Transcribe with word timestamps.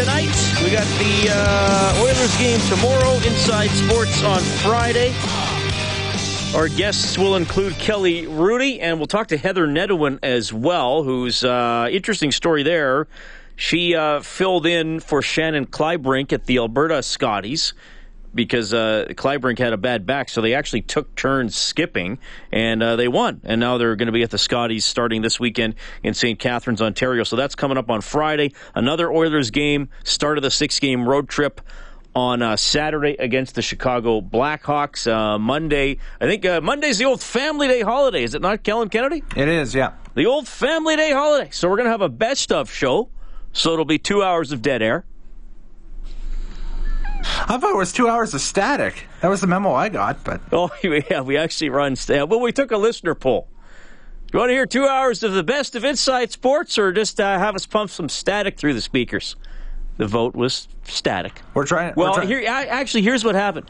Tonight. 0.00 0.62
We 0.64 0.70
got 0.70 0.86
the 0.96 1.28
uh, 1.30 2.00
Oilers 2.02 2.34
game 2.38 2.58
tomorrow, 2.70 3.16
Inside 3.16 3.68
Sports 3.68 4.22
on 4.24 4.40
Friday. 4.40 5.12
Our 6.54 6.68
guests 6.68 7.18
will 7.18 7.36
include 7.36 7.74
Kelly 7.74 8.26
Rudy, 8.26 8.80
and 8.80 8.96
we'll 8.96 9.08
talk 9.08 9.26
to 9.26 9.36
Heather 9.36 9.66
Nedohin 9.66 10.18
as 10.22 10.54
well, 10.54 11.02
who's 11.02 11.44
uh, 11.44 11.90
interesting 11.92 12.32
story 12.32 12.62
there. 12.62 13.08
She 13.56 13.94
uh, 13.94 14.20
filled 14.20 14.64
in 14.64 15.00
for 15.00 15.20
Shannon 15.20 15.66
Kleibrink 15.66 16.32
at 16.32 16.46
the 16.46 16.56
Alberta 16.56 17.02
Scotties 17.02 17.74
because 18.34 18.72
uh, 18.72 19.06
Kleibrink 19.10 19.58
had 19.58 19.72
a 19.72 19.76
bad 19.76 20.06
back, 20.06 20.28
so 20.28 20.40
they 20.40 20.54
actually 20.54 20.82
took 20.82 21.14
turns 21.14 21.56
skipping, 21.56 22.18
and 22.52 22.82
uh, 22.82 22.96
they 22.96 23.08
won. 23.08 23.40
And 23.44 23.60
now 23.60 23.78
they're 23.78 23.96
going 23.96 24.06
to 24.06 24.12
be 24.12 24.22
at 24.22 24.30
the 24.30 24.38
Scotties 24.38 24.84
starting 24.84 25.22
this 25.22 25.40
weekend 25.40 25.74
in 26.02 26.14
St. 26.14 26.38
Catharines, 26.38 26.80
Ontario. 26.82 27.24
So 27.24 27.36
that's 27.36 27.54
coming 27.54 27.78
up 27.78 27.90
on 27.90 28.00
Friday. 28.00 28.52
Another 28.74 29.10
Oilers 29.10 29.50
game, 29.50 29.88
start 30.04 30.38
of 30.38 30.42
the 30.42 30.50
six-game 30.50 31.08
road 31.08 31.28
trip 31.28 31.60
on 32.14 32.42
uh, 32.42 32.56
Saturday 32.56 33.16
against 33.18 33.54
the 33.54 33.62
Chicago 33.62 34.20
Blackhawks. 34.20 35.10
Uh, 35.10 35.38
Monday, 35.38 35.98
I 36.20 36.26
think 36.26 36.44
uh, 36.44 36.60
Monday's 36.60 36.98
the 36.98 37.04
old 37.04 37.22
Family 37.22 37.68
Day 37.68 37.82
holiday, 37.82 38.24
is 38.24 38.34
it 38.34 38.42
not, 38.42 38.62
Kellen 38.62 38.88
Kennedy? 38.88 39.22
It 39.36 39.48
is, 39.48 39.74
yeah. 39.74 39.92
The 40.14 40.26
old 40.26 40.48
Family 40.48 40.96
Day 40.96 41.12
holiday. 41.12 41.50
So 41.50 41.68
we're 41.68 41.76
going 41.76 41.86
to 41.86 41.92
have 41.92 42.00
a 42.00 42.08
best 42.08 42.50
of 42.50 42.70
show. 42.70 43.08
So 43.52 43.72
it'll 43.72 43.84
be 43.84 43.98
two 43.98 44.22
hours 44.22 44.52
of 44.52 44.62
dead 44.62 44.82
air. 44.82 45.04
I 47.22 47.58
thought 47.58 47.70
it 47.72 47.76
was 47.76 47.92
two 47.92 48.08
hours 48.08 48.32
of 48.34 48.40
static. 48.40 49.06
That 49.20 49.28
was 49.28 49.40
the 49.40 49.46
memo 49.46 49.72
I 49.72 49.88
got, 49.88 50.22
but 50.24 50.40
Oh, 50.52 50.70
yeah, 50.82 51.20
we 51.20 51.36
actually 51.36 51.70
run. 51.70 51.96
sta- 51.96 52.24
Well, 52.24 52.40
we 52.40 52.52
took 52.52 52.70
a 52.70 52.76
listener 52.76 53.14
poll. 53.14 53.48
You 54.32 54.38
want 54.38 54.50
to 54.50 54.54
hear 54.54 54.66
two 54.66 54.86
hours 54.86 55.22
of 55.24 55.32
the 55.32 55.42
best 55.42 55.74
of 55.74 55.84
Inside 55.84 56.30
Sports, 56.30 56.78
or 56.78 56.92
just 56.92 57.18
uh, 57.20 57.38
have 57.38 57.54
us 57.56 57.66
pump 57.66 57.90
some 57.90 58.08
static 58.08 58.56
through 58.56 58.74
the 58.74 58.80
speakers? 58.80 59.34
The 59.96 60.06
vote 60.06 60.34
was 60.36 60.68
static. 60.84 61.42
we're 61.52 61.66
trying. 61.66 61.94
we're 61.96 62.10
Well, 62.10 62.20
here 62.26 62.40
a- 62.40 62.46
actually, 62.46 63.02
here's 63.02 63.24
what 63.24 63.34
happened. 63.34 63.68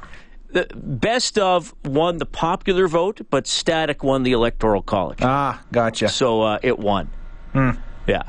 The 0.52 0.66
best 0.74 1.38
of 1.38 1.74
won 1.84 2.18
the 2.18 2.26
popular 2.26 2.88
vote, 2.88 3.20
but 3.30 3.46
static 3.46 4.02
won 4.02 4.22
the 4.24 4.32
electoral 4.32 4.82
college. 4.82 5.18
Ah, 5.22 5.62
gotcha. 5.72 6.08
so 6.08 6.42
uh, 6.42 6.58
it 6.62 6.78
won. 6.78 7.08
Hmm. 7.52 7.70
Yeah. 8.06 8.22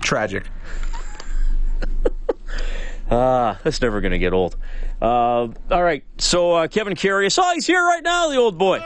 Tragic. 0.00 0.44
Ah, 3.10 3.58
that's 3.62 3.80
never 3.82 4.00
going 4.00 4.12
to 4.12 4.18
get 4.18 4.32
old. 4.32 4.56
Uh, 5.02 5.48
all 5.70 5.82
right, 5.82 6.04
so 6.16 6.52
uh, 6.52 6.68
Kevin 6.68 6.94
Karius. 6.94 7.38
Oh, 7.40 7.52
he's 7.54 7.66
here 7.66 7.84
right 7.84 8.02
now, 8.02 8.30
the 8.30 8.36
old 8.36 8.56
boy. 8.56 8.78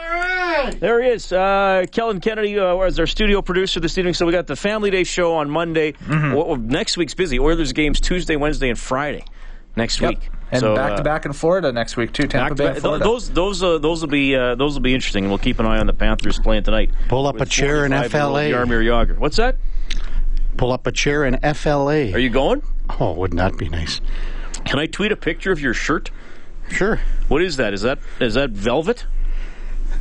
There 0.79 1.01
he 1.01 1.09
is. 1.09 1.31
Uh, 1.31 1.85
Kellen 1.91 2.19
Kennedy 2.19 2.59
uh, 2.59 2.75
was 2.75 2.99
our 2.99 3.07
studio 3.07 3.41
producer 3.41 3.79
this 3.79 3.97
evening. 3.97 4.13
So 4.13 4.25
we 4.25 4.33
got 4.33 4.45
the 4.47 4.57
Family 4.57 4.89
Day 4.91 5.05
show 5.05 5.35
on 5.35 5.49
Monday. 5.49 5.93
Mm-hmm. 5.93 6.33
Well, 6.33 6.47
well, 6.47 6.57
next 6.57 6.97
week's 6.97 7.13
busy. 7.13 7.39
Oilers 7.39 7.71
games 7.71 8.01
Tuesday, 8.01 8.35
Wednesday, 8.35 8.69
and 8.69 8.77
Friday 8.77 9.23
next 9.77 10.01
Yep. 10.01 10.09
week. 10.09 10.29
And 10.51 10.59
So, 10.59 10.75
back 10.75 10.91
uh, 10.93 10.97
to 10.97 11.03
back 11.03 11.25
in 11.25 11.31
Florida 11.33 11.71
next 11.71 11.95
week 11.95 12.11
too. 12.11 12.23
Tampa 12.27 12.49
back 12.49 12.49
to 12.49 12.55
Bay, 12.55 12.63
back. 12.65 12.73
Th- 12.73 12.81
Florida. 12.81 13.03
Those 13.05 13.29
those 13.29 13.63
uh, 13.63 13.77
those 13.77 14.01
will 14.01 14.09
be 14.09 14.35
uh, 14.35 14.55
those 14.55 14.73
will 14.73 14.81
be 14.81 14.93
interesting, 14.95 15.23
and 15.25 15.31
we'll 15.31 15.37
keep 15.37 15.59
an 15.59 15.65
eye 15.67 15.77
on 15.77 15.85
the 15.87 15.93
Panthers 15.93 16.39
playing 16.39 16.63
tonight. 16.63 16.89
Pull 17.07 17.27
up 17.27 17.39
a 17.39 17.45
chair 17.45 17.85
in 17.85 17.91
FLA. 17.91 18.49
Jaromir 18.49 18.83
Jagr. 18.83 19.17
What's 19.17 19.37
that? 19.37 19.55
Pull 20.57 20.73
up 20.73 20.87
a 20.87 20.91
chair 20.91 21.23
in 21.23 21.37
FLA. 21.53 22.11
Are 22.11 22.19
you 22.19 22.29
going? 22.31 22.61
Oh, 22.99 23.13
wouldn't 23.13 23.37
that 23.39 23.57
be 23.57 23.69
nice? 23.69 24.01
Can 24.65 24.79
I 24.79 24.85
tweet 24.87 25.11
a 25.11 25.15
picture 25.15 25.51
of 25.51 25.59
your 25.59 25.73
shirt? 25.73 26.11
Sure. 26.69 26.99
What 27.27 27.41
is 27.41 27.57
that? 27.57 27.73
Is 27.73 27.81
that 27.81 27.99
is 28.19 28.33
that 28.35 28.51
velvet? 28.51 29.05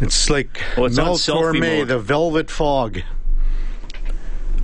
It's 0.01 0.29
like 0.31 0.63
Oh, 0.77 0.85
it's 0.85 0.97
Mel 0.97 1.15
Torme, 1.17 1.87
the 1.87 1.99
Velvet 1.99 2.51
Fog. 2.51 3.01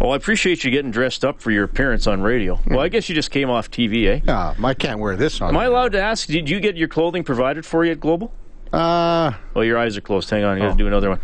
Well, 0.01 0.13
I 0.13 0.17
appreciate 0.17 0.65
you 0.65 0.71
getting 0.71 0.91
dressed 0.91 1.25
up 1.25 1.41
for 1.41 1.51
your 1.51 1.65
appearance 1.65 2.07
on 2.07 2.21
radio. 2.21 2.59
Well, 2.67 2.81
I 2.81 2.89
guess 2.89 3.09
you 3.09 3.15
just 3.15 3.31
came 3.31 3.49
off 3.49 3.71
TV, 3.71 4.07
eh? 4.09 4.21
Ah, 4.29 4.55
I 4.63 4.75
can't 4.75 4.99
wear 4.99 5.17
this 5.17 5.41
on. 5.41 5.51
Am 5.51 5.57
I 5.57 5.65
allowed 5.67 5.93
to 5.93 6.01
ask? 6.01 6.27
Did 6.29 6.49
you 6.51 6.61
get 6.61 6.77
your 6.77 6.89
clothing 6.89 7.23
provided 7.25 7.65
for 7.65 7.85
you 7.85 7.93
at 7.93 8.01
Global? 8.01 8.33
Uh, 8.73 9.33
Well, 9.55 9.65
your 9.65 9.79
eyes 9.79 9.97
are 9.97 10.01
closed. 10.01 10.29
Hang 10.31 10.43
on, 10.45 10.57
you 10.57 10.63
got 10.65 10.69
to 10.71 10.75
Oh. 10.75 10.77
do 10.79 10.87
another 10.89 11.11
one. 11.11 11.21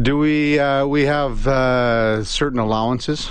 do 0.00 0.18
we? 0.18 0.58
Uh, 0.58 0.84
we 0.86 1.04
have 1.04 1.46
uh, 1.46 2.24
certain 2.24 2.58
allowances. 2.58 3.30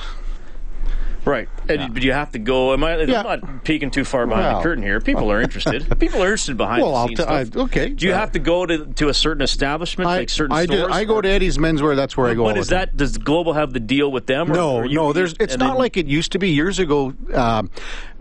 Right, 1.25 1.49
and, 1.67 1.93
but 1.93 2.03
you 2.03 2.11
have 2.11 2.31
to 2.33 2.39
go. 2.39 2.73
Am 2.73 2.83
I? 2.83 2.97
Yeah. 3.01 3.23
I'm 3.23 3.41
not 3.41 3.63
peeking 3.63 3.89
too 3.89 4.03
far 4.05 4.27
behind 4.27 4.45
Well. 4.45 4.57
the 4.57 4.63
curtain 4.63 4.83
here. 4.83 5.01
People 5.01 5.31
are 5.31 5.41
interested. 5.41 5.81
People 5.99 6.21
are 6.21 6.27
interested 6.27 6.55
behind 6.55 6.83
Well, 6.83 6.91
the 6.91 6.97
I'll 6.97 7.07
scenes 7.07 7.19
t- 7.19 7.25
I- 7.25 7.43
stuff. 7.45 7.63
okay. 7.63 7.89
Do 7.89 8.05
you 8.05 8.13
Uh, 8.13 8.17
have 8.17 8.31
to 8.33 8.39
go 8.39 8.65
to 8.65 8.85
to 8.85 9.09
a 9.09 9.13
certain 9.13 9.41
establishment, 9.41 10.07
I, 10.09 10.17
like 10.17 10.29
certain 10.29 10.55
I, 10.55 10.65
do- 10.67 10.77
stores? 10.77 10.93
I 10.93 11.03
go 11.03 11.21
to 11.21 11.27
Eddie's 11.27 11.57
Menswear. 11.57 11.95
That's 11.95 12.15
where 12.15 12.27
I 12.29 12.35
go. 12.35 12.47
All 12.47 12.55
is 12.57 12.67
that? 12.67 12.95
Does 12.95 13.17
Global 13.17 13.53
have 13.53 13.73
the 13.73 13.79
deal 13.79 14.11
with 14.11 14.27
them? 14.27 14.51
or- 14.51 14.55
No, 14.55 14.75
or 14.75 14.85
you- 14.85 14.95
no. 14.95 15.13
There's. 15.13 15.33
It's 15.39 15.57
not 15.57 15.69
then- 15.69 15.77
like 15.79 15.97
it 15.97 16.05
used 16.05 16.31
to 16.33 16.39
be 16.39 16.49
years 16.51 16.77
ago. 16.77 17.13
Um, 17.33 17.71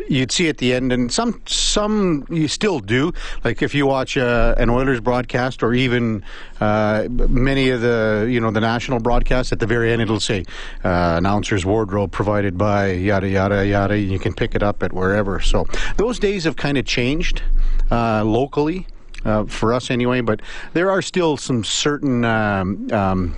you'd 0.08 0.32
see 0.32 0.48
at 0.48 0.56
the 0.58 0.72
end, 0.72 0.90
and 0.92 1.12
some 1.12 1.42
some 1.46 2.24
you 2.30 2.48
still 2.48 2.80
do. 2.80 3.12
Like 3.44 3.60
if 3.62 3.74
you 3.74 3.86
watch 3.86 4.16
uh, 4.16 4.54
an 4.56 4.70
Oilers 4.70 5.00
broadcast, 5.00 5.62
or 5.62 5.74
even 5.74 6.24
uh, 6.64 7.08
many 7.28 7.68
of 7.68 7.80
the 7.82 8.26
you 8.30 8.40
know 8.40 8.50
the 8.50 8.60
national 8.60 8.98
broadcasts, 9.00 9.52
at 9.52 9.58
the 9.58 9.66
very 9.66 9.92
end 9.92 10.00
it'll 10.00 10.18
say 10.18 10.44
uh, 10.82 11.14
announcer's 11.18 11.66
wardrobe 11.66 12.10
provided 12.10 12.56
by 12.56 12.92
yada 12.92 13.28
yada 13.28 13.66
yada. 13.66 13.98
You 13.98 14.18
can 14.18 14.32
pick 14.32 14.54
it 14.54 14.62
up 14.62 14.82
at 14.82 14.92
wherever. 14.92 15.40
So 15.40 15.66
those 15.96 16.18
days 16.18 16.44
have 16.44 16.56
kind 16.56 16.78
of 16.78 16.86
changed 16.86 17.42
uh, 17.90 18.24
locally. 18.24 18.86
Uh, 19.24 19.42
for 19.46 19.72
us 19.72 19.90
anyway, 19.90 20.20
but 20.20 20.42
there 20.74 20.90
are 20.90 21.00
still 21.00 21.38
some 21.38 21.64
certain 21.64 22.26
um, 22.26 22.92
um, 22.92 23.34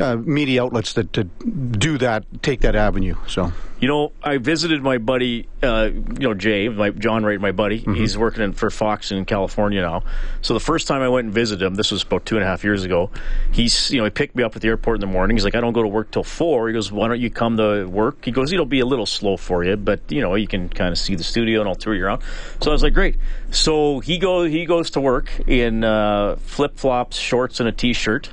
uh, 0.00 0.16
media 0.16 0.62
outlets 0.62 0.94
that, 0.94 1.12
that 1.12 1.78
do 1.78 1.98
that, 1.98 2.24
take 2.42 2.60
that 2.60 2.74
avenue. 2.74 3.14
So 3.26 3.52
You 3.80 3.88
know, 3.88 4.12
I 4.22 4.38
visited 4.38 4.82
my 4.82 4.98
buddy, 4.98 5.46
uh, 5.62 5.90
you 5.92 6.20
know, 6.20 6.34
Jay, 6.34 6.68
my 6.68 6.90
John 6.90 7.24
Wright, 7.24 7.40
my 7.40 7.52
buddy. 7.52 7.80
Mm-hmm. 7.80 7.94
He's 7.94 8.16
working 8.16 8.42
in, 8.42 8.52
for 8.52 8.70
Fox 8.70 9.12
in 9.12 9.24
California 9.24 9.82
now. 9.82 10.02
So 10.42 10.54
the 10.54 10.60
first 10.60 10.88
time 10.88 11.02
I 11.02 11.08
went 11.08 11.26
and 11.26 11.34
visited 11.34 11.64
him, 11.64 11.74
this 11.74 11.92
was 11.92 12.02
about 12.02 12.24
two 12.26 12.36
and 12.36 12.44
a 12.44 12.46
half 12.46 12.64
years 12.64 12.84
ago. 12.84 13.10
He's, 13.52 13.90
you 13.90 13.98
know, 13.98 14.04
he 14.04 14.10
picked 14.10 14.34
me 14.34 14.42
up 14.42 14.56
at 14.56 14.62
the 14.62 14.68
airport 14.68 14.96
in 14.96 15.00
the 15.00 15.06
morning. 15.06 15.36
He's 15.36 15.44
like, 15.44 15.54
I 15.54 15.60
don't 15.60 15.72
go 15.72 15.82
to 15.82 15.88
work 15.88 16.10
till 16.10 16.24
four. 16.24 16.68
He 16.68 16.74
goes, 16.74 16.90
Why 16.90 17.08
don't 17.08 17.20
you 17.20 17.30
come 17.30 17.56
to 17.58 17.84
work? 17.84 18.24
He 18.24 18.30
goes, 18.30 18.52
It'll 18.52 18.64
be 18.64 18.80
a 18.80 18.86
little 18.86 19.06
slow 19.06 19.36
for 19.36 19.64
you, 19.64 19.76
but 19.76 20.00
you 20.08 20.22
know, 20.22 20.34
you 20.34 20.46
can 20.46 20.68
kind 20.68 20.90
of 20.90 20.98
see 20.98 21.14
the 21.14 21.24
studio 21.24 21.60
and 21.60 21.68
I'll 21.68 21.74
tour 21.74 21.94
you 21.94 22.04
around. 22.04 22.22
So 22.60 22.70
I 22.70 22.72
was 22.72 22.82
like, 22.82 22.94
Great. 22.94 23.16
So 23.50 24.00
he 24.00 24.18
go 24.18 24.44
he 24.44 24.66
goes 24.66 24.90
to 24.92 25.00
work 25.00 25.30
in 25.46 25.84
uh, 25.84 26.36
flip 26.36 26.78
flops, 26.78 27.16
shorts, 27.16 27.60
and 27.60 27.68
a 27.68 27.72
t 27.72 27.92
shirt 27.92 28.30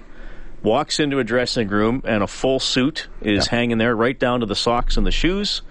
walks 0.64 1.00
into 1.00 1.20
a 1.20 1.24
dressing 1.24 1.68
room 1.68 2.02
and 2.06 2.24
a 2.24 2.28
full 2.28 2.60
suit 2.60 3.08
is 3.22 3.48
hanging 3.48 3.78
there 3.78 3.96
right 3.96 4.18
down 4.18 4.42
to 4.42 4.46
the 4.46 4.56
socks 4.56 4.98
and 4.98 5.06
the 5.06 5.12
shoes. 5.12 5.62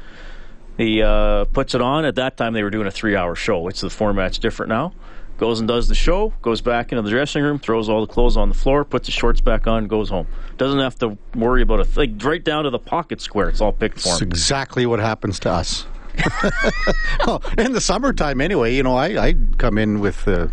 He 0.76 1.02
uh, 1.02 1.44
puts 1.46 1.74
it 1.74 1.82
on. 1.82 2.04
At 2.04 2.14
that 2.14 2.36
time, 2.36 2.54
they 2.54 2.62
were 2.62 2.70
doing 2.70 2.86
a 2.86 2.90
three 2.90 3.14
hour 3.14 3.34
show. 3.34 3.68
It's 3.68 3.82
the 3.82 3.90
format's 3.90 4.38
different 4.38 4.70
now. 4.70 4.92
Goes 5.36 5.58
and 5.58 5.66
does 5.66 5.88
the 5.88 5.94
show, 5.94 6.34
goes 6.42 6.60
back 6.60 6.92
into 6.92 7.00
the 7.00 7.08
dressing 7.08 7.42
room, 7.42 7.58
throws 7.58 7.88
all 7.88 8.02
the 8.04 8.12
clothes 8.12 8.36
on 8.36 8.50
the 8.50 8.54
floor, 8.54 8.84
puts 8.84 9.06
the 9.06 9.12
shorts 9.12 9.40
back 9.40 9.66
on, 9.66 9.86
goes 9.86 10.10
home. 10.10 10.26
Doesn't 10.58 10.80
have 10.80 10.98
to 10.98 11.16
worry 11.34 11.62
about 11.62 11.80
a 11.80 11.84
thing. 11.86 12.18
Right 12.18 12.44
down 12.44 12.64
to 12.64 12.70
the 12.70 12.78
pocket 12.78 13.22
square. 13.22 13.48
It's 13.48 13.62
all 13.62 13.72
picked 13.72 14.00
for 14.00 14.10
him. 14.10 14.28
exactly 14.28 14.84
what 14.84 15.00
happens 15.00 15.38
to 15.40 15.50
us. 15.50 15.86
well, 17.26 17.42
in 17.58 17.72
the 17.72 17.80
summertime, 17.80 18.40
anyway, 18.40 18.74
you 18.74 18.82
know, 18.82 18.96
I, 18.96 19.28
I 19.28 19.34
come 19.58 19.78
in 19.78 20.00
with 20.00 20.26
uh, 20.28 20.48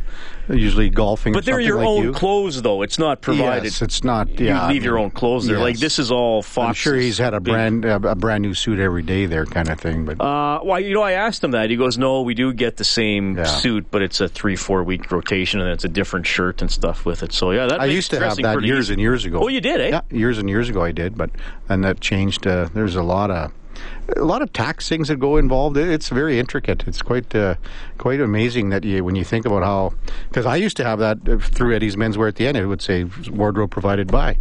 usually 0.50 0.90
golfing. 0.90 1.34
But 1.34 1.46
they're 1.46 1.60
your 1.60 1.78
like 1.78 1.88
own 1.88 2.04
you. 2.04 2.12
clothes, 2.14 2.62
though. 2.62 2.82
It's 2.82 2.98
not 3.00 3.22
provided. 3.22 3.66
Yes, 3.66 3.82
it's 3.82 4.04
not. 4.04 4.40
Yeah, 4.40 4.68
you 4.68 4.74
leave 4.74 4.84
I 4.84 4.86
your 4.86 4.98
own 4.98 5.12
clothes 5.12 5.48
there. 5.48 5.60
Like 5.60 5.78
this 5.80 6.00
is 6.00 6.12
all 6.12 6.42
Fox. 6.42 6.68
I'm 6.68 6.74
sure 6.74 6.96
he's 6.96 7.18
had 7.18 7.34
a 7.34 7.40
brand 7.40 7.86
a, 7.86 7.96
a 7.96 8.16
brand 8.16 8.44
new 8.44 8.54
suit 8.54 8.80
every 8.80 9.02
day 9.04 9.26
there, 9.26 9.46
kind 9.46 9.70
of 9.70 9.80
thing. 9.80 10.06
But 10.06 10.22
Uh, 10.22 10.60
well, 10.64 10.80
you 10.80 10.94
know, 10.94 11.02
I 11.02 11.14
asked 11.14 11.44
him 11.44 11.52
that. 11.52 11.70
He 11.70 11.76
goes, 11.76 11.98
"No, 11.98 12.22
we 12.22 12.34
do 12.34 12.54
get 12.54 12.78
the 12.78 12.84
same 12.86 13.38
Yeah. 13.38 13.44
suit, 13.46 13.88
but 13.92 14.02
it's 14.02 14.22
a 14.22 14.28
three, 14.30 14.56
four 14.56 14.84
week 14.84 15.12
rotation, 15.12 15.60
and 15.60 15.70
it's 15.70 15.84
a 15.84 15.90
different 15.90 16.26
shirt 16.28 16.62
and 16.62 16.72
stuff 16.72 17.06
with 17.06 17.24
it." 17.24 17.34
So 17.34 17.52
yeah, 17.52 17.68
that 17.68 17.82
I 17.82 17.86
used 17.86 18.12
to 18.12 18.20
have 18.20 18.38
that 18.38 18.62
years 18.64 18.86
easy. 18.86 18.94
and 18.94 19.02
years 19.02 19.26
ago. 19.26 19.40
Oh, 19.44 19.48
you 19.48 19.62
did, 19.62 19.82
eh? 19.82 19.90
Yeah, 19.90 20.02
years 20.12 20.38
and 20.38 20.50
years 20.50 20.70
ago 20.70 20.84
I 20.84 20.92
did, 20.92 21.18
but 21.18 21.30
and 21.70 21.84
that 21.84 22.00
changed. 22.00 22.46
Uh, 22.48 22.70
there's 22.74 22.96
a 22.96 23.04
lot 23.04 23.32
of 23.32 23.52
a 24.16 24.24
lot 24.24 24.42
of 24.42 24.52
tax 24.54 24.88
things 24.88 25.08
that 25.10 25.18
go 25.20 25.38
involved. 25.38 25.78
It's 25.78 26.10
very 26.10 26.40
intricate. 26.40 26.84
It's 26.88 27.02
quite 27.02 27.34
uh, 27.36 27.56
quite 27.98 28.22
amazing 28.22 28.70
that 28.70 28.84
you 28.84 29.04
when 29.04 29.16
you 29.16 29.24
think 29.24 29.46
about 29.46 29.64
how 29.64 29.94
because 30.30 30.46
I 30.46 30.56
used 30.56 30.78
to 30.78 30.84
have 30.84 31.00
that 31.00 31.18
uh, 31.28 31.38
through 31.38 31.76
Eddie's 31.76 31.96
Menswear 31.96 32.28
at 32.28 32.36
the 32.36 32.48
end. 32.48 32.58
It 32.58 32.66
would 32.66 32.82
say 32.82 33.06
wardrobe 33.30 33.72
provided 33.72 34.08
by. 34.12 34.38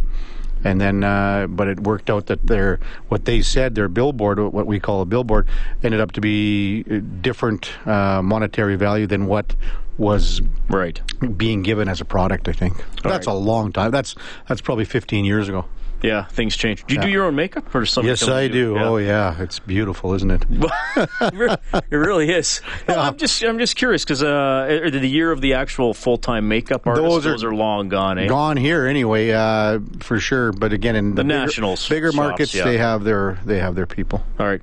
And 0.63 0.81
then, 0.81 1.03
uh, 1.03 1.45
but 1.47 1.67
it 1.67 1.81
worked 1.81 2.09
out 2.09 2.25
that 2.25 2.47
their 2.47 2.79
what 3.09 3.25
they 3.25 3.41
said 3.41 3.75
their 3.75 3.87
billboard, 3.87 4.39
what 4.39 4.65
we 4.65 4.79
call 4.79 5.01
a 5.01 5.05
billboard, 5.05 5.47
ended 5.83 6.01
up 6.01 6.13
to 6.13 6.21
be 6.21 6.83
uh, 6.89 6.99
different 7.21 7.69
uh, 7.87 8.21
monetary 8.23 8.75
value 8.75 9.05
than 9.05 9.27
what 9.27 9.55
was 9.97 10.41
Right. 10.67 10.99
being 11.37 11.63
given 11.63 11.87
as 11.87 12.01
a 12.01 12.05
product. 12.05 12.47
I 12.47 12.53
think 12.53 12.77
that's 13.03 13.27
right. 13.27 13.33
a 13.33 13.37
long 13.37 13.71
time. 13.71 13.91
That's 13.91 14.15
that's 14.47 14.61
probably 14.61 14.85
15 14.85 15.25
years 15.25 15.47
ago. 15.47 15.65
Yeah, 16.07 16.23
things 16.23 16.55
change. 16.55 16.85
Do 16.85 16.95
you 16.95 17.01
do 17.01 17.09
your 17.09 17.25
own 17.25 17.35
makeup, 17.35 17.75
or 17.75 17.81
does 17.81 17.91
somebody 17.91 18.11
Yes, 18.11 18.27
I 18.29 18.47
do. 18.47 18.75
Yeah. 18.75 18.85
Oh 18.85 18.95
yeah, 18.95 19.41
it's 19.41 19.59
beautiful, 19.59 20.13
isn't 20.13 20.31
it? 20.31 20.45
it 21.91 21.95
really 21.95 22.31
is. 22.31 22.61
No, 22.87 22.97
I'm 22.97 23.17
just 23.17 23.43
I'm 23.43 23.59
just 23.59 23.75
curious 23.75 24.05
because 24.05 24.23
uh, 24.23 24.89
the 24.89 25.05
year 25.05 25.33
of 25.33 25.41
the 25.41 25.55
actual 25.55 25.93
full 25.93 26.17
time 26.17 26.47
makeup 26.47 26.87
artists 26.87 27.09
Those 27.09 27.23
those 27.25 27.43
are 27.43 27.49
are, 27.49 27.55
long 27.55 27.89
gone. 27.89 28.19
Eh? 28.19 28.27
Gone 28.27 28.55
here 28.55 28.85
anyway, 28.85 29.31
uh, 29.31 29.79
for 29.99 30.17
sure. 30.17 30.53
But 30.53 30.71
again, 30.71 30.95
in 30.95 31.09
the, 31.09 31.15
The 31.15 31.23
bigger, 31.25 31.39
nationals 31.39 31.89
bigger 31.89 32.11
shops, 32.11 32.15
markets, 32.15 32.55
yeah. 32.55 32.63
they 32.63 32.77
have 32.77 33.03
their 33.03 33.39
they 33.43 33.59
have 33.59 33.75
their 33.75 33.85
people. 33.85 34.23
All 34.39 34.47
right. 34.47 34.61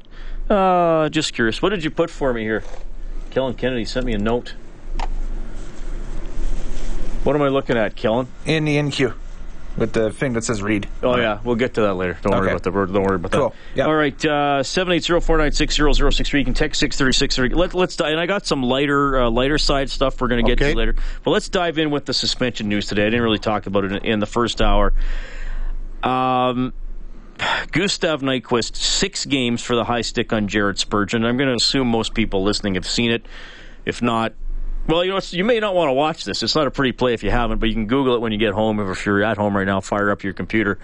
Uh, 0.51 1.11
just 1.11 1.35
curious. 1.35 1.61
What 1.61 1.71
did 1.71 1.85
you 1.85 1.91
put 1.91 2.09
for 2.09 2.33
me 2.33 2.43
here? 2.43 2.65
Kellen 3.31 3.53
Kennedy 3.53 3.85
sent 3.85 4.07
me 4.07 4.15
a 4.15 4.19
note. 4.19 4.55
What 7.23 7.37
am 7.37 7.43
I 7.43 7.49
looking 7.49 7.77
at, 7.77 7.97
Kellen? 7.97 8.29
In 8.47 8.65
the 8.65 8.77
NQ 8.77 9.15
with 9.77 9.93
the 9.93 10.11
thing 10.11 10.33
that 10.35 10.45
says 10.45 10.63
read. 10.63 10.89
Oh 11.03 11.17
yeah, 11.17 11.41
we'll 11.45 11.57
get 11.57 11.75
to 11.75 11.83
that 11.83 11.95
later. 11.95 12.17
Don't 12.23 12.33
worry 12.33 12.51
about 12.51 12.63
the 12.63 12.71
Don't 12.71 13.03
worry 13.03 13.17
about 13.17 13.33
Cool. 13.33 13.49
that. 13.51 13.57
Yeah. 13.75 13.87
All 13.87 13.95
right, 13.95 14.25
uh, 14.25 14.63
seven 14.63 14.93
eight 14.95 15.05
zero 15.05 15.21
four 15.21 15.39
nine 15.39 15.53
six 15.53 15.75
zero 15.75 15.93
zero 15.93 16.11
six 16.11 16.29
three. 16.31 16.41
You 16.41 16.45
can 16.45 16.55
text 16.55 16.81
six 16.81 16.97
thirty 16.97 17.13
six 17.13 17.35
thirty. 17.37 17.55
Let, 17.55 17.75
let's 17.75 18.01
and 18.01 18.19
I 18.21 18.27
got 18.27 18.47
some 18.47 18.63
lighter 18.63 19.23
uh, 19.23 19.31
lighter 19.31 19.59
side 19.59 19.91
stuff 19.91 20.21
we're 20.21 20.29
going 20.29 20.45
to 20.45 20.49
get 20.51 20.61
Okay. 20.63 20.73
to 20.73 20.79
later. 20.79 20.95
But 21.25 21.31
let's 21.33 21.49
dive 21.49 21.79
in 21.79 21.91
with 21.91 22.05
the 22.07 22.15
suspension 22.15 22.69
news 22.69 22.87
today. 22.87 23.03
I 23.03 23.11
didn't 23.11 23.23
really 23.23 23.39
talk 23.39 23.67
about 23.67 23.85
it 23.85 23.93
in, 23.93 24.05
in 24.05 24.19
the 24.21 24.27
first 24.27 24.61
hour. 24.63 24.93
Um. 26.03 26.73
Gustav 27.73 28.21
Nyquist, 28.23 28.77
six 28.77 29.27
games 29.27 29.61
for 29.61 29.75
the 29.75 29.83
high 29.83 30.03
stick 30.03 30.33
on 30.33 30.47
Jared 30.47 30.79
Spurgeon. 30.79 31.25
I'm 31.25 31.37
going 31.37 31.49
to 31.49 31.57
assume 31.57 31.89
most 31.89 32.15
people 32.15 32.45
listening 32.45 32.75
have 32.77 32.87
seen 32.87 33.11
it. 33.11 33.27
If 33.85 34.01
not, 34.01 34.35
well, 34.87 35.05
you 35.05 35.13
know, 35.13 35.21
you 35.31 35.45
may 35.45 35.61
not 35.61 35.75
want 35.75 35.89
to 35.89 35.93
watch 35.93 36.25
this. 36.25 36.43
It's 36.43 36.55
not 36.55 36.67
a 36.67 36.71
pretty 36.71 36.93
play 36.93 37.15
if 37.15 37.23
you 37.23 37.31
haven't, 37.31 37.59
but 37.59 37.69
you 37.69 37.75
can 37.75 37.87
Google 37.87 38.15
it 38.15 38.21
when 38.21 38.33
you 38.33 38.39
get 38.39 38.53
home. 38.53 38.81
If 38.81 39.07
you're 39.07 39.23
at 39.23 39.37
home 39.37 39.57
right 39.57 39.67
now, 39.67 39.81
fire 39.81 40.11
up 40.11 40.23
your 40.23 40.33
computer. 40.33 40.79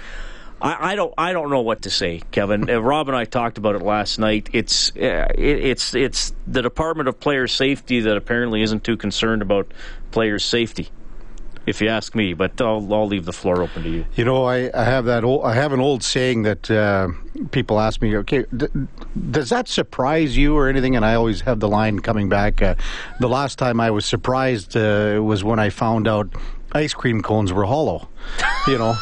I, 0.62 0.92
I 0.92 0.94
don't. 0.94 1.12
I 1.16 1.32
don't 1.32 1.50
know 1.50 1.60
what 1.60 1.82
to 1.82 1.90
say, 1.90 2.22
Kevin. 2.30 2.68
Uh, 2.68 2.80
Rob 2.80 3.08
and 3.08 3.16
I 3.16 3.24
talked 3.24 3.58
about 3.58 3.76
it 3.76 3.82
last 3.82 4.18
night. 4.18 4.50
It's 4.52 4.94
uh, 4.96 5.26
it, 5.34 5.64
it's 5.64 5.94
it's 5.94 6.34
the 6.46 6.62
Department 6.62 7.08
of 7.08 7.18
Player 7.18 7.46
Safety 7.46 8.00
that 8.00 8.16
apparently 8.16 8.62
isn't 8.62 8.84
too 8.84 8.96
concerned 8.96 9.42
about 9.42 9.72
player 10.10 10.38
safety, 10.38 10.88
if 11.70 11.80
you 11.80 11.88
ask 11.88 12.14
me. 12.14 12.34
But 12.34 12.60
I'll, 12.60 12.92
I'll 12.92 13.06
leave 13.06 13.24
the 13.24 13.32
floor 13.32 13.62
open 13.62 13.82
to 13.84 13.88
you. 13.88 14.04
You 14.14 14.24
know, 14.24 14.44
I, 14.44 14.70
I 14.74 14.84
have 14.84 15.06
that 15.06 15.24
old 15.24 15.44
I 15.44 15.54
have 15.54 15.72
an 15.72 15.80
old 15.80 16.02
saying 16.02 16.42
that 16.42 16.70
uh, 16.70 17.08
people 17.50 17.80
ask 17.80 18.02
me, 18.02 18.16
okay, 18.18 18.44
d- 18.54 18.66
does 19.30 19.48
that 19.48 19.68
surprise 19.68 20.36
you 20.36 20.56
or 20.56 20.68
anything? 20.68 20.96
And 20.96 21.04
I 21.04 21.14
always 21.14 21.40
have 21.42 21.60
the 21.60 21.68
line 21.68 22.00
coming 22.00 22.28
back. 22.28 22.60
Uh, 22.60 22.74
the 23.20 23.28
last 23.28 23.58
time 23.58 23.80
I 23.80 23.90
was 23.90 24.04
surprised 24.04 24.76
uh, 24.76 25.20
was 25.22 25.42
when 25.42 25.58
I 25.58 25.70
found 25.70 26.06
out 26.06 26.28
ice 26.72 26.92
cream 26.92 27.22
cones 27.22 27.52
were 27.52 27.64
hollow. 27.64 28.08
You 28.66 28.78
know. 28.78 28.94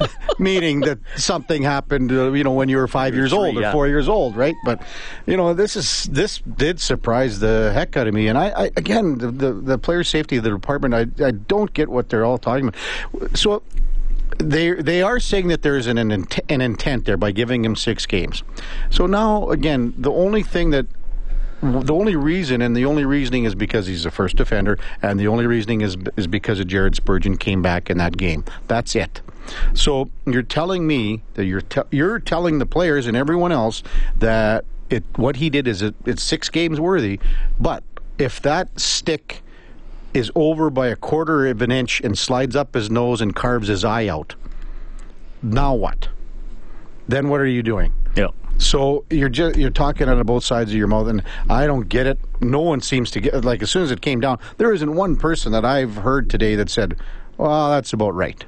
Meaning 0.38 0.80
that 0.80 0.98
something 1.16 1.62
happened, 1.62 2.12
uh, 2.12 2.32
you 2.32 2.44
know, 2.44 2.52
when 2.52 2.68
you 2.68 2.76
were 2.76 2.88
five 2.88 3.14
years 3.14 3.30
three, 3.30 3.38
old 3.38 3.56
or 3.56 3.62
yeah. 3.62 3.72
four 3.72 3.88
years 3.88 4.08
old, 4.08 4.36
right? 4.36 4.54
But, 4.64 4.82
you 5.26 5.36
know, 5.36 5.54
this 5.54 5.76
is 5.76 6.04
this 6.04 6.38
did 6.40 6.78
surprise 6.78 7.38
the 7.38 7.72
heck 7.72 7.96
out 7.96 8.06
of 8.06 8.14
me. 8.14 8.28
And 8.28 8.36
I, 8.36 8.50
I 8.50 8.64
again, 8.76 9.18
the, 9.18 9.30
the 9.30 9.52
the 9.52 9.78
player 9.78 10.04
safety 10.04 10.36
of 10.36 10.44
the 10.44 10.50
department, 10.50 10.94
I 10.94 11.06
I 11.24 11.30
don't 11.30 11.72
get 11.72 11.88
what 11.88 12.10
they're 12.10 12.24
all 12.24 12.38
talking 12.38 12.68
about. 12.68 13.36
So 13.36 13.62
they 14.38 14.72
they 14.72 15.02
are 15.02 15.18
saying 15.20 15.48
that 15.48 15.62
there's 15.62 15.86
an, 15.86 15.96
an 15.96 16.10
int- 16.10 16.40
an 16.48 16.60
intent 16.60 17.06
there 17.06 17.16
by 17.16 17.32
giving 17.32 17.64
him 17.64 17.74
six 17.74 18.04
games. 18.04 18.42
So 18.90 19.06
now 19.06 19.48
again, 19.50 19.94
the 19.96 20.12
only 20.12 20.42
thing 20.42 20.70
that 20.70 20.86
the 21.62 21.94
only 21.94 22.16
reason 22.16 22.60
and 22.62 22.76
the 22.76 22.84
only 22.84 23.04
reasoning 23.04 23.44
is 23.44 23.54
because 23.54 23.86
he's 23.86 24.04
a 24.04 24.10
first 24.10 24.40
offender, 24.40 24.78
and 25.02 25.18
the 25.18 25.28
only 25.28 25.46
reasoning 25.46 25.80
is 25.80 25.96
is 26.16 26.26
because 26.26 26.60
of 26.60 26.66
Jared 26.66 26.94
Spurgeon 26.96 27.36
came 27.36 27.62
back 27.62 27.90
in 27.90 27.98
that 27.98 28.16
game. 28.16 28.44
That's 28.68 28.94
it. 28.94 29.20
So 29.74 30.10
you're 30.26 30.42
telling 30.42 30.86
me 30.86 31.22
that 31.34 31.44
you're 31.46 31.60
te- 31.60 31.82
you're 31.90 32.18
telling 32.18 32.58
the 32.58 32.66
players 32.66 33.06
and 33.06 33.16
everyone 33.16 33.52
else 33.52 33.82
that 34.18 34.64
it 34.90 35.04
what 35.16 35.36
he 35.36 35.50
did 35.50 35.66
is 35.66 35.82
it, 35.82 35.94
it's 36.04 36.22
six 36.22 36.48
games 36.48 36.80
worthy, 36.80 37.18
but 37.58 37.82
if 38.18 38.40
that 38.42 38.78
stick 38.78 39.42
is 40.14 40.30
over 40.34 40.70
by 40.70 40.88
a 40.88 40.96
quarter 40.96 41.46
of 41.46 41.60
an 41.60 41.70
inch 41.70 42.00
and 42.00 42.16
slides 42.18 42.56
up 42.56 42.74
his 42.74 42.90
nose 42.90 43.20
and 43.20 43.34
carves 43.34 43.68
his 43.68 43.84
eye 43.84 44.08
out, 44.08 44.34
now 45.42 45.74
what? 45.74 46.08
Then 47.08 47.28
what 47.28 47.40
are 47.40 47.46
you 47.46 47.62
doing? 47.62 47.92
Yeah. 48.16 48.28
So 48.58 49.04
you're 49.10 49.28
just 49.28 49.56
you're 49.58 49.70
talking 49.70 50.08
out 50.08 50.18
of 50.18 50.26
both 50.26 50.44
sides 50.44 50.70
of 50.70 50.76
your 50.76 50.86
mouth, 50.88 51.08
and 51.08 51.22
I 51.50 51.66
don't 51.66 51.88
get 51.88 52.06
it. 52.06 52.18
No 52.40 52.60
one 52.60 52.80
seems 52.80 53.10
to 53.12 53.20
get 53.20 53.44
like 53.44 53.62
as 53.62 53.70
soon 53.70 53.82
as 53.82 53.90
it 53.90 54.00
came 54.00 54.20
down, 54.20 54.38
there 54.58 54.72
isn't 54.72 54.94
one 54.94 55.16
person 55.16 55.52
that 55.52 55.64
I've 55.64 55.96
heard 55.96 56.30
today 56.30 56.54
that 56.56 56.70
said, 56.70 56.96
"Well, 57.36 57.70
that's 57.70 57.92
about 57.92 58.14
right." 58.14 58.44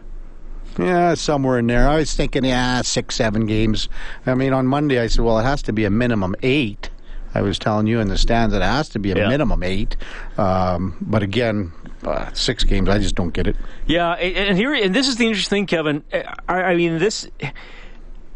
Yeah, 0.78 1.14
somewhere 1.14 1.58
in 1.58 1.66
there. 1.66 1.88
I 1.88 1.96
was 1.96 2.14
thinking, 2.14 2.44
yeah, 2.44 2.82
six, 2.82 3.16
seven 3.16 3.46
games. 3.46 3.88
I 4.26 4.34
mean, 4.34 4.52
on 4.52 4.66
Monday 4.68 5.00
I 5.00 5.08
said, 5.08 5.24
well, 5.24 5.36
it 5.40 5.42
has 5.42 5.60
to 5.62 5.72
be 5.72 5.84
a 5.84 5.90
minimum 5.90 6.36
eight. 6.44 6.88
I 7.34 7.42
was 7.42 7.58
telling 7.58 7.88
you 7.88 7.98
in 7.98 8.06
the 8.06 8.16
stands 8.16 8.54
it 8.54 8.62
has 8.62 8.88
to 8.90 9.00
be 9.00 9.10
a 9.10 9.16
Yeah. 9.16 9.28
minimum 9.28 9.64
eight. 9.64 9.96
Um, 10.36 10.96
but 11.00 11.24
again, 11.24 11.72
uh, 12.06 12.32
six 12.32 12.62
games, 12.62 12.88
I 12.88 12.98
just 12.98 13.16
don't 13.16 13.32
get 13.34 13.48
it. 13.48 13.56
Yeah, 13.86 14.12
and 14.12 14.36
and 14.50 14.56
here, 14.56 14.72
and 14.72 14.94
this 14.94 15.08
is 15.08 15.16
the 15.16 15.26
interesting 15.26 15.66
thing, 15.66 15.66
Kevin. 15.66 16.04
I, 16.48 16.62
I 16.62 16.76
mean, 16.76 16.98
this, 16.98 17.28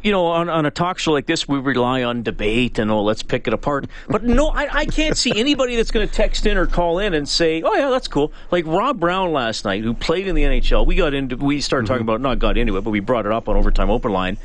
you 0.02 0.10
know, 0.10 0.26
on, 0.26 0.48
on 0.48 0.66
a 0.66 0.70
talk 0.70 0.98
show 0.98 1.12
like 1.12 1.26
this, 1.26 1.46
we 1.46 1.58
rely 1.58 2.02
on 2.02 2.22
debate 2.22 2.78
and 2.78 2.90
oh, 2.90 3.02
let's 3.02 3.22
pick 3.22 3.46
it 3.46 3.54
apart. 3.54 3.86
But 4.08 4.24
no, 4.24 4.48
I, 4.48 4.78
I 4.80 4.86
can't 4.86 5.16
see 5.16 5.32
anybody 5.38 5.76
that's 5.76 5.90
going 5.90 6.06
to 6.06 6.12
text 6.12 6.46
in 6.46 6.56
or 6.56 6.66
call 6.66 6.98
in 6.98 7.14
and 7.14 7.28
say, 7.28 7.62
oh 7.62 7.74
yeah, 7.74 7.90
that's 7.90 8.08
cool. 8.08 8.32
Like 8.50 8.66
Rob 8.66 8.98
Brown 8.98 9.32
last 9.32 9.64
night, 9.64 9.82
who 9.84 9.94
played 9.94 10.26
in 10.26 10.34
the 10.34 10.42
NHL. 10.42 10.86
We 10.86 10.96
got 10.96 11.14
into, 11.14 11.36
we 11.36 11.60
started 11.60 11.86
talking 11.86 12.00
mm-hmm. 12.02 12.10
about, 12.10 12.20
not 12.20 12.38
got 12.38 12.56
into 12.56 12.76
it, 12.76 12.82
but 12.84 12.90
we 12.90 13.00
brought 13.00 13.26
it 13.26 13.32
up 13.32 13.48
on 13.48 13.56
overtime 13.56 13.90
open 13.90 14.12
line. 14.12 14.38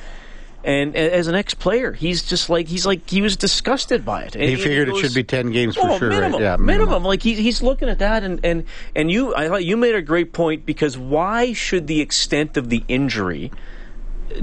And 0.63 0.97
as 0.97 1.27
an 1.27 1.35
ex-player, 1.35 1.93
he's 1.93 2.23
just 2.23 2.49
like 2.49 2.67
he's 2.67 2.85
like 2.85 3.09
he 3.09 3.21
was 3.21 3.37
disgusted 3.37 4.03
by 4.03 4.23
it. 4.23 4.35
And 4.35 4.43
He 4.43 4.57
figured 4.57 4.89
it 4.89 4.91
goes- 4.91 5.01
should 5.01 5.13
be 5.13 5.23
10 5.23 5.51
games 5.51 5.75
for 5.75 5.89
Oh, 5.89 5.97
sure, 5.97 6.09
right? 6.09 6.19
minimum, 6.19 6.41
Yeah, 6.41 6.57
minimum. 6.57 6.65
minimum. 6.65 7.03
Like 7.05 7.23
he, 7.23 7.35
he's 7.35 7.61
looking 7.61 7.87
at 7.87 7.99
that, 7.99 8.23
and 8.23 8.41
and 8.43 8.65
and 8.93 9.09
you, 9.09 9.33
I 9.33 9.47
thought 9.47 9.63
you 9.63 9.77
made 9.77 9.95
a 9.95 10.01
great 10.01 10.33
point 10.33 10.65
because 10.65 10.97
why 10.97 11.53
should 11.53 11.87
the 11.87 12.01
extent 12.01 12.57
of 12.57 12.69
the 12.69 12.83
injury 12.89 13.49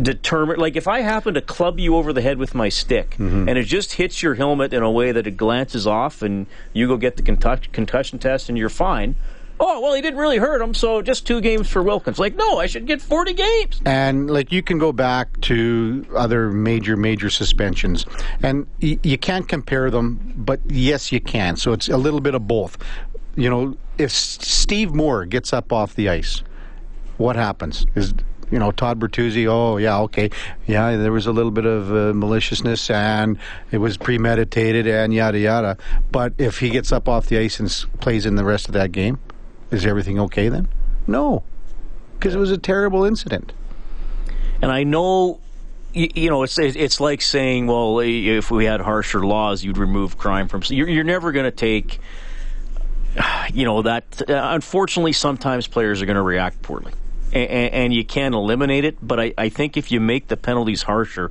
determine? 0.01 0.59
Like 0.59 0.77
if 0.77 0.87
I 0.89 1.01
happen 1.01 1.35
to 1.35 1.41
club 1.41 1.79
you 1.79 1.97
over 1.97 2.13
the 2.13 2.23
head 2.23 2.39
with 2.39 2.55
my 2.55 2.69
stick, 2.69 3.11
Mm-hmm. 3.19 3.49
and 3.49 3.59
it 3.59 3.65
just 3.65 3.95
hits 3.95 4.23
your 4.23 4.35
helmet 4.35 4.73
in 4.73 4.83
a 4.83 4.91
way 4.91 5.13
that 5.13 5.27
it 5.27 5.37
glances 5.37 5.87
off, 5.87 6.23
and 6.23 6.47
you 6.73 6.89
go 6.89 6.97
get 6.97 7.17
the 7.17 7.23
concussion 7.23 8.19
test, 8.19 8.49
and 8.49 8.57
you're 8.59 8.69
fine. 8.69 9.15
Oh 9.61 9.81
well, 9.81 9.95
he 9.95 10.03
didn't 10.03 10.19
really 10.19 10.39
hurt 10.39 10.61
him, 10.61 10.75
so 10.75 11.01
just 11.01 11.27
two 11.29 11.41
games 11.41 11.69
for 11.71 11.81
Wilkins. 11.83 12.19
Like 12.19 12.35
no, 12.35 12.59
I 12.59 12.67
should 12.67 12.87
get 12.87 13.01
forty 13.01 13.33
games. 13.33 13.81
And 13.85 14.29
like 14.29 14.51
you 14.51 14.63
can 14.63 14.79
go 14.79 14.93
back 14.93 15.41
to 15.43 16.05
other 16.17 16.51
major, 16.51 16.97
major 16.97 17.31
suspensions, 17.31 18.05
and 18.43 18.67
y- 18.83 18.99
you 19.05 19.17
can't 19.17 19.49
compare 19.49 19.91
them, 19.93 20.33
but 20.37 20.59
yes, 20.67 21.13
you 21.13 21.21
can. 21.21 21.57
So 21.57 21.73
it's 21.73 21.89
a 21.89 21.97
little 21.97 22.21
bit 22.21 22.35
of 22.35 22.49
both. 22.49 22.77
You 23.37 23.49
know, 23.49 23.77
if 23.97 24.11
S- 24.11 24.39
Steve 24.43 24.93
Moore 24.93 25.25
gets 25.25 25.53
up 25.53 25.73
off 25.73 25.95
the 25.95 26.09
ice, 26.09 26.43
what 27.17 27.37
happens? 27.37 27.87
Is 27.95 28.13
you 28.51 28.59
know 28.59 28.71
Todd 28.71 29.01
Bertuzzi? 29.01 29.47
Oh 29.47 29.77
yeah, 29.77 29.99
okay, 30.01 30.31
yeah. 30.67 30.97
There 30.97 31.13
was 31.13 31.27
a 31.27 31.33
little 31.33 31.51
bit 31.51 31.67
of 31.67 31.91
uh, 31.91 32.13
maliciousness, 32.15 32.91
and 32.91 33.39
it 33.71 33.79
was 33.79 33.97
premeditated, 33.97 34.87
and 34.87 35.13
yada 35.13 35.39
yada. 35.39 35.77
But 36.11 36.35
if 36.39 36.59
he 36.59 36.71
gets 36.71 36.93
up 36.93 37.09
off 37.09 37.27
the 37.27 37.39
ice 37.39 37.59
and 37.59 37.69
s- 37.69 37.87
plays 38.01 38.27
in 38.27 38.37
the 38.37 38.45
rest 38.45 38.67
of 38.67 38.75
that 38.75 38.93
game, 38.93 39.19
is 39.71 39.87
everything 39.87 40.19
okay 40.21 40.49
then? 40.49 40.69
No, 41.07 41.43
because 42.19 42.35
it 42.35 42.39
was 42.39 42.51
a 42.51 42.59
terrible 42.59 43.05
incident. 43.05 43.53
And 44.63 44.73
I 44.73 44.85
know, 44.85 45.41
you, 45.93 46.31
know, 46.31 46.43
it's 46.43 46.59
it's 46.59 47.01
like 47.01 47.21
saying, 47.21 47.67
well, 47.67 48.01
if 48.01 48.51
we 48.51 48.65
had 48.65 48.81
harsher 48.81 49.27
laws, 49.27 49.63
you'd 49.63 49.79
remove 49.79 50.17
crime 50.17 50.49
from. 50.49 50.63
You're, 50.69 50.89
you're 50.89 51.05
never 51.05 51.33
going 51.33 51.45
to 51.45 51.51
take 51.51 52.01
you 53.53 53.65
know 53.65 53.83
that 53.83 54.23
uh, 54.29 54.49
unfortunately 54.53 55.13
sometimes 55.13 55.67
players 55.67 56.03
are 56.03 56.07
going 56.07 56.17
to 56.17 56.23
react 56.23 56.63
poorly, 56.63 56.93
and, 57.35 57.75
and, 57.75 57.95
you 57.95 58.05
can't 58.05 58.35
eliminate 58.35 58.85
it. 58.85 58.97
But 59.03 59.21
I, 59.21 59.35
I, 59.37 59.49
think 59.49 59.77
if 59.77 59.91
you 59.91 60.01
make 60.01 60.29
the 60.29 60.37
penalties 60.37 60.83
harsher, 60.83 61.31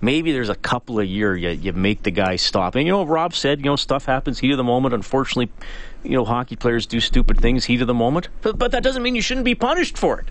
maybe 0.00 0.32
there's 0.32 0.48
a 0.48 0.54
couple 0.54 1.00
of 1.00 1.06
year 1.06 1.36
you, 1.36 1.50
you 1.50 1.72
make 1.72 2.02
the 2.02 2.10
guy 2.10 2.36
stop. 2.36 2.74
And 2.74 2.86
you 2.86 2.92
know, 2.92 3.04
Rob 3.04 3.34
said, 3.34 3.60
you 3.60 3.66
know, 3.66 3.76
stuff 3.76 4.04
happens 4.04 4.38
heat 4.38 4.52
of 4.52 4.58
the 4.58 4.64
moment. 4.64 4.94
Unfortunately, 4.94 5.50
you 6.02 6.12
know, 6.12 6.24
hockey 6.24 6.56
players 6.56 6.86
do 6.86 7.00
stupid 7.00 7.40
things 7.40 7.64
heat 7.64 7.80
of 7.80 7.86
the 7.86 7.94
moment, 7.94 8.28
but, 8.42 8.58
but 8.58 8.70
that 8.72 8.82
doesn't 8.82 9.02
mean 9.02 9.14
you 9.14 9.22
shouldn't 9.22 9.44
be 9.44 9.54
punished 9.54 9.98
for 9.98 10.20
it. 10.20 10.26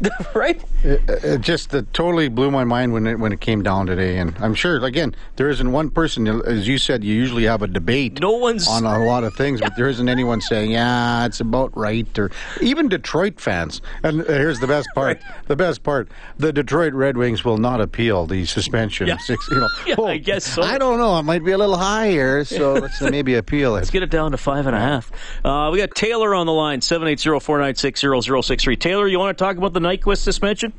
right? 0.34 0.62
It, 0.82 1.08
it 1.08 1.40
just 1.40 1.72
it 1.72 1.92
totally 1.94 2.28
blew 2.28 2.50
my 2.50 2.64
mind 2.64 2.92
when 2.92 3.06
it 3.06 3.18
when 3.18 3.32
it 3.32 3.40
came 3.40 3.62
down 3.62 3.86
today, 3.86 4.18
and 4.18 4.36
I'm 4.38 4.54
sure 4.54 4.82
again 4.84 5.14
there 5.36 5.48
isn't 5.48 5.72
one 5.72 5.90
person, 5.90 6.26
as 6.26 6.68
you 6.68 6.78
said, 6.78 7.02
you 7.02 7.14
usually 7.14 7.44
have 7.44 7.62
a 7.62 7.66
debate. 7.66 8.20
No 8.20 8.32
one's 8.32 8.68
on 8.68 8.84
a 8.84 9.04
lot 9.04 9.24
of 9.24 9.34
things, 9.34 9.60
but 9.60 9.74
there 9.76 9.88
isn't 9.88 10.08
anyone 10.08 10.40
saying, 10.42 10.72
"Yeah, 10.72 11.24
it's 11.24 11.40
about 11.40 11.76
right," 11.76 12.06
or 12.18 12.30
even 12.60 12.88
Detroit 12.88 13.40
fans. 13.40 13.80
And 14.02 14.22
here's 14.26 14.60
the 14.60 14.66
best 14.66 14.88
part: 14.94 15.22
right. 15.24 15.46
the 15.46 15.56
best 15.56 15.82
part, 15.82 16.08
the 16.36 16.52
Detroit 16.52 16.92
Red 16.92 17.16
Wings 17.16 17.44
will 17.44 17.58
not 17.58 17.80
appeal 17.80 18.26
the 18.26 18.44
suspension. 18.44 19.08
Yeah. 19.08 19.16
Six, 19.18 19.48
you 19.50 19.60
know, 19.60 19.68
yeah, 19.86 19.94
oh, 19.98 20.04
I 20.04 20.18
guess 20.18 20.44
so. 20.44 20.62
I 20.62 20.76
don't 20.76 20.98
know; 20.98 21.18
it 21.18 21.22
might 21.22 21.44
be 21.44 21.52
a 21.52 21.58
little 21.58 21.76
high 21.76 22.10
here, 22.10 22.44
so 22.44 22.74
let's 22.74 23.00
maybe 23.00 23.34
appeal 23.34 23.76
it. 23.76 23.80
Let's 23.80 23.90
get 23.90 24.02
it 24.02 24.10
down 24.10 24.32
to 24.32 24.36
five 24.36 24.66
and 24.66 24.76
a 24.76 24.80
half. 24.80 25.10
Uh, 25.42 25.70
we 25.72 25.78
got 25.78 25.94
Taylor 25.94 26.34
on 26.34 26.46
the 26.46 26.52
line, 26.52 26.82
seven 26.82 27.08
eight 27.08 27.18
zero 27.18 27.40
four 27.40 27.58
nine 27.58 27.74
six 27.74 28.00
zero 28.00 28.20
zero 28.20 28.42
six 28.42 28.62
three. 28.62 28.76
Taylor, 28.76 29.08
you 29.08 29.18
want 29.18 29.36
to 29.36 29.42
talk 29.42 29.56
about 29.56 29.65
the 29.72 29.80
Nyquist 29.80 30.18
suspension? 30.18 30.72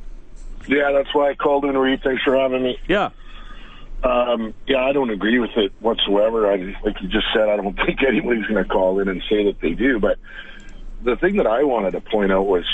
Yeah, 0.67 0.91
that's 0.91 1.13
why 1.13 1.29
I 1.29 1.36
called 1.36 1.65
in, 1.65 1.77
Reed. 1.77 2.01
Thanks 2.03 2.24
for 2.24 2.36
having 2.36 2.63
me. 2.63 2.79
Yeah. 2.88 3.10
Um, 4.03 4.53
yeah, 4.67 4.84
I 4.84 4.91
don't 4.91 5.10
agree 5.10 5.39
with 5.39 5.51
it 5.56 5.72
whatsoever. 5.79 6.51
I, 6.51 6.58
like 6.84 7.01
you 7.01 7.08
just 7.08 7.27
said, 7.34 7.50
I 7.50 7.56
don't 7.56 7.75
think 7.86 8.03
anybody's 8.08 8.46
going 8.46 8.63
to 8.63 8.70
call 8.70 9.00
in 9.00 9.08
and 9.08 9.24
say 9.29 9.46
that 9.46 9.60
they 9.62 9.72
do. 9.72 10.00
But 10.00 10.20
the 11.03 11.15
thing 11.15 11.38
that 11.38 11.48
I 11.48 11.63
wanted 11.63 11.91
to 11.91 12.01
point 12.01 12.32
out 12.32 12.46
was, 12.46 12.65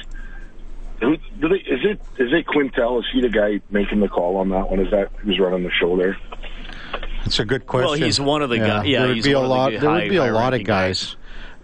who, 1.00 1.18
do 1.40 1.50
they, 1.50 1.56
is 1.56 1.82
it 1.84 2.02
is 2.18 2.32
it 2.32 2.46
Quintal? 2.48 3.00
Is 3.00 3.06
he 3.12 3.22
the 3.22 3.30
guy 3.30 3.62
making 3.70 4.00
the 4.00 4.08
call 4.08 4.38
on 4.38 4.50
that 4.50 4.70
one? 4.70 4.80
Is 4.80 4.92
that 4.92 5.12
who's 5.18 5.40
running 5.40 5.64
the 5.64 5.72
show 5.72 5.98
there? 5.98 6.18
It's 7.26 7.40
a 7.40 7.46
good 7.46 7.66
question. 7.66 7.90
Well, 7.90 7.94
he's 8.00 8.20
one 8.20 8.42
of 8.42 8.50
the 8.50 8.58
yeah. 8.58 8.68
guys. 8.68 8.88
Yeah, 8.88 9.00
there 9.00 9.16
would 9.16 9.24
be 9.24 9.32
a 9.32 9.40
lot. 9.40 9.72
The 9.72 9.80
there 9.80 9.92
would 9.92 10.10
be 10.10 10.16
a 10.18 10.32
lot 10.32 10.54
of 10.54 10.64
guys, 10.64 11.04
guys. 11.04 11.16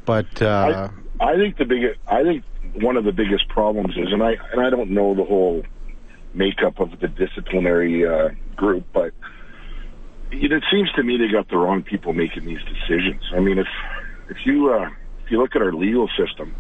but 0.06 0.42
uh, 0.42 0.90
I, 1.20 1.32
I 1.32 1.36
think 1.38 1.58
the 1.58 1.66
biggest. 1.66 2.00
I 2.08 2.24
think 2.24 2.44
one 2.82 2.98
of 2.98 3.04
the 3.04 3.12
biggest 3.12 3.48
problems 3.50 3.96
is, 3.98 4.12
and 4.12 4.24
I 4.24 4.34
and 4.52 4.62
I 4.62 4.70
don't 4.70 4.92
know 4.92 5.16
the 5.16 5.24
whole 5.24 5.64
makeup 6.34 6.80
of 6.80 7.00
the 7.00 7.08
disciplinary 7.08 8.08
uh, 8.08 8.30
group, 8.56 8.86
but 8.94 9.12
it 10.32 10.64
seems 10.72 10.92
to 10.94 11.04
me 11.04 11.18
they 11.18 11.32
got 11.32 11.50
the 11.50 11.58
wrong 11.58 11.84
people 11.84 12.14
making 12.14 12.46
these 12.46 12.60
decisions. 12.64 13.22
I 13.36 13.40
mean, 13.40 13.58
if 13.58 13.68
if 14.30 14.38
you 14.46 14.72
uh, 14.74 14.90
if 15.24 15.32
you 15.32 15.40
look 15.40 15.56
at 15.56 15.62
our 15.62 15.74
legal 15.74 16.10
system, 16.18 16.56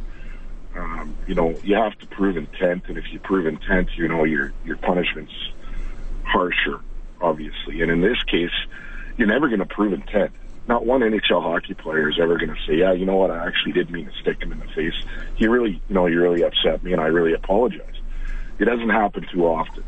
um, 0.75 1.17
you 1.27 1.35
know 1.35 1.59
you 1.63 1.75
have 1.75 1.97
to 1.99 2.07
prove 2.07 2.37
intent, 2.37 2.83
and 2.87 2.97
if 2.97 3.05
you 3.11 3.19
prove 3.19 3.45
intent, 3.45 3.89
you 3.95 4.07
know 4.07 4.23
your 4.23 4.53
your 4.65 4.77
punishment's 4.77 5.33
harsher, 6.23 6.79
obviously. 7.21 7.81
And 7.81 7.91
in 7.91 8.01
this 8.01 8.21
case, 8.23 8.51
you're 9.17 9.27
never 9.27 9.47
going 9.47 9.59
to 9.59 9.65
prove 9.65 9.93
intent. 9.93 10.31
Not 10.69 10.85
one 10.85 11.01
NHL 11.01 11.41
hockey 11.41 11.73
player 11.73 12.09
is 12.09 12.19
ever 12.21 12.37
going 12.37 12.51
to 12.51 12.61
say, 12.67 12.75
"Yeah, 12.75 12.93
you 12.93 13.03
know 13.03 13.15
what? 13.15 13.31
I 13.31 13.47
actually 13.47 13.71
did 13.71 13.89
mean 13.89 14.05
to 14.05 14.11
stick 14.21 14.39
him 14.39 14.51
in 14.51 14.59
the 14.59 14.67
face. 14.67 14.93
He 15.35 15.47
really, 15.47 15.81
you 15.89 15.95
know, 15.95 16.05
you 16.05 16.21
really 16.21 16.43
upset 16.43 16.83
me, 16.83 16.93
and 16.93 17.01
I 17.01 17.07
really 17.07 17.33
apologize." 17.33 17.95
It 18.59 18.65
doesn't 18.65 18.89
happen 18.89 19.25
too 19.33 19.47
often. 19.47 19.83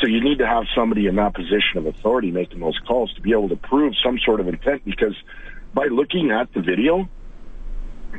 So 0.00 0.06
you 0.06 0.22
need 0.22 0.38
to 0.38 0.46
have 0.46 0.64
somebody 0.74 1.06
in 1.06 1.16
that 1.16 1.34
position 1.34 1.78
of 1.78 1.86
authority 1.86 2.30
making 2.30 2.60
those 2.60 2.78
calls 2.86 3.14
to 3.14 3.22
be 3.22 3.32
able 3.32 3.48
to 3.48 3.56
prove 3.56 3.94
some 4.04 4.18
sort 4.18 4.40
of 4.40 4.48
intent 4.48 4.84
because 4.84 5.14
by 5.72 5.86
looking 5.86 6.30
at 6.30 6.52
the 6.52 6.60
video, 6.60 7.08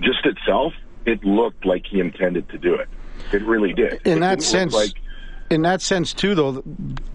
just 0.01 0.25
itself, 0.25 0.74
it 1.06 1.24
looked 1.24 1.68
like 1.68 1.86
he 1.86 2.00
intended 2.00 2.50
to 2.50 2.58
do 2.58 2.74
it. 2.74 2.88
It 3.32 3.44
really 3.44 3.74
did. 3.74 4.01
In 4.06 4.18
it 4.18 4.20
that 4.22 4.42
sense, 4.42 4.74
like, 4.74 4.94
in 5.50 5.62
that 5.62 5.82
sense 5.82 6.13
too, 6.13 6.34
though, 6.34 6.63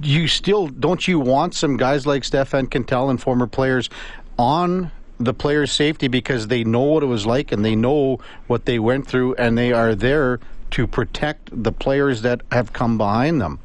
you 0.03 0.29
still 0.29 0.69
don't 0.69 1.09
you 1.09 1.19
want 1.19 1.55
some 1.55 1.77
guys 1.77 2.07
like 2.07 2.25
Stefan 2.25 2.69
Quintal 2.69 3.11
and 3.11 3.21
former 3.21 3.47
players 3.47 3.91
on 4.41 4.91
the 5.19 5.35
players' 5.35 5.71
safety 5.71 6.09
because 6.09 6.49
they 6.49 6.65
know 6.65 6.81
what 6.81 7.03
it 7.03 7.07
was 7.07 7.27
like 7.27 7.53
and 7.53 7.63
they 7.63 7.77
know 7.77 8.19
what 8.47 8.65
they 8.65 8.79
went 8.79 9.07
through 9.07 9.35
and 9.35 9.57
they 9.59 9.71
are 9.71 9.95
there 9.95 10.41
to 10.71 10.87
protect 10.87 11.51
the 11.53 11.71
players 11.71 12.23
that 12.23 12.41
have 12.51 12.73
come 12.73 12.97
behind 12.97 13.39
them. 13.39 13.61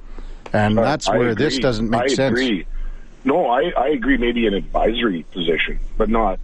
And 0.52 0.78
uh, 0.78 0.82
that's 0.84 1.08
where 1.08 1.34
this 1.34 1.60
doesn't 1.60 1.90
make 1.90 2.02
I 2.02 2.08
sense. 2.08 2.38
Agree. 2.38 2.68
No, 3.24 3.48
I, 3.48 3.72
I 3.78 3.88
agree. 3.88 4.18
Maybe 4.18 4.46
an 4.48 4.54
advisory 4.54 5.24
position, 5.32 5.80
but 5.98 6.10
not 6.10 6.40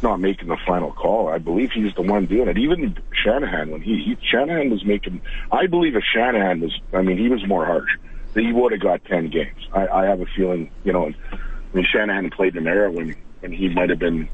not 0.00 0.20
making 0.20 0.46
the 0.46 0.56
final 0.64 0.92
call. 0.92 1.28
I 1.28 1.38
believe 1.38 1.72
he's 1.72 1.92
the 1.94 2.02
one 2.02 2.26
doing 2.26 2.46
it. 2.46 2.56
Even 2.56 2.96
Shanahan, 3.24 3.72
when 3.72 3.82
he, 3.82 3.96
he 4.04 4.16
Shanahan 4.24 4.70
was 4.70 4.84
making, 4.84 5.20
I 5.50 5.66
believe 5.66 5.96
if 5.96 6.04
Shanahan 6.04 6.60
was, 6.60 6.78
I 6.92 7.02
mean, 7.02 7.18
he 7.18 7.28
was 7.28 7.44
more 7.48 7.66
harsh. 7.66 7.90
That 8.34 8.42
he 8.42 8.52
would 8.52 8.70
have 8.70 8.80
got 8.80 9.04
ten 9.04 9.28
games. 9.28 9.66
I, 9.72 9.88
I 9.88 10.04
have 10.04 10.20
a 10.20 10.26
feeling, 10.26 10.70
you 10.84 10.92
know, 10.92 11.12
when 11.72 11.84
Shanahan 11.84 12.30
played 12.30 12.54
in 12.54 12.68
an 12.68 12.72
era 12.72 12.92
when 12.92 13.16
when 13.40 13.52
he 13.52 13.68
might 13.68 13.90
have 13.90 13.98
been 13.98 14.28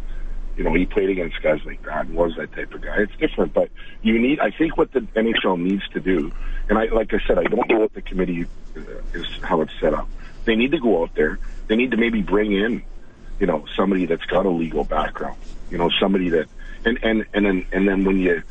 you 0.56 0.64
know, 0.64 0.72
he 0.74 0.86
played 0.86 1.10
against 1.10 1.40
guys 1.42 1.60
like 1.64 1.82
that 1.82 2.06
and 2.06 2.14
was 2.14 2.36
that 2.36 2.52
type 2.52 2.72
of 2.74 2.80
guy. 2.80 2.98
It's 2.98 3.16
different, 3.16 3.52
but 3.52 3.70
you 4.02 4.18
need. 4.18 4.40
I 4.40 4.50
think 4.50 4.76
what 4.76 4.92
the 4.92 5.00
NHL 5.00 5.60
needs 5.60 5.86
to 5.90 6.00
do, 6.00 6.32
and 6.68 6.78
I, 6.78 6.86
like 6.86 7.12
I 7.12 7.18
said, 7.26 7.38
I 7.38 7.44
don't 7.44 7.68
know 7.68 7.80
what 7.80 7.94
the 7.94 8.02
committee 8.02 8.46
is 9.12 9.26
how 9.42 9.60
it's 9.62 9.72
set 9.80 9.94
up. 9.94 10.08
They 10.44 10.54
need 10.54 10.70
to 10.72 10.78
go 10.78 11.02
out 11.02 11.14
there. 11.14 11.38
They 11.66 11.76
need 11.76 11.90
to 11.92 11.96
maybe 11.96 12.22
bring 12.22 12.52
in, 12.52 12.82
you 13.40 13.46
know, 13.46 13.64
somebody 13.76 14.06
that's 14.06 14.24
got 14.26 14.46
a 14.46 14.50
legal 14.50 14.84
background. 14.84 15.38
You 15.70 15.78
know, 15.78 15.90
somebody 16.00 16.30
that, 16.30 16.46
and 16.84 16.98
and 17.02 17.26
and 17.34 17.46
then 17.46 17.66
and 17.72 17.88
then 17.88 18.04
when 18.04 18.18
you, 18.18 18.42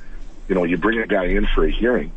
you 0.50 0.56
know, 0.56 0.66
you 0.66 0.78
bring 0.78 1.00
a 1.00 1.08
guy 1.08 1.26
in 1.26 1.48
for 1.56 1.66
a 1.66 1.72
hearing, 1.72 2.12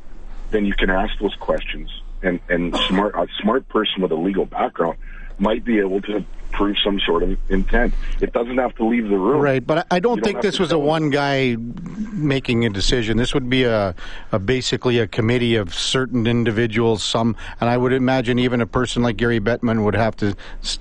then 0.50 0.64
you 0.64 0.74
can 0.74 0.90
ask 0.90 1.16
those 1.20 1.34
questions, 1.36 1.90
and 2.22 2.40
and 2.48 2.76
smart 2.88 3.14
a 3.14 3.28
smart 3.40 3.68
person 3.68 4.02
with 4.02 4.10
a 4.10 4.16
legal 4.16 4.46
background 4.46 4.98
might 5.38 5.64
be 5.64 5.78
able 5.78 6.00
to 6.02 6.24
prove 6.56 6.76
some 6.82 6.98
sort 7.00 7.22
of 7.22 7.38
intent. 7.50 7.92
It 8.20 8.32
doesn't 8.32 8.56
have 8.56 8.74
to 8.76 8.86
leave 8.86 9.08
the 9.08 9.18
room. 9.18 9.40
Right, 9.40 9.64
but 9.64 9.86
I 9.90 10.00
don't, 10.00 10.16
don't 10.16 10.24
think 10.24 10.40
this 10.40 10.58
was 10.58 10.72
a 10.72 10.78
one 10.78 11.10
guy 11.10 11.56
making 11.58 12.64
a 12.64 12.70
decision. 12.70 13.18
This 13.18 13.34
would 13.34 13.50
be 13.50 13.64
a, 13.64 13.94
a, 14.32 14.38
basically 14.38 14.98
a 14.98 15.06
committee 15.06 15.56
of 15.56 15.74
certain 15.74 16.26
individuals. 16.26 17.04
Some, 17.04 17.36
and 17.60 17.68
I 17.68 17.76
would 17.76 17.92
imagine 17.92 18.38
even 18.38 18.62
a 18.62 18.66
person 18.66 19.02
like 19.02 19.18
Gary 19.18 19.38
Bettman 19.38 19.84
would 19.84 19.94
have 19.94 20.16
to 20.16 20.34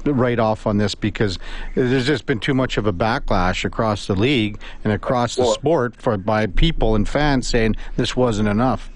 write 0.05 0.39
off 0.39 0.65
on 0.65 0.77
this 0.77 0.95
because 0.95 1.37
there's 1.75 2.07
just 2.07 2.25
been 2.25 2.39
too 2.39 2.53
much 2.53 2.77
of 2.77 2.87
a 2.87 2.93
backlash 2.93 3.65
across 3.65 4.07
the 4.07 4.15
league 4.15 4.59
and 4.83 4.93
across 4.93 5.37
well, 5.37 5.49
the 5.49 5.53
sport 5.55 5.95
for 5.97 6.17
by 6.17 6.47
people 6.47 6.95
and 6.95 7.07
fans 7.07 7.47
saying 7.49 7.75
this 7.97 8.15
wasn't 8.15 8.47
enough. 8.47 8.89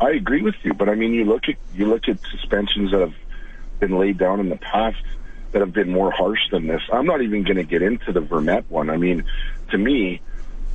I 0.00 0.10
agree 0.10 0.42
with 0.42 0.56
you, 0.62 0.74
but 0.74 0.88
I 0.88 0.94
mean, 0.94 1.14
you 1.14 1.24
look 1.24 1.48
at 1.48 1.54
you 1.74 1.86
look 1.86 2.08
at 2.08 2.18
suspensions 2.30 2.90
that 2.90 3.00
have 3.00 3.14
been 3.78 3.98
laid 3.98 4.18
down 4.18 4.40
in 4.40 4.48
the 4.48 4.56
past 4.56 5.02
that 5.52 5.60
have 5.60 5.72
been 5.72 5.90
more 5.90 6.10
harsh 6.10 6.50
than 6.50 6.66
this. 6.66 6.82
I'm 6.92 7.06
not 7.06 7.22
even 7.22 7.44
going 7.44 7.56
to 7.56 7.64
get 7.64 7.82
into 7.82 8.12
the 8.12 8.20
Vermette 8.20 8.64
one. 8.68 8.90
I 8.90 8.96
mean, 8.96 9.24
to 9.70 9.78
me, 9.78 10.20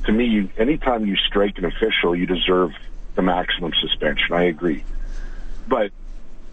to 0.04 0.12
me, 0.12 0.24
you, 0.26 0.50
anytime 0.56 1.06
you 1.06 1.16
strike 1.16 1.58
an 1.58 1.64
official, 1.64 2.16
you 2.16 2.26
deserve 2.26 2.72
the 3.14 3.22
maximum 3.22 3.72
suspension. 3.80 4.32
I 4.32 4.44
agree, 4.44 4.84
but 5.68 5.92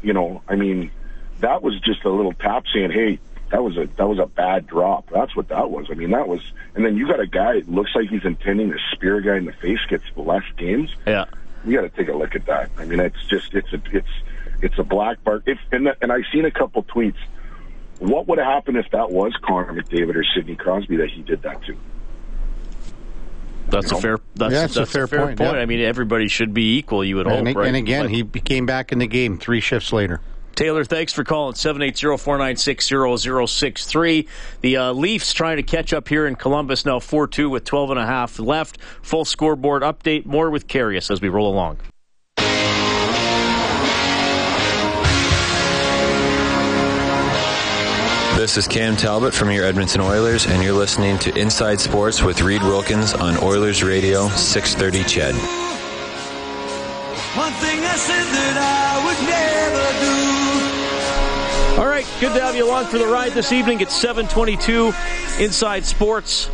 you 0.02 0.14
know, 0.14 0.42
I 0.48 0.56
mean, 0.56 0.92
that 1.40 1.62
was 1.62 1.80
just 1.80 2.04
a 2.06 2.10
little 2.10 2.34
tap 2.34 2.66
saying, 2.74 2.92
"Hey, 2.92 3.20
that 3.52 3.64
was 3.64 3.78
a 3.78 3.88
that 3.98 4.08
was 4.08 4.20
a 4.20 4.26
bad 4.26 4.68
drop." 4.68 5.10
That's 5.12 5.36
what 5.36 5.48
that 5.50 5.72
was. 5.72 5.88
I 5.90 5.96
mean, 5.96 6.12
that 6.12 6.28
was, 6.28 6.42
and 6.76 6.86
then 6.86 6.98
you 6.98 7.08
got 7.08 7.20
a 7.20 7.28
guy 7.28 7.64
looks 7.68 7.96
like 7.96 8.10
he's 8.10 8.26
intending 8.26 8.72
to 8.72 8.78
spear 8.92 9.18
a 9.18 9.24
guy 9.24 9.38
in 9.38 9.46
the 9.46 9.54
face, 9.54 9.80
gets 9.90 10.06
less 10.16 10.44
games. 10.58 10.92
Yeah, 11.08 11.26
we 11.66 11.74
got 11.74 11.82
to 11.82 11.90
take 11.90 12.10
a 12.10 12.14
look 12.14 12.36
at 12.36 12.46
that. 12.46 12.70
I 12.78 12.86
mean, 12.86 13.00
it's 13.00 13.26
just 13.28 13.54
it's 13.54 13.74
a 13.74 13.82
it's 13.92 14.08
it's 14.62 14.78
a 14.78 14.84
black 14.84 15.18
mark. 15.26 15.44
If 15.46 15.60
and 15.72 15.90
and 16.02 16.12
I've 16.12 16.26
seen 16.32 16.46
a 16.46 16.52
couple 16.52 16.84
tweets 16.84 17.18
what 18.00 18.28
would 18.28 18.40
have 18.40 18.48
happened 18.48 18.78
if 18.78 18.90
that 18.92 19.12
was 19.12 19.34
Connor 19.42 19.74
McDavid 19.74 20.16
or 20.16 20.24
Sidney 20.36 20.56
Crosby 20.56 20.96
that 20.98 21.10
he 21.10 21.22
did 21.22 21.44
that 21.44 21.64
to? 21.66 21.78
That's 23.68 23.88
you 23.88 23.92
know? 23.92 23.98
a 23.98 24.02
fair. 24.02 24.18
That's, 24.36 24.54
yeah, 24.54 24.62
that's, 24.62 24.76
that's 24.76 24.90
a 24.90 24.94
fair, 24.94 25.04
a 25.04 25.08
fair 25.08 25.26
point. 25.26 25.38
point. 25.38 25.54
Yeah. 25.54 25.60
I 25.60 25.66
mean, 25.66 25.82
everybody 25.82 26.30
should 26.30 26.54
be 26.54 26.78
equal. 26.78 27.04
You 27.04 27.18
would 27.18 27.28
and, 27.28 27.48
hope, 27.48 27.58
right? 27.58 27.68
And 27.68 27.76
again, 27.76 28.06
but, 28.06 28.12
he 28.12 28.24
came 28.24 28.66
back 28.66 28.92
in 28.92 28.98
the 29.00 29.08
game 29.08 29.38
three 29.38 29.60
shifts 29.60 29.94
later. 29.94 30.22
Taylor, 30.56 30.84
thanks 30.84 31.14
for 31.14 31.24
calling 31.24 31.54
780-496-0063. 31.54 34.28
The 34.62 34.78
uh, 34.78 34.92
Leafs 34.92 35.32
trying 35.32 35.58
to 35.58 35.64
catch 35.64 35.94
up 35.94 36.08
here 36.10 36.26
in 36.28 36.36
Columbus 36.36 36.86
now 36.86 37.00
4-2 37.00 37.50
with 37.50 37.64
12 37.64 37.92
and 37.92 38.00
a 38.00 38.06
half 38.06 38.40
left. 38.40 38.78
Full 39.02 39.24
scoreboard 39.24 39.84
update. 39.84 40.26
More 40.26 40.50
with 40.50 40.68
Karius 40.68 41.10
as 41.12 41.22
we 41.22 41.30
roll 41.30 41.50
along. 41.50 41.78
This 48.40 48.56
is 48.56 48.70
Cam 48.70 48.96
Talbot 48.96 49.34
from 49.34 49.52
your 49.52 49.66
Edmonton 49.66 50.00
Oilers, 50.00 50.48
and 50.48 50.64
you're 50.64 50.72
listening 50.72 51.20
to 51.20 51.38
Inside 51.38 51.78
Sports 51.78 52.24
with 52.24 52.42
Reed 52.42 52.62
Wilkins 52.62 53.14
on 53.14 53.36
Oilers 53.44 53.84
Radio 53.84 54.30
630 54.30 55.04
CHED. 55.04 55.36
One 57.36 57.52
thing 57.52 57.84
I 57.84 57.96
said 57.98 58.24
that 58.24 58.56
I 58.56 58.96
would 59.04 59.20
never 59.28 59.92
do. 61.76 61.82
All 61.82 61.90
right, 61.90 62.08
good 62.22 62.34
to 62.34 62.42
have 62.42 62.56
you 62.56 62.66
along 62.66 62.86
for 62.86 62.98
the 62.98 63.08
ride 63.08 63.34
this 63.34 63.52
evening. 63.52 63.82
It's 63.82 63.94
722 63.94 64.94
Inside 65.44 65.84
Sports 65.84 66.50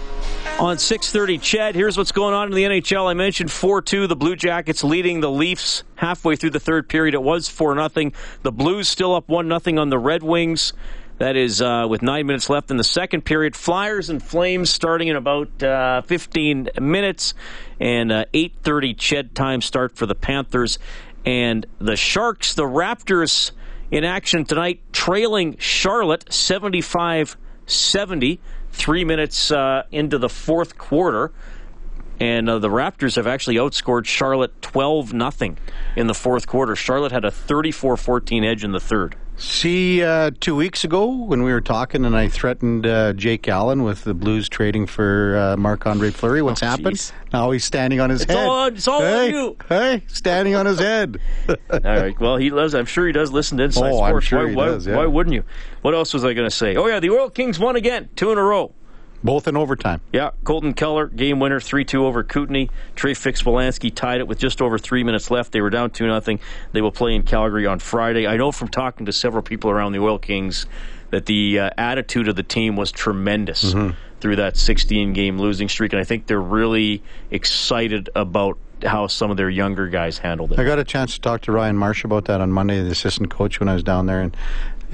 on 0.57 0.77
6:30. 0.77 1.37
Ched, 1.37 1.75
here's 1.75 1.99
what's 1.99 2.11
going 2.11 2.33
on 2.33 2.47
in 2.47 2.55
the 2.55 2.63
NHL. 2.63 3.05
I 3.07 3.13
mentioned 3.13 3.51
4-2. 3.51 4.07
The 4.07 4.15
Blue 4.15 4.35
Jackets 4.35 4.83
leading 4.83 5.19
the 5.19 5.29
Leafs 5.29 5.83
halfway 5.97 6.35
through 6.35 6.49
the 6.49 6.59
third 6.59 6.89
period. 6.89 7.13
It 7.13 7.21
was 7.21 7.47
4 7.47 7.75
nothing. 7.75 8.11
The 8.41 8.51
Blues 8.51 8.87
still 8.87 9.13
up 9.13 9.29
1 9.29 9.47
nothing 9.47 9.77
on 9.77 9.91
the 9.91 9.99
Red 9.99 10.23
Wings. 10.23 10.73
That 11.17 11.37
is 11.37 11.61
uh, 11.61 11.87
with 11.89 12.01
nine 12.01 12.25
minutes 12.25 12.49
left 12.49 12.71
in 12.71 12.77
the 12.77 12.83
second 12.83 13.23
period. 13.23 13.55
Flyers 13.55 14.09
and 14.09 14.21
Flames 14.21 14.69
starting 14.69 15.07
in 15.07 15.15
about 15.15 15.63
uh, 15.63 16.01
15 16.01 16.71
minutes, 16.81 17.33
and 17.79 18.11
uh, 18.11 18.25
8:30 18.33 18.97
Ched 18.97 19.33
time 19.33 19.61
start 19.61 19.95
for 19.95 20.05
the 20.05 20.15
Panthers 20.15 20.77
and 21.25 21.65
the 21.79 21.95
Sharks. 21.95 22.53
The 22.53 22.63
Raptors 22.63 23.51
in 23.91 24.03
action 24.03 24.43
tonight, 24.43 24.81
trailing 24.91 25.55
Charlotte 25.57 26.25
75-70 26.25 28.39
three 28.71 29.05
minutes 29.05 29.51
uh, 29.51 29.83
into 29.91 30.17
the 30.17 30.27
fourth 30.27 30.77
quarter. 30.77 31.31
And 32.19 32.49
uh, 32.49 32.59
the 32.59 32.69
Raptors 32.69 33.15
have 33.15 33.27
actually 33.27 33.55
outscored 33.55 34.05
Charlotte 34.05 34.61
12 34.61 35.13
nothing 35.13 35.57
in 35.95 36.07
the 36.07 36.13
fourth 36.13 36.47
quarter. 36.47 36.75
Charlotte 36.75 37.11
had 37.11 37.25
a 37.25 37.31
34 37.31 37.97
14 37.97 38.43
edge 38.43 38.63
in 38.63 38.71
the 38.71 38.79
third. 38.79 39.15
See, 39.37 40.01
uh, 40.01 40.31
two 40.39 40.55
weeks 40.55 40.85
ago 40.85 41.07
when 41.13 41.43
we 41.43 41.51
were 41.51 41.59
talking 41.59 42.05
and 42.05 42.15
I 42.15 42.29
threatened 42.29 42.87
uh, 42.87 43.11
Jake 43.13 43.49
Allen 43.49 43.83
with 43.83 44.05
the 44.05 44.13
Blues 44.13 44.47
trading 44.47 44.87
for 44.87 45.35
uh, 45.37 45.57
Marc 45.57 45.85
Andre 45.85 46.09
Fleury, 46.11 46.41
what's 46.41 46.63
Oh, 46.63 46.67
happened? 46.67 46.95
geez. 46.95 47.11
Now 47.33 47.51
he's 47.51 47.65
standing 47.65 47.99
on 47.99 48.09
his 48.09 48.21
It's 48.21 48.31
head. 48.31 48.47
all 48.47 48.51
on- 48.51 48.75
it's 48.75 48.87
all 48.87 49.01
on 49.01 49.11
hey, 49.11 49.29
you. 49.31 49.57
Hey, 49.67 50.03
standing 50.07 50.55
on 50.55 50.65
his 50.65 50.79
head. 50.79 51.19
All 51.69 51.79
right. 51.83 52.17
Well, 52.19 52.37
he 52.37 52.49
loves. 52.49 52.73
I'm 52.73 52.85
sure 52.85 53.05
he 53.05 53.11
does 53.11 53.31
listen 53.31 53.57
to 53.57 53.65
Inside 53.65 53.91
Oh, 53.91 54.01
I'm 54.01 54.11
Sports. 54.11 54.25
sure 54.27 54.43
why, 54.45 54.49
he 54.49 54.55
why, 54.55 54.65
does, 54.67 54.87
yeah. 54.87 54.95
why 54.95 55.05
wouldn't 55.05 55.33
you? 55.33 55.43
What 55.81 55.93
else 55.93 56.13
was 56.13 56.23
I 56.23 56.33
going 56.33 56.47
to 56.49 56.55
say? 56.55 56.75
Oh 56.77 56.87
yeah, 56.87 57.01
the 57.01 57.09
Oil 57.09 57.29
Kings 57.29 57.59
won 57.59 57.75
again, 57.75 58.07
two 58.15 58.31
in 58.31 58.37
a 58.37 58.43
row. 58.43 58.73
Both 59.25 59.47
in 59.47 59.57
overtime. 59.57 60.01
Yeah, 60.13 60.29
Colton 60.43 60.75
Keller, 60.75 61.07
game 61.07 61.39
winner, 61.39 61.59
3 61.59 61.83
2 61.83 62.05
over 62.05 62.23
Kootenay. 62.23 62.69
Trey 62.95 63.15
Fix-Wolansky 63.15 63.93
tied 63.93 64.19
it 64.19 64.27
with 64.27 64.37
just 64.37 64.61
over 64.61 64.77
three 64.77 65.03
minutes 65.03 65.31
left. 65.31 65.51
They 65.51 65.61
were 65.61 65.71
down 65.71 65.89
2 65.89 66.05
nothing. 66.05 66.39
They 66.73 66.81
will 66.81 66.91
play 66.91 67.15
in 67.15 67.23
Calgary 67.23 67.65
on 67.65 67.79
Friday. 67.79 68.27
I 68.27 68.37
know 68.37 68.51
from 68.51 68.67
talking 68.67 69.07
to 69.07 69.11
several 69.11 69.41
people 69.41 69.71
around 69.71 69.93
the 69.93 69.99
Oil 69.99 70.19
Kings 70.19 70.67
that 71.09 71.25
the 71.25 71.59
uh, 71.59 71.69
attitude 71.75 72.27
of 72.27 72.35
the 72.35 72.43
team 72.43 72.75
was 72.75 72.91
tremendous 72.91 73.73
through 74.19 74.35
that 74.35 74.57
16 74.57 75.13
game 75.13 75.39
losing 75.39 75.69
streak, 75.69 75.93
and 75.93 75.99
I 75.99 76.03
think 76.03 76.27
they're 76.27 76.39
really 76.39 77.01
excited 77.31 78.09
about 78.15 78.57
how 78.83 79.07
some 79.07 79.31
of 79.31 79.37
their 79.37 79.49
younger 79.49 79.87
guys 79.87 80.17
handled 80.17 80.51
it. 80.51 80.59
I 80.59 80.65
got 80.65 80.79
a 80.79 80.83
chance 80.83 81.15
to 81.15 81.21
talk 81.21 81.41
to 81.41 81.51
Ryan 81.51 81.77
Marsh 81.77 82.03
about 82.03 82.25
that 82.25 82.41
on 82.41 82.51
Monday, 82.51 82.81
the 82.83 82.91
assistant 82.91 83.31
coach, 83.31 83.59
when 83.59 83.69
I 83.69 83.73
was 83.73 83.83
down 83.83 84.05
there, 84.05 84.21
and 84.21 84.35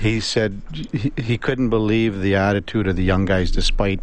he 0.02 0.20
said 0.20 0.62
he, 0.94 1.12
he 1.16 1.38
couldn't 1.38 1.70
believe 1.70 2.22
the 2.22 2.36
attitude 2.36 2.88
of 2.88 2.96
the 2.96 3.04
young 3.04 3.26
guys 3.26 3.52
despite 3.52 4.00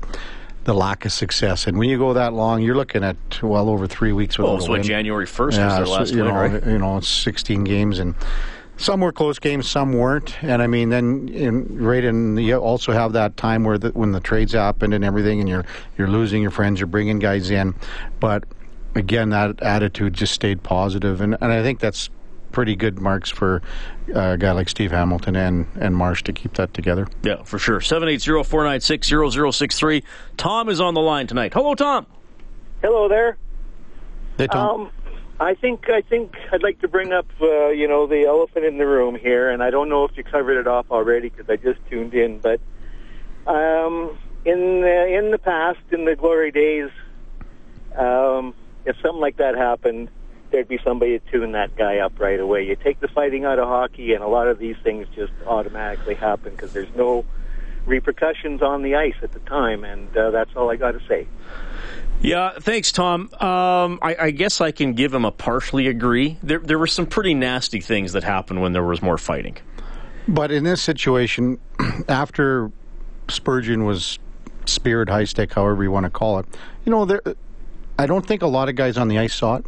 the 0.64 0.74
lack 0.74 1.04
of 1.04 1.12
success. 1.12 1.66
And 1.66 1.78
when 1.78 1.88
you 1.88 1.98
go 1.98 2.12
that 2.12 2.32
long, 2.32 2.62
you're 2.62 2.76
looking 2.76 3.02
at 3.02 3.16
well 3.42 3.68
over 3.68 3.86
three 3.86 4.12
weeks 4.12 4.38
without 4.38 4.56
Oh, 4.56 4.58
so 4.60 4.72
win. 4.72 4.82
January 4.82 5.26
1st 5.26 5.46
was 5.46 5.56
Yeah, 5.56 5.76
their 5.76 5.86
so, 5.86 5.92
last 5.92 6.12
you 6.12 6.24
win, 6.24 6.26
know, 6.34 6.40
right? 6.40 6.66
You 6.66 6.78
know, 6.78 6.98
it's 6.98 7.08
16 7.08 7.64
games, 7.64 7.98
and 7.98 8.14
some 8.76 9.00
were 9.00 9.10
close 9.12 9.38
games, 9.38 9.68
some 9.68 9.92
weren't. 9.92 10.42
And 10.42 10.62
I 10.62 10.66
mean, 10.66 10.90
then 10.90 11.28
in, 11.30 11.82
right 11.82 12.04
in 12.04 12.36
you 12.36 12.56
also 12.56 12.92
have 12.92 13.12
that 13.14 13.36
time 13.36 13.64
where 13.64 13.78
the, 13.78 13.88
when 13.90 14.12
the 14.12 14.20
trades 14.20 14.52
happened 14.52 14.94
and 14.94 15.04
everything, 15.04 15.40
and 15.40 15.48
you're 15.48 15.64
you're 15.96 16.08
losing 16.08 16.42
your 16.42 16.50
friends, 16.52 16.78
you're 16.78 16.86
bringing 16.86 17.18
guys 17.18 17.50
in, 17.50 17.74
but 18.20 18.44
again, 18.94 19.30
that 19.30 19.60
attitude 19.62 20.12
just 20.14 20.32
stayed 20.34 20.62
positive, 20.62 21.20
and 21.20 21.36
and 21.40 21.50
I 21.50 21.62
think 21.62 21.80
that's 21.80 22.10
pretty 22.58 22.74
good 22.74 22.98
marks 22.98 23.30
for 23.30 23.62
uh, 24.16 24.30
a 24.30 24.36
guy 24.36 24.50
like 24.50 24.68
Steve 24.68 24.90
Hamilton 24.90 25.36
and 25.36 25.64
and 25.78 25.94
Marsh 25.94 26.24
to 26.24 26.32
keep 26.32 26.54
that 26.54 26.74
together. 26.74 27.06
Yeah, 27.22 27.44
for 27.44 27.56
sure. 27.56 27.78
780-496-0063. 27.78 30.02
Tom 30.36 30.68
is 30.68 30.80
on 30.80 30.94
the 30.94 31.00
line 31.00 31.28
tonight. 31.28 31.54
Hello, 31.54 31.76
Tom. 31.76 32.04
Hello 32.82 33.08
there. 33.08 33.36
They 34.38 34.48
Tom, 34.48 34.80
Um, 34.80 34.90
I 35.38 35.54
think 35.54 35.88
I 35.88 36.00
think 36.00 36.34
I'd 36.50 36.64
like 36.64 36.80
to 36.80 36.88
bring 36.88 37.12
up 37.12 37.26
uh, 37.40 37.68
you 37.68 37.86
know 37.86 38.08
the 38.08 38.26
elephant 38.26 38.64
in 38.64 38.78
the 38.78 38.86
room 38.88 39.14
here, 39.14 39.50
and 39.50 39.62
I 39.62 39.70
don't 39.70 39.88
know 39.88 40.02
if 40.02 40.16
you 40.16 40.24
covered 40.24 40.58
it 40.58 40.66
off 40.66 40.86
already 40.90 41.28
because 41.28 41.48
I 41.48 41.54
just 41.54 41.78
tuned 41.88 42.12
in, 42.12 42.40
but 42.40 42.60
um, 43.46 44.18
in 44.44 44.80
the, 44.80 45.16
in 45.16 45.30
the 45.30 45.38
past, 45.38 45.78
in 45.92 46.06
the 46.06 46.16
glory 46.16 46.50
days, 46.50 46.90
um, 47.94 48.52
if 48.84 48.96
something 49.00 49.20
like 49.20 49.36
that 49.36 49.54
happened, 49.54 50.10
there'd 50.50 50.68
be 50.68 50.78
somebody 50.84 51.18
to 51.18 51.30
tune 51.30 51.52
that 51.52 51.76
guy 51.76 51.98
up 51.98 52.18
right 52.18 52.40
away. 52.40 52.64
You 52.64 52.76
take 52.76 53.00
the 53.00 53.08
fighting 53.08 53.44
out 53.44 53.58
of 53.58 53.68
hockey, 53.68 54.14
and 54.14 54.22
a 54.22 54.28
lot 54.28 54.48
of 54.48 54.58
these 54.58 54.76
things 54.82 55.06
just 55.14 55.32
automatically 55.46 56.14
happen 56.14 56.52
because 56.52 56.72
there's 56.72 56.94
no 56.94 57.24
repercussions 57.86 58.62
on 58.62 58.82
the 58.82 58.94
ice 58.94 59.14
at 59.22 59.32
the 59.32 59.38
time, 59.40 59.84
and 59.84 60.14
uh, 60.16 60.30
that's 60.30 60.50
all 60.54 60.70
I 60.70 60.76
got 60.76 60.92
to 60.92 61.00
say. 61.08 61.26
Yeah, 62.20 62.52
thanks, 62.58 62.92
Tom. 62.92 63.32
Um, 63.34 63.98
I, 64.02 64.16
I 64.20 64.30
guess 64.30 64.60
I 64.60 64.72
can 64.72 64.92
give 64.92 65.14
him 65.14 65.24
a 65.24 65.30
partially 65.30 65.86
agree. 65.86 66.36
There, 66.42 66.58
there 66.58 66.78
were 66.78 66.86
some 66.86 67.06
pretty 67.06 67.34
nasty 67.34 67.80
things 67.80 68.12
that 68.12 68.24
happened 68.24 68.60
when 68.60 68.72
there 68.72 68.82
was 68.82 69.00
more 69.00 69.18
fighting. 69.18 69.56
But 70.26 70.50
in 70.50 70.64
this 70.64 70.82
situation, 70.82 71.58
after 72.08 72.70
Spurgeon 73.28 73.84
was 73.84 74.18
speared, 74.66 75.08
high 75.08 75.24
stick, 75.24 75.52
however 75.52 75.82
you 75.82 75.90
want 75.90 76.04
to 76.04 76.10
call 76.10 76.38
it, 76.40 76.46
you 76.84 76.90
know, 76.90 77.04
there, 77.04 77.22
I 77.98 78.06
don't 78.06 78.26
think 78.26 78.42
a 78.42 78.46
lot 78.46 78.68
of 78.68 78.74
guys 78.74 78.98
on 78.98 79.08
the 79.08 79.18
ice 79.18 79.34
saw 79.34 79.56
it. 79.56 79.66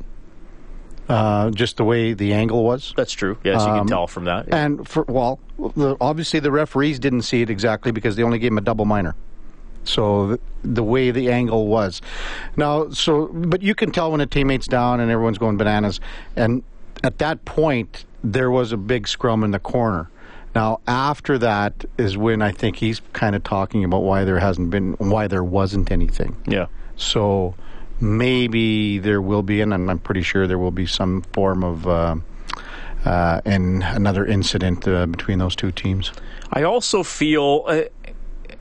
Uh, 1.11 1.51
just 1.51 1.77
the 1.77 1.85
way 1.85 2.13
the 2.13 2.33
angle 2.33 2.63
was. 2.65 2.95
That's 2.97 3.13
true. 3.13 3.37
Yes, 3.43 3.61
you 3.63 3.67
can 3.69 3.79
Um, 3.81 3.87
tell 3.89 4.07
from 4.07 4.25
that. 4.27 4.47
And 4.55 4.87
for 4.87 5.03
well, 5.09 5.41
the, 5.59 5.97
obviously 6.01 6.39
the 6.41 6.53
referees 6.53 6.99
didn't 7.01 7.23
see 7.23 7.43
it 7.43 7.51
exactly 7.51 7.91
because 7.93 8.15
they 8.17 8.23
only 8.23 8.39
gave 8.39 8.53
him 8.53 8.59
a 8.59 8.63
double 8.63 8.85
minor. 8.85 9.15
So 9.85 10.27
the, 10.29 10.41
the 10.63 10.83
way 10.85 11.11
the 11.11 11.33
angle 11.33 11.67
was, 11.67 12.01
now 12.57 12.91
so 12.91 13.27
but 13.33 13.61
you 13.63 13.75
can 13.75 13.91
tell 13.91 14.13
when 14.13 14.21
a 14.21 14.27
teammate's 14.27 14.69
down 14.69 15.01
and 15.01 15.11
everyone's 15.11 15.39
going 15.39 15.57
bananas, 15.57 16.01
and 16.37 16.63
at 17.03 17.19
that 17.19 17.45
point 17.45 18.05
there 18.23 18.51
was 18.51 18.71
a 18.73 18.77
big 18.77 19.09
scrum 19.09 19.43
in 19.43 19.51
the 19.51 19.59
corner. 19.59 20.11
Now 20.55 20.81
after 20.87 21.39
that 21.39 21.85
is 21.99 22.17
when 22.17 22.43
I 22.43 22.53
think 22.53 22.77
he's 22.77 23.01
kind 23.15 23.35
of 23.35 23.43
talking 23.43 23.83
about 23.83 24.03
why 24.03 24.25
there 24.25 24.39
hasn't 24.39 24.71
been 24.71 24.93
why 24.99 25.27
there 25.27 25.43
wasn't 25.45 25.91
anything. 25.91 26.37
yeah. 26.47 26.67
So 26.97 27.55
maybe 28.01 28.99
there 28.99 29.21
will 29.21 29.43
be, 29.43 29.61
and 29.61 29.73
I'm, 29.75 29.99
pretty 29.99 30.23
sure 30.23 30.47
there 30.47 30.59
will 30.59 30.71
be 30.71 30.87
some 30.87 31.23
form 31.33 31.63
of 31.63 31.87
uh, 31.87 32.17
uh, 33.05 33.41
and 33.45 33.83
another 33.83 34.27
incident 34.27 34.87
uh, 34.87 35.07
between 35.07 35.39
those 35.39 35.57
two 35.57 35.73
teams. 35.73 36.13
I 36.53 36.63
also 36.63 37.03
feel, 37.03 37.65
uh, 37.67 37.83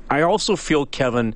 I 0.10 0.22
also 0.22 0.56
feel, 0.56 0.86
Kevin, 0.86 1.36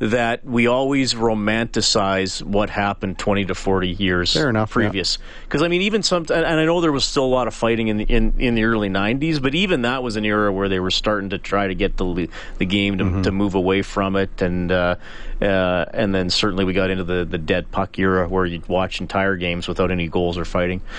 that 0.00 0.44
we 0.44 0.66
always 0.66 1.14
romanticize 1.14 2.42
what 2.42 2.70
happened 2.70 3.18
20 3.18 3.46
to 3.46 3.54
40 3.54 3.88
years 3.88 4.32
Fair 4.32 4.48
enough, 4.48 4.70
previous. 4.70 5.18
Because 5.44 5.62
I 5.62 5.68
mean, 5.68 5.82
even 5.82 6.02
some, 6.02 6.22
and 6.22 6.44
and 6.44 6.60
I 6.60 6.64
know 6.64 6.80
there 6.80 6.92
was 6.92 7.04
still 7.04 7.24
a 7.24 7.26
lot 7.26 7.48
of 7.48 7.54
fighting 7.54 7.88
in 7.88 7.96
the 7.96 8.04
in, 8.04 8.34
in 8.38 8.54
the 8.54 8.64
early 8.64 8.88
90s, 8.88 9.42
but 9.42 9.54
even 9.54 9.82
that 9.82 10.02
was 10.02 10.16
an 10.16 10.24
era 10.24 10.52
where 10.52 10.68
they 10.68 10.80
were 10.80 10.90
starting 10.90 11.30
to 11.30 11.38
try 11.38 11.66
to 11.66 11.74
get 11.74 11.96
the 11.96 12.28
the 12.58 12.64
game 12.66 12.98
to, 12.98 13.04
Mm-hmm. 13.08 13.22
to 13.22 13.32
move 13.32 13.54
away 13.54 13.80
from 13.82 14.16
it, 14.16 14.42
and 14.42 14.70
uh, 14.70 14.96
uh, 15.40 15.84
and 15.94 16.14
then 16.14 16.28
certainly 16.30 16.64
we 16.64 16.74
got 16.74 16.90
into 16.90 17.04
the 17.04 17.24
the 17.24 17.38
dead 17.38 17.70
puck 17.70 17.98
era 17.98 18.28
where 18.28 18.44
you'd 18.44 18.68
watch 18.68 19.00
entire 19.00 19.36
games 19.36 19.66
without 19.66 19.90
any 19.90 20.08
goals 20.08 20.36
or 20.36 20.44
fighting. 20.44 20.82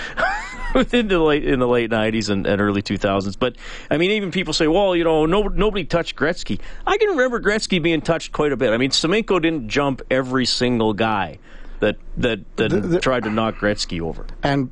in 0.92 1.08
the 1.08 1.18
late 1.18 1.44
in 1.44 1.58
the 1.58 1.66
late 1.68 1.90
'90s 1.90 2.30
and, 2.30 2.46
and 2.46 2.60
early 2.60 2.82
2000s. 2.82 3.36
But 3.38 3.56
I 3.90 3.96
mean, 3.96 4.10
even 4.12 4.30
people 4.30 4.52
say, 4.52 4.66
"Well, 4.66 4.94
you 4.96 5.04
know, 5.04 5.26
no, 5.26 5.42
nobody 5.42 5.84
touched 5.84 6.16
Gretzky." 6.16 6.60
I 6.86 6.96
can 6.96 7.10
remember 7.10 7.40
Gretzky 7.40 7.82
being 7.82 8.00
touched 8.00 8.32
quite 8.32 8.52
a 8.52 8.56
bit. 8.56 8.72
I 8.72 8.76
mean, 8.76 8.89
Semenko 8.92 9.40
didn't 9.40 9.68
jump 9.68 10.02
every 10.10 10.46
single 10.46 10.92
guy 10.92 11.38
that 11.80 11.96
that 12.18 12.40
that 12.56 12.70
The- 12.70 12.80
the- 12.80 13.00
tried 13.00 13.24
to 13.24 13.30
knock 13.30 13.56
Gretzky 13.58 14.00
over. 14.00 14.26
And 14.42 14.70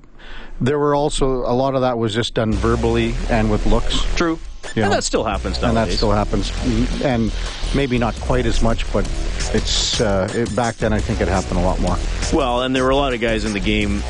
there 0.61 0.79
were 0.79 0.95
also 0.95 1.27
a 1.47 1.55
lot 1.55 1.75
of 1.75 1.81
that 1.83 1.99
was 1.99 2.15
just 2.15 2.35
done 2.35 2.53
verbally 2.53 3.15
and 3.31 3.51
with 3.51 3.65
looks. 3.67 4.01
True, 4.17 4.39
Yeah. 4.75 4.85
and 4.85 4.93
that 4.93 5.05
still 5.05 5.25
happens 5.25 5.63
And 5.63 5.77
that 5.77 5.91
still 5.93 6.11
happens, 6.13 6.53
and 7.03 7.33
maybe 7.75 7.97
not 7.99 8.15
quite 8.21 8.45
as 8.45 8.61
much, 8.61 8.91
but 8.93 9.09
it's 9.55 10.01
uh, 10.01 10.29
it, 10.35 10.55
back 10.57 10.77
then. 10.77 10.93
I 10.93 10.99
think 11.01 11.21
it 11.21 11.29
happened 11.29 11.61
a 11.61 11.63
lot 11.63 11.81
more. 11.81 11.97
well, 12.33 12.63
and 12.63 12.75
there 12.75 12.85
were 12.85 12.91
a 12.91 12.97
lot 12.97 13.15
of 13.15 13.21
guys 13.21 13.45
in 13.45 13.53
the 13.53 13.61
game 13.61 14.01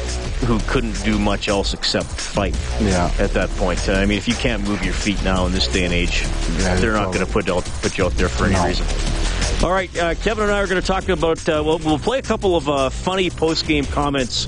who 0.47 0.59
couldn't 0.69 0.97
do 1.05 1.19
much 1.19 1.49
else 1.49 1.75
except 1.75 2.07
fight. 2.07 2.57
Yeah. 2.81 3.11
At 3.19 3.33
that 3.35 3.51
point, 3.57 3.89
Uh, 3.89 3.93
I 3.95 4.07
mean, 4.07 4.19
if 4.19 4.27
you 4.29 4.35
can't 4.35 4.67
move 4.67 4.83
your 4.85 4.95
feet 4.95 5.23
now 5.25 5.47
in 5.47 5.53
this 5.53 5.67
day 5.69 5.85
and 5.85 5.93
age, 5.93 6.25
Yeah, 6.61 6.77
they're 6.77 6.93
not 6.95 7.07
going 7.13 7.27
to 7.27 7.33
put 7.33 7.49
out 7.51 7.65
put 7.83 7.99
you 7.99 8.07
out 8.07 8.17
there 8.17 8.29
for 8.29 8.47
any 8.47 8.55
No. 8.55 8.67
reason. 8.67 8.87
All 9.61 9.73
right, 9.73 9.91
uh, 9.99 10.15
Kevin 10.15 10.45
and 10.45 10.53
I 10.53 10.61
are 10.61 10.69
going 10.69 10.81
to 10.81 10.87
talk 10.87 11.09
about. 11.09 11.41
Uh, 11.49 11.65
well, 11.67 11.81
we'll 11.81 11.99
play 11.99 12.21
a 12.21 12.23
couple 12.23 12.55
of 12.55 12.69
uh, 12.69 12.91
funny 12.91 13.29
post 13.29 13.67
game 13.67 13.85
comments 13.85 14.45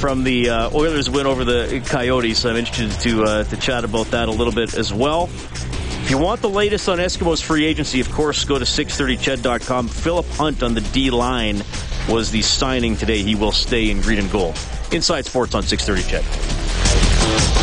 from 0.00 0.24
the 0.24 0.50
uh, 0.50 0.68
Oilers 0.74 1.08
win 1.08 1.26
over 1.26 1.44
the 1.44 1.80
Coyotes. 1.86 2.44
I'm 2.44 2.56
interested 2.56 2.90
to 3.02 3.22
uh, 3.22 3.44
to 3.44 3.56
chat 3.56 3.84
about 3.84 4.06
that 4.06 4.28
a 4.28 4.32
little 4.32 4.52
bit 4.52 4.74
as 4.74 4.92
well. 4.92 5.30
If 5.32 6.10
you 6.10 6.18
want 6.18 6.40
the 6.40 6.48
latest 6.48 6.88
on 6.88 6.98
Eskimos 6.98 7.40
free 7.40 7.64
agency, 7.64 8.00
of 8.00 8.10
course, 8.10 8.44
go 8.44 8.58
to 8.58 8.64
630ched.com. 8.64 9.86
Philip 9.86 10.26
Hunt 10.30 10.64
on 10.64 10.74
the 10.74 10.80
D 10.80 11.12
line 11.12 11.62
was 12.08 12.32
the 12.32 12.42
signing 12.42 12.96
today. 12.96 13.22
He 13.22 13.36
will 13.36 13.52
stay 13.52 13.90
in 13.90 14.00
green 14.00 14.18
and 14.18 14.32
gold. 14.32 14.58
Inside 14.90 15.24
Sports 15.24 15.54
on 15.54 15.62
630 15.62 16.10
Ched. 16.10 17.62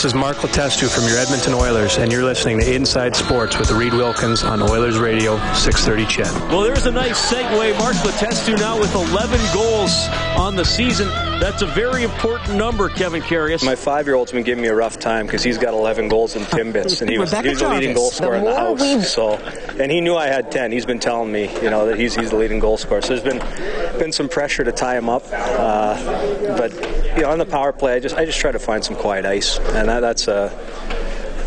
This 0.00 0.14
is 0.14 0.14
Mark 0.14 0.38
Letestu 0.38 0.88
from 0.88 1.06
your 1.06 1.18
Edmonton 1.18 1.52
Oilers, 1.52 1.98
and 1.98 2.10
you're 2.10 2.24
listening 2.24 2.58
to 2.60 2.74
Inside 2.74 3.14
Sports 3.14 3.58
with 3.58 3.70
Reed 3.70 3.92
Wilkins 3.92 4.42
on 4.42 4.62
Oilers 4.62 4.98
Radio 4.98 5.36
630 5.52 6.06
CHED. 6.06 6.50
Well, 6.50 6.62
there's 6.62 6.86
a 6.86 6.90
nice 6.90 7.30
segue. 7.30 7.78
Mark 7.78 7.96
Letestu 7.96 8.58
now 8.58 8.80
with 8.80 8.94
11 8.94 9.38
goals 9.52 10.08
on 10.38 10.56
the 10.56 10.64
season. 10.64 11.06
That's 11.38 11.60
a 11.60 11.66
very 11.66 12.02
important 12.02 12.56
number, 12.56 12.88
Kevin 12.88 13.20
Karius. 13.20 13.62
My 13.62 13.74
five-year-old's 13.74 14.32
been 14.32 14.42
giving 14.42 14.62
me 14.62 14.68
a 14.68 14.74
rough 14.74 14.98
time 14.98 15.26
because 15.26 15.42
he's 15.42 15.58
got 15.58 15.74
11 15.74 16.08
goals 16.08 16.34
in 16.34 16.44
Timbits, 16.44 17.02
and 17.02 17.10
he 17.10 17.18
was, 17.18 17.32
he's 17.32 17.60
the 17.60 17.68
leading 17.68 17.94
goal 17.94 18.10
scorer 18.10 18.36
in 18.36 18.44
the 18.44 18.54
house. 18.54 19.12
So, 19.12 19.34
and 19.78 19.92
he 19.92 20.00
knew 20.00 20.16
I 20.16 20.28
had 20.28 20.50
10. 20.50 20.72
He's 20.72 20.86
been 20.86 20.98
telling 20.98 21.30
me, 21.30 21.52
you 21.62 21.68
know, 21.68 21.86
that 21.86 21.98
he's 21.98 22.14
he's 22.14 22.30
the 22.30 22.36
leading 22.36 22.58
goal 22.58 22.78
scorer. 22.78 23.02
So 23.02 23.16
there's 23.16 23.22
been 23.22 23.98
been 23.98 24.12
some 24.12 24.30
pressure 24.30 24.64
to 24.64 24.72
tie 24.72 24.96
him 24.96 25.10
up, 25.10 25.24
uh, 25.30 26.56
but 26.56 26.72
you 27.16 27.22
know, 27.22 27.30
on 27.30 27.38
the 27.38 27.46
power 27.46 27.72
play, 27.72 27.94
I 27.94 28.00
just 28.00 28.16
I 28.16 28.24
just 28.24 28.38
try 28.38 28.52
to 28.52 28.58
find 28.58 28.84
some 28.84 28.96
quiet 28.96 29.26
ice, 29.26 29.58
and 29.58 29.89
that, 29.90 30.00
that's 30.00 30.28
a 30.28 30.50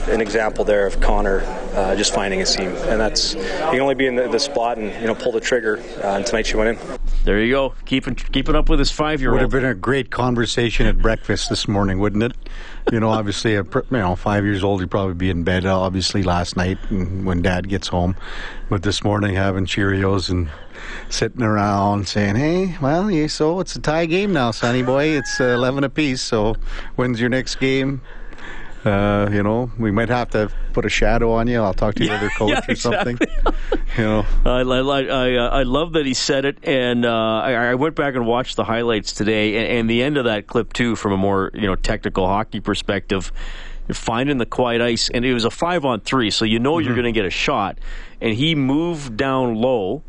an 0.10 0.20
example 0.20 0.66
there 0.66 0.86
of 0.86 1.00
Connor 1.00 1.42
uh, 1.74 1.96
just 1.96 2.14
finding 2.14 2.42
a 2.42 2.46
seam, 2.46 2.68
and 2.68 3.00
that's 3.00 3.34
you 3.36 3.42
can 3.42 3.80
only 3.80 3.96
be 3.96 4.06
in 4.06 4.16
the, 4.16 4.28
the 4.28 4.40
spot 4.40 4.78
and 4.78 4.94
you 5.02 5.08
know 5.08 5.16
pull 5.16 5.32
the 5.32 5.40
trigger. 5.40 5.80
Uh, 6.04 6.18
and 6.18 6.26
tonight 6.26 6.46
she 6.46 6.56
went 6.56 6.78
in. 6.78 7.00
There 7.24 7.42
you 7.42 7.52
go, 7.52 7.74
keeping 7.86 8.16
keeping 8.16 8.56
up 8.56 8.70
with 8.70 8.80
his 8.80 8.92
five 8.92 9.22
year 9.22 9.32
old. 9.32 9.42
Would 9.42 9.54
have 9.54 9.62
been 9.62 9.70
a 9.70 9.74
great 9.74 10.12
conversation 10.12 10.86
at 10.88 10.98
breakfast 10.98 11.50
this 11.50 11.68
morning, 11.68 12.00
wouldn't 12.00 12.24
it? 12.24 12.34
You 12.92 13.00
know, 13.00 13.10
obviously, 13.10 13.56
a, 13.56 13.64
you 13.64 13.84
know, 13.92 14.16
five 14.16 14.44
years 14.44 14.64
old, 14.64 14.82
he'd 14.82 14.92
probably 14.92 15.14
be 15.14 15.30
in 15.30 15.44
bed, 15.44 15.66
obviously, 15.66 16.22
last 16.22 16.58
night 16.58 16.78
and 16.90 17.26
when 17.26 17.42
Dad 17.42 17.70
gets 17.70 17.88
home. 17.88 18.18
But 18.70 18.84
this 18.84 19.04
morning, 19.04 19.36
having 19.36 19.66
Cheerios 19.66 20.30
and 20.30 20.50
sitting 21.08 21.44
around 21.44 22.10
saying, 22.10 22.36
"Hey, 22.36 22.78
well, 22.82 23.10
you 23.10 23.30
so 23.30 23.62
it's 23.62 23.76
a 23.78 23.82
tie 23.82 24.06
game 24.06 24.34
now, 24.34 24.52
Sonny 24.52 24.84
boy. 24.84 25.06
It's 25.06 25.40
uh, 25.40 25.46
eleven 25.46 25.86
apiece. 25.86 26.22
So 26.22 26.56
when's 26.98 27.22
your 27.22 27.30
next 27.30 27.56
game?" 27.56 28.02
Uh, 28.86 29.30
you 29.32 29.42
know, 29.42 29.72
we 29.80 29.92
might 29.92 30.10
have 30.10 30.30
to 30.32 30.52
put 30.74 30.86
a 30.86 30.90
shadow 30.90 31.32
on 31.32 31.48
you. 31.48 31.62
I'll 31.62 31.74
talk 31.74 31.96
to 31.96 32.06
your 32.06 32.16
other 32.16 32.30
coach 32.38 32.50
yeah, 32.50 32.62
or 32.68 32.76
something. 32.76 33.18
exactly. 33.20 33.80
You 33.96 34.04
know, 34.04 34.26
I, 34.44 34.62
I, 34.62 35.02
I, 35.04 35.36
uh, 35.36 35.50
I 35.50 35.64
love 35.64 35.94
that 35.94 36.08
he 36.08 36.16
said 36.16 36.46
it, 36.46 36.58
and 36.64 37.06
uh, 37.06 37.12
I, 37.12 37.54
I 37.54 37.76
went 37.76 37.96
back 37.96 38.16
and 38.16 38.26
watched 38.26 38.56
the 38.56 38.64
highlights 38.64 39.14
today, 39.14 39.56
and, 39.56 39.68
and 39.68 39.90
the 39.90 40.02
end 40.02 40.18
of 40.18 40.26
that 40.26 40.48
clip 40.48 40.74
too, 40.74 40.96
from 40.96 41.12
a 41.12 41.18
more 41.18 41.52
you 41.54 41.68
know 41.68 41.76
technical 41.76 42.26
hockey 42.26 42.60
perspective, 42.60 43.32
finding 43.92 44.40
the 44.40 44.48
quiet 44.48 44.82
ice, 44.82 45.12
and 45.14 45.24
it 45.24 45.36
was 45.36 45.46
a 45.46 45.52
five 45.52 45.86
on 45.86 46.02
three, 46.02 46.32
so 46.32 46.44
you 46.44 46.58
know 46.58 46.80
you're 46.80 46.96
going 46.96 47.06
to 47.06 47.12
get 47.12 47.26
a 47.26 47.30
shot, 47.30 47.78
and 48.20 48.34
he 48.34 48.56
moved 48.56 49.16
down 49.16 49.54
low. 49.54 50.02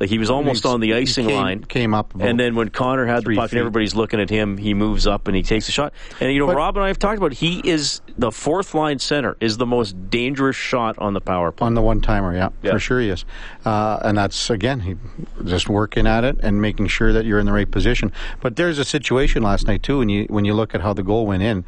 Like 0.00 0.10
he 0.10 0.18
was 0.18 0.28
almost 0.28 0.66
on 0.66 0.80
the 0.80 0.94
icing 0.94 1.28
came- 1.28 1.36
line, 1.36 1.64
came 1.64 1.94
up 1.94 2.14
and 2.18 2.38
then 2.38 2.56
when 2.56 2.68
Connor 2.68 3.06
had 3.06 3.24
the 3.24 3.36
puck 3.36 3.50
feet. 3.50 3.52
and 3.52 3.60
everybody's 3.60 3.94
looking 3.94 4.20
at 4.20 4.28
him, 4.28 4.58
he 4.58 4.74
moves 4.74 5.06
up 5.06 5.28
and 5.28 5.36
he 5.36 5.42
takes 5.42 5.68
a 5.68 5.72
shot. 5.72 5.92
And 6.20 6.32
you 6.32 6.40
know, 6.40 6.46
But- 6.48 6.56
Rob 6.56 6.76
and 6.76 6.84
I 6.84 6.88
have 6.88 6.98
talked 6.98 7.18
about 7.18 7.32
it, 7.32 7.38
he 7.38 7.60
is 7.64 8.00
the 8.18 8.32
fourth 8.32 8.74
line 8.74 8.98
center 8.98 9.36
is 9.40 9.56
the 9.56 9.66
most 9.66 10.10
dangerous 10.10 10.56
shot 10.56 10.98
on 10.98 11.14
the 11.14 11.20
power 11.20 11.52
play. 11.52 11.66
on 11.66 11.74
the 11.74 11.82
one 11.82 12.00
timer, 12.00 12.34
yeah, 12.34 12.48
Yeah. 12.62 12.72
for 12.72 12.78
sure 12.80 13.00
he 13.00 13.08
is. 13.08 13.24
Uh, 13.64 14.00
and 14.02 14.18
that's 14.18 14.50
again, 14.50 14.80
he 14.80 14.96
just 15.44 15.68
working 15.68 16.06
at 16.06 16.24
it 16.24 16.38
and 16.42 16.60
making 16.60 16.88
sure 16.88 17.12
that 17.12 17.24
you're 17.24 17.38
in 17.38 17.46
the 17.46 17.52
right 17.52 17.70
position. 17.70 18.10
But 18.40 18.56
there's 18.56 18.78
a 18.80 18.84
situation 18.84 19.42
last 19.42 19.66
night 19.68 19.82
too, 19.84 19.98
when 19.98 20.08
you 20.08 20.26
when 20.28 20.44
you 20.44 20.54
look 20.54 20.74
at 20.74 20.80
how 20.80 20.92
the 20.92 21.02
goal 21.04 21.26
went 21.26 21.42
in. 21.42 21.64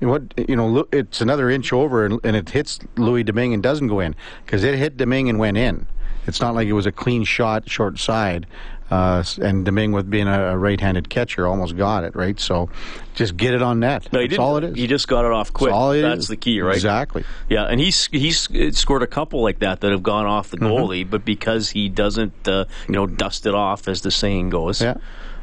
What 0.00 0.32
you 0.48 0.56
know, 0.56 0.86
it's 0.92 1.20
another 1.20 1.50
inch 1.50 1.74
over, 1.74 2.06
and, 2.06 2.20
and 2.24 2.34
it 2.34 2.48
hits 2.50 2.78
Louis 2.96 3.22
Domingue 3.22 3.52
and 3.52 3.62
doesn't 3.62 3.88
go 3.88 4.00
in 4.00 4.14
because 4.46 4.64
it 4.64 4.74
hit 4.78 4.96
Domingue 4.96 5.28
and 5.28 5.38
went 5.38 5.58
in. 5.58 5.86
It's 6.30 6.40
not 6.40 6.54
like 6.54 6.66
it 6.68 6.72
was 6.72 6.86
a 6.86 6.92
clean 6.92 7.24
shot, 7.24 7.68
short 7.68 7.98
side. 7.98 8.46
Uh, 8.90 9.22
and 9.40 9.64
Domingue, 9.64 9.92
with 9.92 10.10
being 10.10 10.26
a, 10.26 10.58
right-handed 10.58 11.08
catcher, 11.08 11.46
almost 11.46 11.76
got 11.76 12.02
it 12.02 12.16
right. 12.16 12.40
So, 12.40 12.70
just 13.14 13.36
get 13.36 13.54
it 13.54 13.62
on 13.62 13.78
net. 13.78 14.12
No, 14.12 14.18
he 14.18 14.24
That's 14.24 14.30
didn't. 14.32 14.44
all 14.44 14.56
it 14.56 14.64
is. 14.64 14.74
He 14.76 14.88
just 14.88 15.06
got 15.06 15.24
it 15.24 15.30
off 15.30 15.52
quick. 15.52 15.68
That's 15.70 15.76
all 15.78 15.92
it 15.92 16.02
That's 16.02 16.22
is. 16.22 16.26
the 16.28 16.36
key, 16.36 16.60
right? 16.60 16.74
Exactly. 16.74 17.24
Yeah, 17.48 17.66
and 17.66 17.78
he's 17.78 18.06
he's 18.06 18.48
scored 18.76 19.04
a 19.04 19.06
couple 19.06 19.42
like 19.42 19.60
that 19.60 19.80
that 19.82 19.92
have 19.92 20.02
gone 20.02 20.26
off 20.26 20.50
the 20.50 20.56
Mm-hmm. 20.56 20.66
goalie, 20.66 21.08
but 21.08 21.24
because 21.24 21.70
he 21.70 21.88
doesn't, 21.88 22.48
uh, 22.48 22.64
you 22.88 22.94
know, 22.94 23.06
dust 23.06 23.46
it 23.46 23.54
off, 23.54 23.86
as 23.86 24.00
the 24.02 24.10
saying 24.10 24.50
goes. 24.50 24.82
Yeah. 24.82 24.94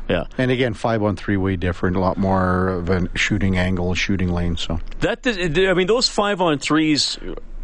yeah. 0.09 0.25
And 0.37 0.51
again, 0.51 0.73
five 0.73 1.01
on 1.01 1.15
three 1.15 1.37
way 1.37 1.55
different, 1.55 1.95
a 1.95 2.01
lot 2.01 2.17
more 2.17 2.67
of 2.67 2.89
a 2.89 3.07
shooting 3.17 3.57
angle, 3.57 3.95
shooting 3.95 4.33
lane. 4.33 4.57
So, 4.57 4.81
That 4.99 5.25
I 5.25 5.73
mean, 5.73 5.87
those 5.87 6.09
five 6.09 6.41
on 6.41 6.59
threes 6.59 7.17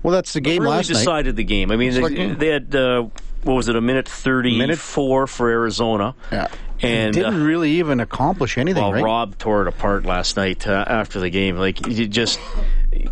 well, 0.03 0.13
that's 0.13 0.33
the 0.33 0.41
game 0.41 0.61
really 0.61 0.75
last 0.75 0.89
night. 0.89 0.99
decided 0.99 1.35
the 1.35 1.43
game. 1.43 1.71
I 1.71 1.75
mean, 1.77 1.93
they, 1.93 2.01
like, 2.01 2.39
they 2.39 2.47
had 2.47 2.75
uh, 2.75 3.07
what 3.43 3.53
was 3.53 3.67
it, 3.69 3.75
a 3.75 3.81
minute 3.81 4.07
thirty 4.07 4.57
Minute- 4.57 4.77
four 4.79 5.25
for 5.27 5.49
Arizona. 5.49 6.13
Yeah, 6.31 6.47
and 6.81 7.13
didn't 7.13 7.35
uh, 7.41 7.45
really 7.45 7.71
even 7.71 7.99
accomplish 7.99 8.57
anything, 8.57 8.83
Well, 8.83 8.93
right? 8.93 9.03
Rob 9.03 9.37
tore 9.37 9.61
it 9.63 9.67
apart 9.67 10.05
last 10.05 10.37
night 10.37 10.67
uh, 10.67 10.83
after 10.87 11.19
the 11.19 11.29
game. 11.29 11.57
Like 11.57 11.87
you 11.87 12.07
just, 12.07 12.39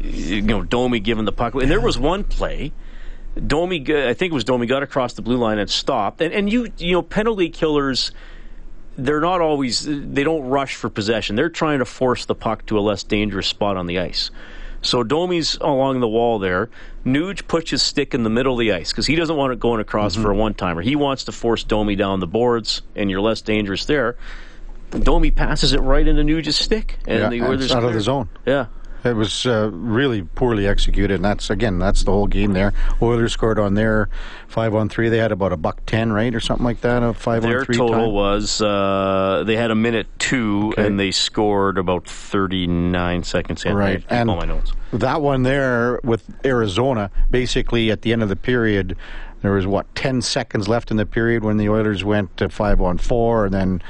you 0.02 0.42
know, 0.42 0.62
Domi 0.62 1.00
giving 1.00 1.26
the 1.26 1.32
puck, 1.32 1.56
and 1.56 1.72
there 1.72 1.82
was 1.82 1.98
one 1.98 2.24
play. 2.24 2.74
Domi, 3.48 3.78
I 3.88 4.14
think 4.14 4.32
it 4.32 4.34
was 4.34 4.44
Domi, 4.44 4.68
got 4.68 4.84
across 4.84 5.14
the 5.14 5.22
blue 5.22 5.38
line 5.38 5.58
and 5.58 5.70
stopped. 5.70 6.22
And, 6.22 6.34
and 6.34 6.52
you, 6.52 6.70
you 6.78 6.92
know, 6.92 7.02
penalty 7.02 7.50
killers, 7.50 8.12
they're 8.98 9.22
not 9.22 9.40
always. 9.40 9.86
They 9.86 10.26
don't 10.26 10.50
rush 10.50 10.76
for 10.76 10.90
possession. 10.90 11.38
They're 11.38 11.50
trying 11.50 11.80
to 11.80 11.86
force 11.86 12.26
the 12.26 12.36
puck 12.36 12.66
to 12.66 12.78
a 12.78 12.82
less 12.82 13.04
dangerous 13.04 13.48
spot 13.48 13.78
on 13.78 13.88
the 13.88 14.00
ice. 14.00 14.32
So 14.82 15.04
Domi's 15.04 15.58
along 15.62 16.00
the 16.00 16.08
wall 16.08 16.40
there. 16.40 16.70
Nuge 17.06 17.48
puts 17.48 17.70
his 17.72 17.82
stick 17.84 18.14
in 18.14 18.24
the 18.24 18.30
middle 18.30 18.54
of 18.54 18.60
the 18.60 18.72
ice 18.72 18.92
because 18.92 19.06
he 19.08 19.16
doesn't 19.16 19.36
want 19.36 19.54
it 19.54 19.60
going 19.60 19.80
across 19.80 20.14
Mm-hmm. 20.14 20.24
for 20.24 20.32
a 20.32 20.36
one 20.36 20.54
timer. 20.56 20.82
He 20.82 20.96
wants 20.96 21.26
to 21.26 21.32
force 21.32 21.64
Domi 21.64 21.96
down 21.96 22.20
the 22.20 22.28
boards, 22.28 22.82
and 22.96 23.10
you're 23.10 23.22
less 23.22 23.42
dangerous 23.42 23.86
there. 23.86 24.18
Domi 24.92 25.32
passes 25.32 25.72
it 25.74 25.80
right 25.80 26.06
into 26.06 26.24
Nuge's 26.24 26.56
stick, 26.58 26.98
and 27.08 27.20
Yeah, 27.20 27.30
the 27.30 27.42
Oilers 27.44 27.72
out 27.72 27.84
of 27.84 27.94
the 27.94 28.02
zone. 28.02 28.28
Yeah, 28.46 28.66
It 29.04 29.16
was 29.16 29.46
uh, 29.48 29.70
really 29.74 30.22
poorly 30.22 30.68
executed, 30.68 31.16
and 31.16 31.26
that's 31.26 31.50
again 31.50 31.80
that's 31.80 32.04
the 32.04 32.12
whole 32.12 32.28
game 32.28 32.54
there. 32.54 32.72
Oilers 33.02 33.34
scored 33.34 33.58
on 33.58 33.74
their 33.74 34.10
five 34.48 34.76
on 34.76 34.90
three. 34.90 35.10
They 35.10 35.18
had 35.18 35.32
about 35.32 35.52
a 35.52 35.58
buck 35.58 35.86
ten, 35.88 36.12
right, 36.14 36.34
or 36.36 36.40
something 36.40 36.64
like 36.66 36.82
that. 36.82 37.02
A 37.02 37.14
five 37.14 37.42
their 37.42 37.60
on 37.62 37.66
three 37.66 37.78
Their 37.78 37.88
total 37.88 38.06
time. 38.06 38.14
was 38.14 38.62
uh, 38.62 39.44
they 39.46 39.56
had 39.56 39.72
a 39.72 39.76
minute 39.76 40.08
two, 40.20 40.70
Okay. 40.74 40.86
and 40.86 41.00
they 41.00 41.10
scored 41.12 41.78
about 41.80 42.08
thirty 42.08 42.68
nine 42.68 43.24
seconds 43.24 43.66
in. 43.66 43.76
Right, 43.76 44.04
and 44.10 44.30
all 44.30 44.38
my 44.38 44.46
notes. 44.46 44.72
that 44.94 45.22
one 45.22 45.44
there 45.44 46.00
with 46.04 46.24
Arizona, 46.46 47.10
basically 47.32 47.90
at 47.90 48.04
the 48.04 48.14
end 48.14 48.22
of 48.22 48.30
the 48.30 48.36
period, 48.36 48.96
there 49.42 49.54
was 49.54 49.66
what 49.66 49.94
ten 49.96 50.22
seconds 50.22 50.68
left 50.68 50.92
in 50.92 50.98
the 50.98 51.08
period 51.08 51.44
when 51.44 51.58
the 51.58 51.68
Oilers 51.70 52.04
went 52.04 52.38
to 52.38 52.50
five 52.50 52.80
on 52.80 53.00
four, 53.00 53.46
and 53.46 53.54
then 53.54 53.82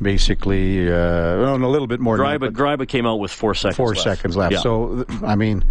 basically 0.00 0.88
uh, 0.88 0.92
well, 0.92 1.56
a 1.56 1.66
little 1.66 1.86
bit 1.86 2.00
more. 2.00 2.16
than 2.16 2.26
that, 2.26 2.40
Gryba, 2.40 2.40
but 2.40 2.52
Gryba 2.52 2.88
came 2.88 3.06
out 3.06 3.16
with 3.16 3.30
four 3.30 3.54
seconds. 3.54 3.76
four 3.76 3.88
left. 3.90 4.00
seconds 4.00 4.36
left. 4.36 4.52
Yeah. 4.52 4.60
So 4.60 5.04
I 5.24 5.36
mean, 5.36 5.64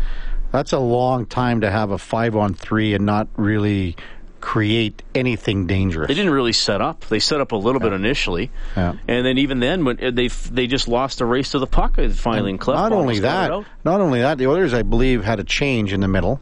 that's 0.52 0.74
a 0.74 0.80
long 0.80 1.26
time 1.26 1.62
to 1.62 1.72
have 1.72 1.92
a 1.92 1.98
five 1.98 2.36
on 2.36 2.54
three 2.54 2.94
and 2.94 3.06
not 3.06 3.28
really 3.36 3.96
create 4.42 5.02
anything 5.16 5.66
dangerous. 5.66 6.08
They 6.08 6.14
didn't 6.14 6.32
really 6.32 6.54
set 6.54 6.80
up. 6.80 7.02
They 7.06 7.20
set 7.20 7.42
up 7.42 7.52
a 7.52 7.56
little 7.56 7.82
bit 7.82 7.94
initially, 7.94 8.52
Yeah. 8.76 8.94
and 9.08 9.26
then 9.26 9.40
even 9.40 9.60
then, 9.60 9.86
when 9.86 10.04
uh, 10.04 10.12
they 10.12 10.28
they 10.28 10.68
just 10.68 10.88
lost 10.88 11.22
a 11.22 11.26
race 11.26 11.52
to 11.52 11.60
the 11.60 11.68
puck 11.68 11.98
uh, 11.98 12.10
finally. 12.10 12.52
And 12.52 12.60
Clef 12.60 12.76
Not 12.76 12.92
only 12.92 13.20
that, 13.20 13.50
not 13.84 14.02
only 14.02 14.22
that, 14.22 14.38
the 14.38 14.50
others 14.50 14.74
I 14.74 14.84
believe, 14.84 15.24
had 15.24 15.40
a 15.40 15.44
change 15.44 15.94
in 15.94 16.02
the 16.02 16.08
middle 16.08 16.40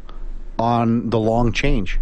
on 0.59 1.09
the 1.09 1.19
long 1.19 1.51
change. 1.53 1.99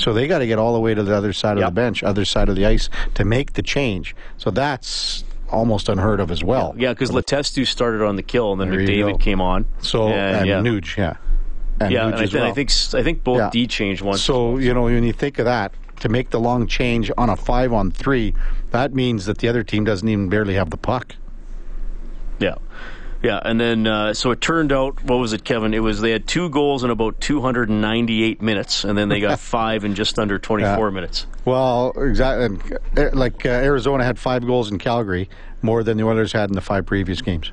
So 0.00 0.14
they 0.14 0.26
got 0.26 0.38
to 0.38 0.46
get 0.46 0.58
all 0.58 0.72
the 0.72 0.80
way 0.80 0.94
to 0.94 1.02
the 1.02 1.14
other 1.14 1.32
side 1.34 1.58
Yep. 1.58 1.68
of 1.68 1.74
the 1.74 1.80
bench, 1.80 2.02
other 2.02 2.24
side 2.24 2.48
of 2.48 2.56
the 2.56 2.64
ice, 2.64 2.88
to 3.14 3.24
make 3.24 3.52
the 3.52 3.62
change. 3.62 4.16
So 4.38 4.50
that's 4.50 5.24
almost 5.50 5.88
unheard 5.90 6.20
of 6.20 6.30
as 6.30 6.42
well. 6.42 6.74
Yeah, 6.78 6.92
because 6.94 7.10
Letestu 7.10 7.66
started 7.66 8.02
on 8.02 8.16
the 8.16 8.22
kill, 8.22 8.52
and 8.52 8.60
then 8.60 8.70
There 8.70 8.80
McDavid 8.80 9.20
came 9.20 9.40
on. 9.42 9.66
So 9.82 10.08
and, 10.08 10.38
and 10.38 10.46
yeah, 10.46 10.60
Nuge, 10.60 10.96
yeah, 10.96 11.16
and 11.80 11.92
yeah, 11.92 12.04
Nuge 12.04 12.06
and 12.06 12.14
I, 12.14 12.22
as 12.22 12.30
th- 12.30 12.40
well. 12.40 12.50
I 12.50 12.52
think 12.54 12.70
I 12.94 13.02
think 13.02 13.24
both 13.24 13.38
Yeah. 13.38 13.50
D 13.52 13.66
changed 13.66 14.00
once. 14.02 14.22
So 14.22 14.56
you 14.58 14.72
know 14.72 14.82
when 14.84 15.04
you 15.04 15.12
think 15.12 15.38
of 15.38 15.44
that, 15.44 15.72
to 16.00 16.08
make 16.08 16.30
the 16.30 16.40
long 16.40 16.66
change 16.66 17.10
on 17.18 17.28
a 17.28 17.36
five 17.36 17.72
on 17.74 17.90
three, 17.90 18.32
that 18.70 18.94
means 18.94 19.26
that 19.26 19.38
the 19.38 19.48
other 19.48 19.62
team 19.62 19.84
doesn't 19.84 20.08
even 20.08 20.30
barely 20.30 20.54
have 20.54 20.70
the 20.70 20.78
puck. 20.78 21.14
Yeah. 22.38 22.54
Yeah, 23.22 23.38
and 23.44 23.60
then 23.60 23.86
uh, 23.86 24.14
so 24.14 24.30
it 24.30 24.40
turned 24.40 24.72
out, 24.72 25.02
what 25.04 25.16
was 25.18 25.34
it, 25.34 25.44
Kevin? 25.44 25.74
It 25.74 25.80
was 25.80 26.00
they 26.00 26.10
had 26.10 26.26
two 26.26 26.48
goals 26.48 26.84
in 26.84 26.90
about 26.90 27.20
298 27.20 28.40
minutes, 28.40 28.82
and 28.84 28.96
then 28.96 29.08
they 29.10 29.20
got 29.20 29.38
five 29.40 29.84
in 29.84 29.94
just 29.94 30.18
under 30.18 30.38
24 30.38 30.88
Yeah. 30.88 30.94
minutes. 30.94 31.26
Well, 31.44 31.92
exactly. 31.96 32.58
Like 33.12 33.44
uh, 33.44 33.50
Arizona 33.50 34.04
had 34.04 34.18
five 34.18 34.46
goals 34.46 34.70
in 34.70 34.78
Calgary, 34.78 35.28
more 35.60 35.82
than 35.82 35.98
the 35.98 36.04
Oilers 36.04 36.32
had 36.32 36.48
in 36.48 36.54
the 36.54 36.62
five 36.62 36.86
previous 36.86 37.20
games. 37.20 37.52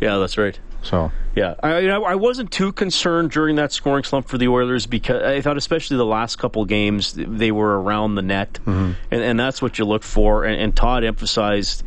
Yeah, 0.00 0.16
that's 0.16 0.38
right. 0.38 0.58
So 0.82 1.12
Yeah, 1.36 1.54
I, 1.62 1.86
I 1.88 1.96
I 2.00 2.14
wasn't 2.16 2.50
too 2.50 2.72
concerned 2.72 3.30
during 3.30 3.54
that 3.56 3.70
scoring 3.72 4.02
slump 4.02 4.26
for 4.26 4.36
the 4.36 4.48
Oilers 4.48 4.86
because 4.86 5.22
I 5.22 5.40
thought, 5.40 5.56
especially 5.56 5.96
the 5.98 6.04
last 6.06 6.36
couple 6.36 6.64
games, 6.64 7.12
they 7.16 7.52
were 7.52 7.80
around 7.80 8.14
the 8.16 8.22
net, 8.22 8.58
and, 8.66 8.96
and 9.12 9.38
that's 9.38 9.62
what 9.62 9.78
you 9.78 9.84
look 9.84 10.02
for. 10.02 10.44
And, 10.44 10.60
and 10.60 10.74
Todd 10.74 11.04
emphasized 11.04 11.84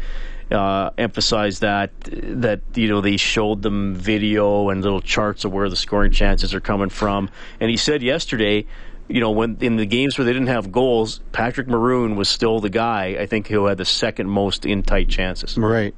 uh, 0.51 0.91
emphasized 0.97 1.61
that 1.61 1.91
that 2.01 2.61
you 2.75 2.87
know 2.87 3.01
they 3.01 3.17
showed 3.17 3.61
them 3.61 3.95
video 3.95 4.69
and 4.69 4.81
little 4.81 5.01
charts 5.01 5.45
of 5.45 5.51
where 5.53 5.69
the 5.69 5.75
scoring 5.75 6.11
chances 6.11 6.53
are 6.53 6.59
coming 6.59 6.89
from. 6.89 7.29
And 7.59 7.69
he 7.69 7.77
said 7.77 8.01
yesterday. 8.01 8.65
You 9.07 9.19
know, 9.19 9.29
when 9.29 9.57
in 9.61 9.75
the 9.75 9.85
games 9.85 10.17
where 10.17 10.25
they 10.25 10.33
didn't 10.33 10.47
have 10.47 10.71
goals, 10.71 11.19
Patrick 11.31 11.67
Maroon 11.67 12.15
was 12.15 12.27
still 12.27 12.59
the 12.59 12.71
guy. 12.71 13.17
I 13.19 13.27
think 13.27 13.47
who 13.47 13.67
had 13.67 13.77
the 13.77 13.85
second 13.85 14.31
most 14.31 14.65
in 14.65 14.81
tight 14.81 15.09
chances. 15.09 15.55
right, 15.59 15.93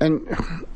And 0.00 0.26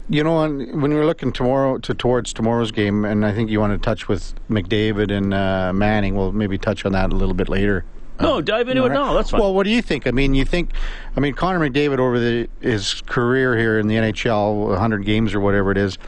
you 0.08 0.22
know, 0.22 0.40
when 0.48 0.92
you're 0.92 1.04
looking 1.04 1.32
tomorrow 1.32 1.78
to 1.78 1.94
towards 1.94 2.32
tomorrow's 2.32 2.70
game, 2.70 3.04
and 3.04 3.26
I 3.26 3.32
think 3.34 3.50
you 3.50 3.58
want 3.58 3.72
to 3.72 3.84
touch 3.84 4.06
with 4.06 4.34
McDavid 4.48 5.10
and 5.10 5.34
uh, 5.34 5.72
Manning. 5.72 6.14
We'll 6.14 6.30
maybe 6.30 6.58
touch 6.58 6.84
on 6.84 6.92
that 6.92 7.12
a 7.12 7.16
little 7.16 7.34
bit 7.34 7.48
later. 7.48 7.84
No, 8.20 8.36
oh. 8.36 8.40
dive 8.40 8.68
into 8.68 8.84
it 8.84 8.90
now. 8.90 9.14
That's 9.14 9.30
fine. 9.30 9.40
Well, 9.40 9.54
what 9.54 9.64
do 9.64 9.70
you 9.70 9.82
think? 9.82 10.06
I 10.06 10.10
mean, 10.10 10.34
you 10.34 10.44
think, 10.44 10.70
I 11.16 11.20
mean, 11.20 11.34
Connor 11.34 11.60
McDavid 11.60 11.98
over 11.98 12.18
the, 12.18 12.48
his 12.60 13.00
career 13.02 13.56
here 13.56 13.78
in 13.78 13.86
the 13.86 13.94
NHL, 13.94 14.68
100 14.68 15.04
games 15.04 15.34
or 15.34 15.40
whatever 15.40 15.70
it 15.70 15.78
is, 15.78 15.98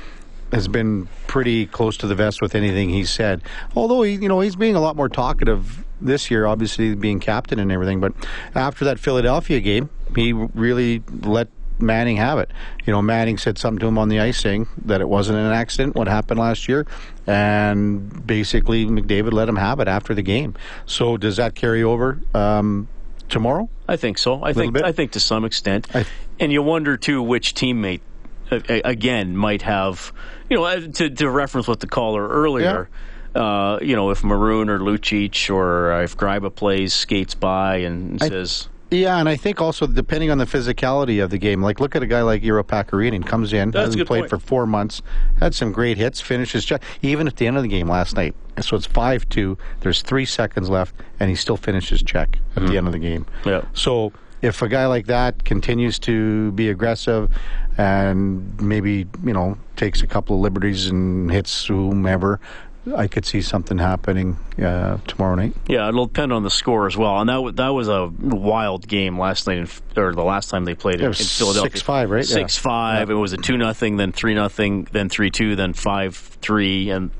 has 0.52 0.66
been 0.66 1.08
pretty 1.26 1.66
close 1.66 1.96
to 1.98 2.06
the 2.06 2.14
vest 2.14 2.42
with 2.42 2.54
anything 2.54 2.90
he's 2.90 3.10
said. 3.10 3.42
Although 3.76 4.02
he, 4.02 4.14
you 4.14 4.28
know, 4.28 4.40
he's 4.40 4.56
being 4.56 4.74
a 4.74 4.80
lot 4.80 4.96
more 4.96 5.08
talkative 5.08 5.84
this 6.00 6.30
year, 6.30 6.46
obviously 6.46 6.94
being 6.94 7.20
captain 7.20 7.58
and 7.58 7.70
everything. 7.70 8.00
But 8.00 8.12
after 8.54 8.84
that 8.86 8.98
Philadelphia 8.98 9.60
game, 9.60 9.90
he 10.16 10.32
really 10.32 11.02
let 11.22 11.48
Manning 11.82 12.16
have 12.16 12.38
it. 12.38 12.50
You 12.86 12.92
know, 12.92 13.02
Manning 13.02 13.38
said 13.38 13.58
something 13.58 13.78
to 13.80 13.86
him 13.86 13.98
on 13.98 14.08
the 14.08 14.20
ice 14.20 14.38
saying 14.38 14.68
that 14.84 15.00
it 15.00 15.08
wasn't 15.08 15.38
an 15.38 15.52
accident, 15.52 15.94
what 15.94 16.08
happened 16.08 16.40
last 16.40 16.68
year, 16.68 16.86
and 17.26 18.26
basically 18.26 18.86
McDavid 18.86 19.32
let 19.32 19.48
him 19.48 19.56
have 19.56 19.80
it 19.80 19.88
after 19.88 20.14
the 20.14 20.22
game. 20.22 20.54
So 20.86 21.16
does 21.16 21.36
that 21.36 21.54
carry 21.54 21.82
over 21.82 22.18
um, 22.34 22.88
tomorrow? 23.28 23.68
I 23.88 23.96
think 23.96 24.18
so. 24.18 24.42
I 24.42 24.52
think 24.52 24.74
bit? 24.74 24.84
I 24.84 24.92
think 24.92 25.12
to 25.12 25.20
some 25.20 25.44
extent, 25.44 25.88
and 26.38 26.52
you 26.52 26.62
wonder 26.62 26.96
too 26.96 27.22
which 27.22 27.54
teammate 27.54 28.00
uh, 28.50 28.60
again 28.84 29.36
might 29.36 29.62
have 29.62 30.12
you 30.48 30.56
know 30.56 30.64
uh, 30.64 30.80
to, 30.94 31.10
to 31.10 31.30
reference 31.30 31.68
what 31.68 31.80
the 31.80 31.86
caller 31.86 32.26
earlier. 32.28 32.88
Uh, 33.32 33.78
you 33.80 33.94
know, 33.94 34.10
if 34.10 34.24
Maroon 34.24 34.68
or 34.68 34.80
Lucic 34.80 35.54
or 35.54 36.02
if 36.02 36.16
Gryba 36.16 36.52
plays, 36.52 36.92
skates 36.92 37.36
by 37.36 37.76
and 37.76 38.20
I- 38.20 38.28
says, 38.28 38.68
Yeah, 38.90 39.18
and 39.18 39.28
I 39.28 39.36
think 39.36 39.60
also 39.60 39.86
depending 39.86 40.30
on 40.30 40.38
the 40.38 40.46
physicality 40.46 41.22
of 41.22 41.30
the 41.30 41.38
game, 41.38 41.62
like 41.62 41.78
look 41.78 41.94
at 41.94 42.02
a 42.02 42.06
guy 42.06 42.22
like 42.22 42.42
Iiro 42.42 42.64
Pakarinen 42.64 43.24
comes 43.24 43.52
in, 43.52 43.70
That's 43.70 43.94
hasn't 43.94 44.06
played 44.08 44.22
point. 44.22 44.30
for 44.30 44.38
four 44.38 44.66
months, 44.66 45.00
had 45.38 45.54
some 45.54 45.70
great 45.70 45.96
hits, 45.96 46.20
finishes 46.20 46.64
check, 46.64 46.82
even 47.00 47.26
at 47.26 47.36
the 47.36 47.46
end 47.46 47.56
of 47.56 47.62
the 47.62 47.68
game 47.68 47.88
last 47.88 48.16
night. 48.16 48.34
So 48.60 48.76
it's 48.76 48.86
five 48.86 49.28
two. 49.28 49.56
There's 49.80 50.02
three 50.02 50.26
seconds 50.26 50.68
left, 50.68 50.94
and 51.20 51.30
he 51.30 51.36
still 51.36 51.56
finishes 51.56 52.02
check 52.02 52.38
at 52.56 52.66
the 52.66 52.76
end 52.76 52.86
of 52.86 52.92
the 52.92 52.98
game. 52.98 53.24
Mm-hmm. 53.24 53.48
Yeah. 53.48 53.64
So 53.74 54.12
if 54.42 54.62
a 54.62 54.68
guy 54.68 54.86
like 54.86 55.06
that 55.06 55.44
continues 55.44 55.98
to 56.00 56.52
be 56.52 56.68
aggressive 56.68 57.30
and 57.78 58.60
maybe 58.60 59.06
you 59.24 59.32
know 59.32 59.56
takes 59.76 60.02
a 60.02 60.06
couple 60.06 60.36
of 60.36 60.42
liberties 60.42 60.88
and 60.88 61.30
hits 61.30 61.66
whomever. 61.66 62.40
I 62.96 63.08
could 63.08 63.26
see 63.26 63.42
something 63.42 63.76
happening 63.78 64.38
uh, 64.60 64.98
tomorrow 65.06 65.34
night. 65.34 65.54
Yeah, 65.68 65.88
it'll 65.88 66.06
depend 66.06 66.32
on 66.32 66.42
the 66.42 66.50
score 66.50 66.86
as 66.86 66.96
well. 66.96 67.20
And 67.20 67.28
that 67.28 67.34
w- 67.34 67.52
that 67.52 67.68
was 67.68 67.88
a 67.88 68.06
wild 68.08 68.88
game 68.88 69.18
last 69.18 69.46
night, 69.46 69.58
in, 69.58 69.64
F- 69.64 69.82
or 69.96 70.14
the 70.14 70.24
last 70.24 70.48
time 70.50 70.64
they 70.64 70.74
played 70.74 70.96
It 70.96 71.00
in, 71.02 71.06
in 71.08 71.14
Philadelphia. 71.14 71.70
6-5, 71.70 72.08
right? 72.08 72.18
Yeah. 72.28 72.34
Six 72.34 72.56
five. 72.56 73.10
It 73.10 73.14
was 73.14 73.32
a 73.32 73.36
two 73.36 73.56
nothing, 73.58 73.96
then 73.98 74.12
three 74.12 74.34
nothing, 74.34 74.88
then 74.92 75.08
three 75.10 75.30
two, 75.30 75.56
then 75.56 75.74
five 75.74 76.16
three, 76.16 76.88
and 76.90 77.10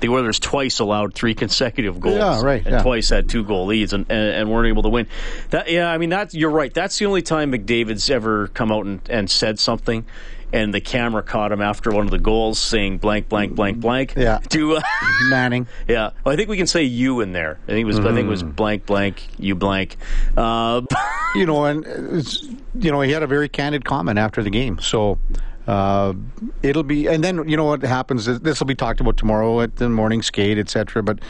the 0.00 0.08
Oilers 0.08 0.38
twice 0.38 0.78
allowed 0.78 1.14
three 1.14 1.34
consecutive 1.44 1.98
goals. 2.00 2.16
Yeah, 2.16 2.40
right, 2.42 2.64
And 2.64 2.74
yeah. 2.76 2.82
twice 2.82 3.08
had 3.08 3.28
two 3.28 3.44
goal 3.44 3.66
leads 3.66 3.92
and, 3.92 4.06
and, 4.10 4.28
and 4.34 4.50
weren't 4.50 4.68
able 4.68 4.82
to 4.84 4.88
win. 4.88 5.06
That 5.50 5.70
yeah, 5.70 5.90
I 5.90 5.98
mean 5.98 6.10
that 6.10 6.34
you're 6.34 6.50
right. 6.50 6.72
That's 6.72 6.98
the 6.98 7.06
only 7.06 7.22
time 7.22 7.52
McDavid's 7.52 8.10
ever 8.10 8.46
come 8.48 8.70
out 8.70 8.86
and, 8.86 9.00
and 9.10 9.30
said 9.30 9.58
something. 9.58 10.06
And 10.52 10.74
the 10.74 10.80
camera 10.80 11.22
caught 11.22 11.52
him 11.52 11.60
after 11.60 11.90
one 11.92 12.04
of 12.06 12.10
the 12.10 12.18
goals, 12.18 12.58
saying 12.58 12.98
blank, 12.98 13.28
blank, 13.28 13.54
blank, 13.54 13.78
blank. 13.80 14.14
Yeah. 14.16 14.38
To 14.50 14.76
uh, 14.76 14.80
Manning. 15.30 15.66
yeah, 15.86 16.10
well, 16.24 16.32
I 16.32 16.36
think 16.36 16.48
we 16.48 16.56
can 16.56 16.66
say 16.66 16.82
you 16.82 17.20
in 17.20 17.32
there. 17.32 17.58
I 17.64 17.72
think 17.72 17.80
it 17.82 17.84
was. 17.84 17.98
I 18.00 18.12
think 18.12 18.26
it 18.26 18.30
was 18.30 18.42
Mm. 18.42 18.56
blank 18.56 18.86
blank 18.86 19.28
you 19.38 19.54
blank. 19.54 19.96
Uh, 20.36 20.82
you 21.36 21.46
know, 21.46 21.64
and 21.66 21.84
it's, 21.86 22.42
you 22.74 22.90
know, 22.90 23.00
he 23.00 23.12
had 23.12 23.22
a 23.22 23.26
very 23.28 23.48
candid 23.48 23.84
comment 23.84 24.18
after 24.18 24.42
the 24.42 24.50
game. 24.50 24.78
So 24.80 25.18
uh, 25.70 26.14
it'll 26.64 26.82
be, 26.82 27.06
and 27.06 27.22
then 27.22 27.48
you 27.48 27.56
know 27.56 27.64
what 27.64 27.82
happens. 27.82 28.26
is 28.26 28.40
This 28.40 28.58
will 28.58 28.66
be 28.66 28.74
talked 28.74 29.00
about 29.00 29.16
tomorrow 29.16 29.60
at 29.60 29.76
the 29.76 29.88
morning 29.88 30.20
skate, 30.20 30.58
etc. 30.58 31.00
But 31.00 31.20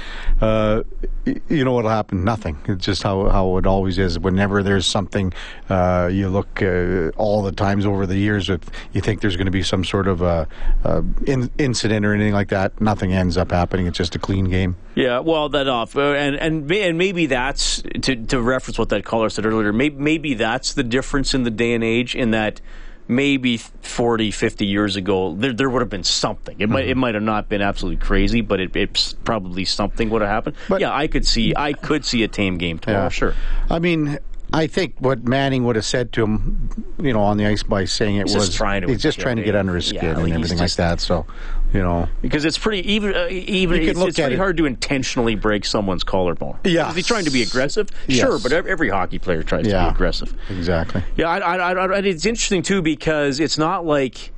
uh, 0.41 0.83
you 1.27 1.63
know 1.63 1.75
what'll 1.75 1.91
happen? 1.91 2.25
Nothing. 2.25 2.57
It's 2.67 2.87
just 2.87 3.03
how 3.03 3.29
how 3.29 3.59
it 3.59 3.67
always 3.67 3.99
is. 3.99 4.19
Whenever 4.19 4.63
there's 4.63 4.87
something, 4.87 5.35
uh, 5.69 6.09
you 6.11 6.31
look 6.31 6.63
uh, 6.63 7.11
all 7.19 7.43
the 7.43 7.53
times 7.53 7.85
over 7.85 8.07
the 8.07 8.17
years. 8.17 8.49
If 8.49 8.63
you 8.95 9.03
think 9.03 9.21
there's 9.21 9.37
going 9.37 9.45
to 9.45 9.51
be 9.51 9.63
some 9.63 9.85
sort 9.85 10.09
of 10.09 10.23
uh, 10.23 10.47
uh, 10.85 11.03
in, 11.27 11.51
incident 11.59 12.07
or 12.07 12.15
anything 12.15 12.33
like 12.33 12.49
that, 12.49 12.81
nothing 12.81 13.13
ends 13.13 13.37
up 13.37 13.51
happening. 13.51 13.89
It's 13.89 13.99
just 13.99 14.15
a 14.15 14.19
clean 14.19 14.47
game. 14.47 14.75
yeah, 14.95 15.19
well, 15.19 15.51
that 15.51 15.69
off, 15.69 15.95
and 15.97 16.37
and 16.37 16.73
and 16.73 16.97
maybe 16.97 17.27
that's 17.27 17.83
to 17.83 18.17
to 18.17 18.41
reference 18.41 18.79
what 18.79 18.89
that 18.89 19.05
caller 19.05 19.29
said 19.29 19.45
earlier. 19.45 19.71
Maybe 19.71 19.97
maybe 19.97 20.33
that's 20.33 20.73
the 20.73 20.83
difference 20.83 21.35
in 21.35 21.43
the 21.43 21.51
day 21.51 21.75
and 21.75 21.85
age 21.85 22.17
in 22.17 22.31
that. 22.31 22.63
Maybe 23.11 23.57
40, 23.57 24.31
50 24.31 24.67
years 24.67 24.95
ago, 24.95 25.35
there, 25.35 25.53
there 25.53 25.69
would 25.69 25.83
have 25.83 25.91
been 25.91 26.05
something. 26.05 26.57
It 26.61 26.69
might 26.69 26.85
it 26.85 26.91
mm-hmm. 26.91 27.01
might 27.01 27.15
have 27.15 27.25
not 27.25 27.49
been 27.49 27.61
absolutely 27.61 28.05
crazy, 28.05 28.41
but 28.41 28.61
it, 28.61 28.77
it's 28.77 29.15
probably 29.25 29.65
something 29.65 30.11
would 30.11 30.23
have 30.23 30.31
happened. 30.31 30.57
But- 30.69 30.81
yeah, 30.81 30.95
I 30.95 31.09
could 31.09 31.27
see 31.27 31.53
I 31.57 31.73
could 31.73 32.05
see 32.05 32.23
a 32.23 32.29
tame 32.29 32.57
game 32.57 32.79
tomorrow. 32.79 33.09
Sure, 33.09 33.35
I 33.69 33.81
mean, 33.81 34.19
I 34.53 34.67
think 34.67 34.95
what 34.99 35.25
Manning 35.25 35.65
would 35.65 35.77
have 35.77 35.85
said 35.85 36.13
to 36.15 36.25
him, 36.25 36.95
you 37.01 37.13
know, 37.13 37.23
on 37.23 37.37
the 37.37 37.47
ice 37.47 37.63
by 37.63 37.85
saying 37.85 38.17
it 38.17 38.29
He's 38.29 38.37
was 38.37 38.47
just 38.47 38.59
trying 38.59 38.83
to 38.83 38.89
he's 38.89 39.03
just 39.03 39.19
trying 39.21 39.37
to 39.37 39.43
get 39.43 39.55
under 39.55 39.75
his 39.75 39.87
skin 39.87 40.03
Yeah, 40.03 40.11
and 40.11 40.33
everything 40.33 40.59
just- 40.59 40.79
like 40.79 40.89
that. 40.89 41.01
So, 41.01 41.27
you 41.73 41.81
know, 41.83 42.09
because 42.23 42.45
it's 42.45 42.59
pretty 42.59 42.93
even. 42.93 43.15
Uh, 43.15 43.27
even 43.31 43.81
it's, 43.83 43.99
it's 44.01 44.17
pretty 44.19 44.35
it- 44.35 44.39
hard 44.39 44.57
to 44.57 44.67
intentionally 44.67 45.35
break 45.35 45.65
someone's 45.65 46.03
collarbone. 46.05 46.59
Yeah. 46.65 46.91
is 46.91 46.97
he 46.97 47.03
trying 47.03 47.25
to 47.25 47.31
be 47.31 47.43
aggressive? 47.43 47.89
Yes. 48.07 48.21
Sure, 48.21 48.39
but 48.39 48.53
every 48.53 48.89
hockey 48.89 49.19
player 49.19 49.43
tries 49.43 49.65
to 49.65 49.71
be 49.71 49.77
aggressive. 49.77 50.35
exactly. 50.49 51.03
Yeah, 51.17 51.29
I, 51.29 51.57
I, 51.57 51.73
I, 51.73 51.99
it's 52.01 52.27
interesting 52.27 52.63
too 52.63 52.83
because 52.83 53.41
it's 53.41 53.59
not 53.59 53.85
like 53.87 54.33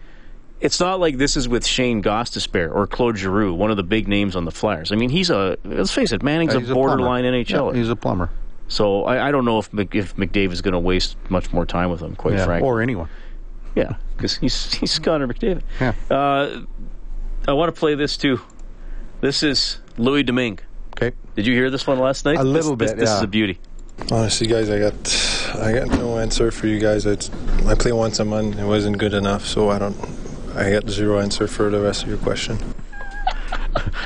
it's 0.61 0.79
not 0.79 1.01
like 1.01 1.19
this 1.19 1.37
is 1.37 1.49
with 1.49 1.67
Shane 1.67 2.03
Gostisbehere 2.03 2.73
or 2.73 2.87
Claude 2.87 3.17
Giroux, 3.19 3.53
one 3.53 3.71
of 3.71 3.77
the 3.77 3.83
big 3.83 4.07
names 4.09 4.37
on 4.37 4.45
the 4.45 4.53
Flyers. 4.53 4.93
I 4.93 4.97
mean, 4.97 5.11
he's 5.11 5.29
a 5.31 5.57
let's 5.65 5.91
face 5.93 6.13
it, 6.13 6.23
Manning's 6.23 6.55
He's 6.55 6.71
a 6.71 6.75
borderline. 6.75 7.25
NHL. 7.25 7.73
Yeah, 7.73 7.79
he's 7.81 7.89
a 7.89 7.97
plumber. 7.97 8.31
so 8.69 9.05
I, 9.05 9.29
I 9.29 9.31
don't 9.33 9.45
know 9.45 9.59
if 9.59 9.73
Mc, 9.73 9.95
if 9.95 10.15
McDavid's 10.17 10.61
going 10.61 10.73
to 10.73 10.79
waste 10.79 11.17
much 11.31 11.53
more 11.53 11.67
time 11.67 11.91
with 11.91 12.01
him. 12.01 12.15
Quite 12.15 12.35
Yeah, 12.35 12.45
frankly, 12.45 12.69
or 12.69 12.81
anyone. 12.81 13.09
yeah, 13.75 13.97
because 14.17 14.37
he's 14.37 14.73
he's 14.81 14.99
Connor 15.01 15.27
McDavid. 15.27 15.63
Yeah. 15.81 15.95
Uh, 16.11 16.61
I 17.49 17.53
want 17.53 17.75
to 17.75 17.79
play 17.79 17.95
this 17.95 18.17
too. 18.17 18.41
This 19.21 19.43
is 19.43 19.79
Louis 19.99 20.23
Domingue. 20.23 20.61
Okay. 20.97 21.15
Did 21.37 21.47
you 21.47 21.55
hear 21.55 21.71
this 21.71 21.87
one 21.87 21.99
last 21.99 22.25
night? 22.25 22.39
A 22.39 22.43
little 22.45 22.77
This- 22.77 22.91
bit, 22.93 22.99
This, 22.99 23.09
this 23.11 23.17
is 23.19 23.23
a 23.23 23.27
beauty. 23.27 23.59
Honestly, 24.11 24.47
guys, 24.47 24.69
I 24.71 24.79
got 24.79 24.95
I 25.63 25.73
got 25.73 25.89
no 25.99 26.19
answer 26.19 26.51
for 26.51 26.67
you 26.67 26.81
guys. 26.81 27.07
It's, 27.07 27.31
I 27.67 27.75
play 27.75 27.93
once 27.93 28.19
a 28.19 28.25
month. 28.25 28.59
It 28.59 28.65
wasn't 28.65 28.99
good 28.99 29.15
enough, 29.15 29.47
so 29.47 29.71
I 29.71 29.79
don't. 29.79 29.97
I 30.57 30.71
got 30.71 30.89
zero 30.89 31.21
answer 31.21 31.47
for 31.47 31.71
the 31.71 31.81
rest 31.81 32.03
of 32.03 32.09
your 32.09 32.19
question. 32.19 32.59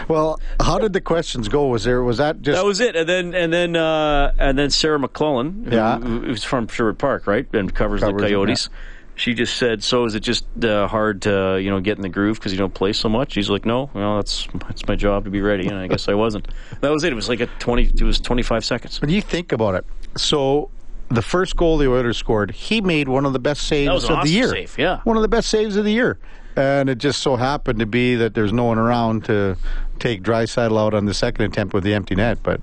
Well, 0.08 0.38
how 0.60 0.78
did 0.78 0.92
the 0.92 1.00
questions 1.00 1.48
go? 1.48 1.66
Was 1.66 1.82
there 1.82 2.00
was 2.04 2.18
that 2.18 2.40
just 2.40 2.56
That 2.56 2.64
was 2.64 2.78
it, 2.80 2.94
and 2.94 3.08
then 3.08 3.34
and 3.34 3.52
then 3.52 3.74
uh, 3.74 4.32
and 4.38 4.56
then 4.56 4.70
Sarah 4.70 4.98
McLellan, 5.00 5.64
who, 5.68 5.74
Yeah. 5.74 5.98
who- 5.98 6.20
who's 6.20 6.44
from 6.44 6.68
Sherwood 6.68 6.98
Park, 6.98 7.26
right, 7.26 7.46
and 7.52 7.74
covers, 7.74 8.00
Covers 8.02 8.20
the 8.22 8.28
them, 8.28 8.28
Coyotes. 8.28 8.68
She 9.16 9.32
just 9.32 9.56
said, 9.56 9.82
"So 9.82 10.04
is 10.04 10.14
it 10.14 10.20
just 10.20 10.44
uh, 10.62 10.86
hard 10.86 11.22
to 11.22 11.58
you 11.60 11.70
know 11.70 11.80
get 11.80 11.96
in 11.96 12.02
the 12.02 12.08
groove 12.08 12.38
because 12.38 12.52
you 12.52 12.58
don't 12.58 12.74
play 12.74 12.92
so 12.92 13.08
much?" 13.08 13.34
He's 13.34 13.48
like, 13.50 13.64
"No, 13.64 13.90
well, 13.94 14.16
that's 14.16 14.46
that's 14.68 14.86
my 14.86 14.94
job 14.94 15.24
to 15.24 15.30
be 15.30 15.40
ready," 15.40 15.66
and 15.66 15.76
I 15.78 15.88
guess 15.88 16.06
I 16.08 16.14
wasn't. 16.14 16.48
That 16.82 16.90
was 16.92 17.02
it. 17.02 17.12
It 17.12 17.16
was 17.16 17.28
like 17.28 17.40
a 17.40 17.46
twenty. 17.58 17.84
It 17.84 18.02
was 18.02 18.20
twenty 18.20 18.42
five 18.42 18.64
seconds. 18.64 19.00
when 19.00 19.10
you 19.10 19.22
think 19.22 19.52
about 19.52 19.74
it? 19.74 19.86
So 20.16 20.70
the 21.08 21.22
first 21.22 21.56
goal 21.56 21.78
the 21.78 21.88
Oilers 21.88 22.18
scored, 22.18 22.50
he 22.50 22.80
made 22.80 23.08
one 23.08 23.24
of 23.24 23.32
the 23.32 23.38
best 23.38 23.62
saves 23.66 23.88
That 23.88 23.94
was 23.94 24.04
an 24.04 24.16
of 24.16 24.24
the 24.24 24.30
year. 24.30 24.48
save, 24.48 24.78
yeah. 24.78 25.00
One 25.04 25.16
of 25.16 25.22
the 25.22 25.28
best 25.28 25.48
saves 25.48 25.76
of 25.76 25.84
the 25.84 25.92
year. 25.92 26.18
And 26.56 26.88
it 26.88 26.98
just 26.98 27.22
so 27.22 27.36
happened 27.36 27.78
to 27.80 27.86
be 27.86 28.16
that 28.16 28.34
there's 28.34 28.52
no 28.52 28.64
one 28.64 28.78
around 28.78 29.24
to 29.26 29.56
take 29.98 30.22
Draisaitl 30.22 30.78
out 30.78 30.94
on 30.94 31.04
the 31.04 31.14
second 31.14 31.44
attempt 31.44 31.74
with 31.74 31.84
the 31.84 31.94
empty 31.94 32.14
net, 32.14 32.38
but 32.42 32.60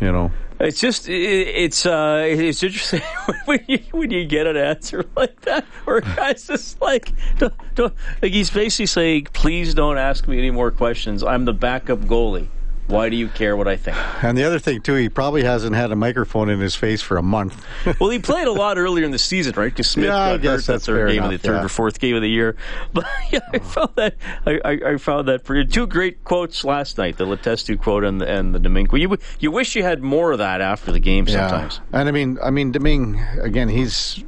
you 0.00 0.12
know. 0.12 0.30
It's 0.60 0.80
just 0.80 1.08
it's 1.08 1.84
uh, 1.84 2.22
it's 2.26 2.62
interesting 2.62 3.02
when 3.44 3.64
you 3.66 3.78
when 3.90 4.10
you 4.12 4.24
get 4.24 4.46
an 4.46 4.56
answer 4.56 5.04
like 5.16 5.40
that, 5.42 5.64
where 5.84 6.00
guy's 6.00 6.46
just 6.46 6.80
like, 6.80 7.12
don't, 7.38 7.54
don't, 7.74 7.94
like 8.22 8.32
he's 8.32 8.50
basically 8.50 8.86
saying, 8.86 9.28
"Please 9.32 9.74
don't 9.74 9.98
ask 9.98 10.28
me 10.28 10.38
any 10.38 10.52
more 10.52 10.70
questions. 10.70 11.24
I'm 11.24 11.44
the 11.44 11.52
backup 11.52 12.00
goalie. 12.00 12.48
Why 12.86 13.08
do 13.08 13.16
you 13.16 13.28
care 13.28 13.56
what 13.56 13.68
I 13.68 13.76
think?" 13.76 13.96
And 14.22 14.36
the 14.36 14.44
other 14.44 14.58
thing 14.58 14.80
too, 14.80 14.94
he 14.94 15.08
probably 15.08 15.44
hasn't 15.44 15.74
had 15.74 15.90
a 15.92 15.96
microphone 15.96 16.48
in 16.50 16.60
his 16.60 16.74
face 16.74 17.00
for 17.02 17.16
a 17.16 17.22
month. 17.22 17.64
well, 18.00 18.10
he 18.10 18.18
played 18.18 18.46
a 18.46 18.52
lot 18.52 18.78
earlier 18.78 19.04
in 19.04 19.10
the 19.10 19.18
season, 19.18 19.54
right? 19.56 19.72
Because 19.72 19.88
Smith 19.88 20.06
Yeah, 20.06 20.16
I 20.16 20.36
guess 20.36 20.50
hurt 20.50 20.66
the 20.66 20.72
that's 20.72 20.86
third 20.86 20.98
fair 20.98 21.08
game 21.08 21.22
of 21.22 21.30
the 21.30 21.38
third 21.38 21.56
yeah. 21.56 21.64
or 21.64 21.68
fourth 21.68 21.98
game 22.00 22.16
of 22.16 22.22
the 22.22 22.30
year. 22.30 22.56
But 22.92 23.06
yeah, 23.30 23.40
I 23.52 23.58
found 23.58 23.90
that 23.96 24.14
I, 24.46 24.60
I, 24.64 24.70
I 24.92 24.96
found 24.98 25.26
that 25.28 25.44
pretty. 25.44 25.68
Two 25.68 25.86
great 25.86 26.24
quotes 26.24 26.64
last 26.64 26.98
night: 26.98 27.16
the 27.16 27.24
Letestu 27.24 27.80
quote 27.80 28.04
and 28.04 28.20
the, 28.20 28.30
and 28.30 28.54
the 28.54 28.58
Domingue. 28.58 28.88
You 28.92 29.16
you 29.40 29.50
wish 29.50 29.74
you 29.74 29.82
had 29.82 30.02
more 30.02 30.32
of 30.32 30.38
that 30.38 30.60
after 30.60 30.92
the 30.92 31.00
game 31.00 31.26
sometimes. 31.26 31.80
Yeah. 31.92 32.00
And 32.00 32.08
I 32.08 32.12
mean, 32.12 32.38
I 32.42 32.50
mean, 32.50 32.72
Domingue 32.72 33.20
again. 33.40 33.68
He's 33.68 34.22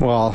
well, 0.00 0.32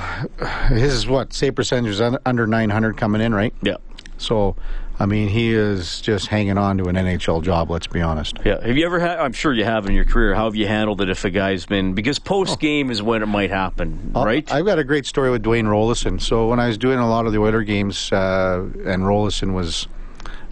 his 0.69 0.93
is 0.93 1.07
what 1.07 1.33
save 1.33 1.55
percentage 1.55 1.91
is 1.91 2.01
under 2.01 2.47
900 2.47 2.97
coming 2.97 3.21
in, 3.21 3.33
right? 3.33 3.53
Yeah. 3.61 3.77
So, 4.19 4.55
I 4.99 5.05
mean, 5.05 5.29
he 5.29 5.53
is 5.53 6.01
just 6.01 6.27
hanging 6.27 6.57
on 6.57 6.77
to 6.77 6.85
an 6.85 6.95
NHL 6.95 7.41
job. 7.41 7.71
Let's 7.71 7.87
be 7.87 8.01
honest. 8.01 8.37
Yeah. 8.45 8.65
Have 8.65 8.77
you 8.77 8.85
ever 8.85 8.99
had? 8.99 9.17
I'm 9.19 9.31
sure 9.33 9.53
you 9.53 9.63
have 9.63 9.85
in 9.87 9.93
your 9.93 10.05
career. 10.05 10.35
How 10.35 10.45
have 10.45 10.55
you 10.55 10.67
handled 10.67 11.01
it 11.01 11.09
if 11.09 11.23
a 11.25 11.29
guy's 11.29 11.65
been 11.65 11.93
because 11.93 12.19
post 12.19 12.59
game 12.59 12.91
is 12.91 13.01
when 13.01 13.23
it 13.23 13.27
might 13.27 13.49
happen, 13.49 14.11
I'll- 14.13 14.25
right? 14.25 14.51
I've 14.51 14.65
got 14.65 14.77
a 14.77 14.83
great 14.83 15.05
story 15.05 15.31
with 15.31 15.41
Dwayne 15.43 15.65
Roloson. 15.65 16.21
So 16.21 16.47
when 16.49 16.59
I 16.59 16.67
was 16.67 16.77
doing 16.77 16.99
a 16.99 17.09
lot 17.09 17.25
of 17.25 17.31
the 17.31 17.39
Oiler 17.39 17.63
games, 17.63 18.11
uh, 18.11 18.61
and 18.85 19.03
Roloson 19.03 19.53
was 19.53 19.87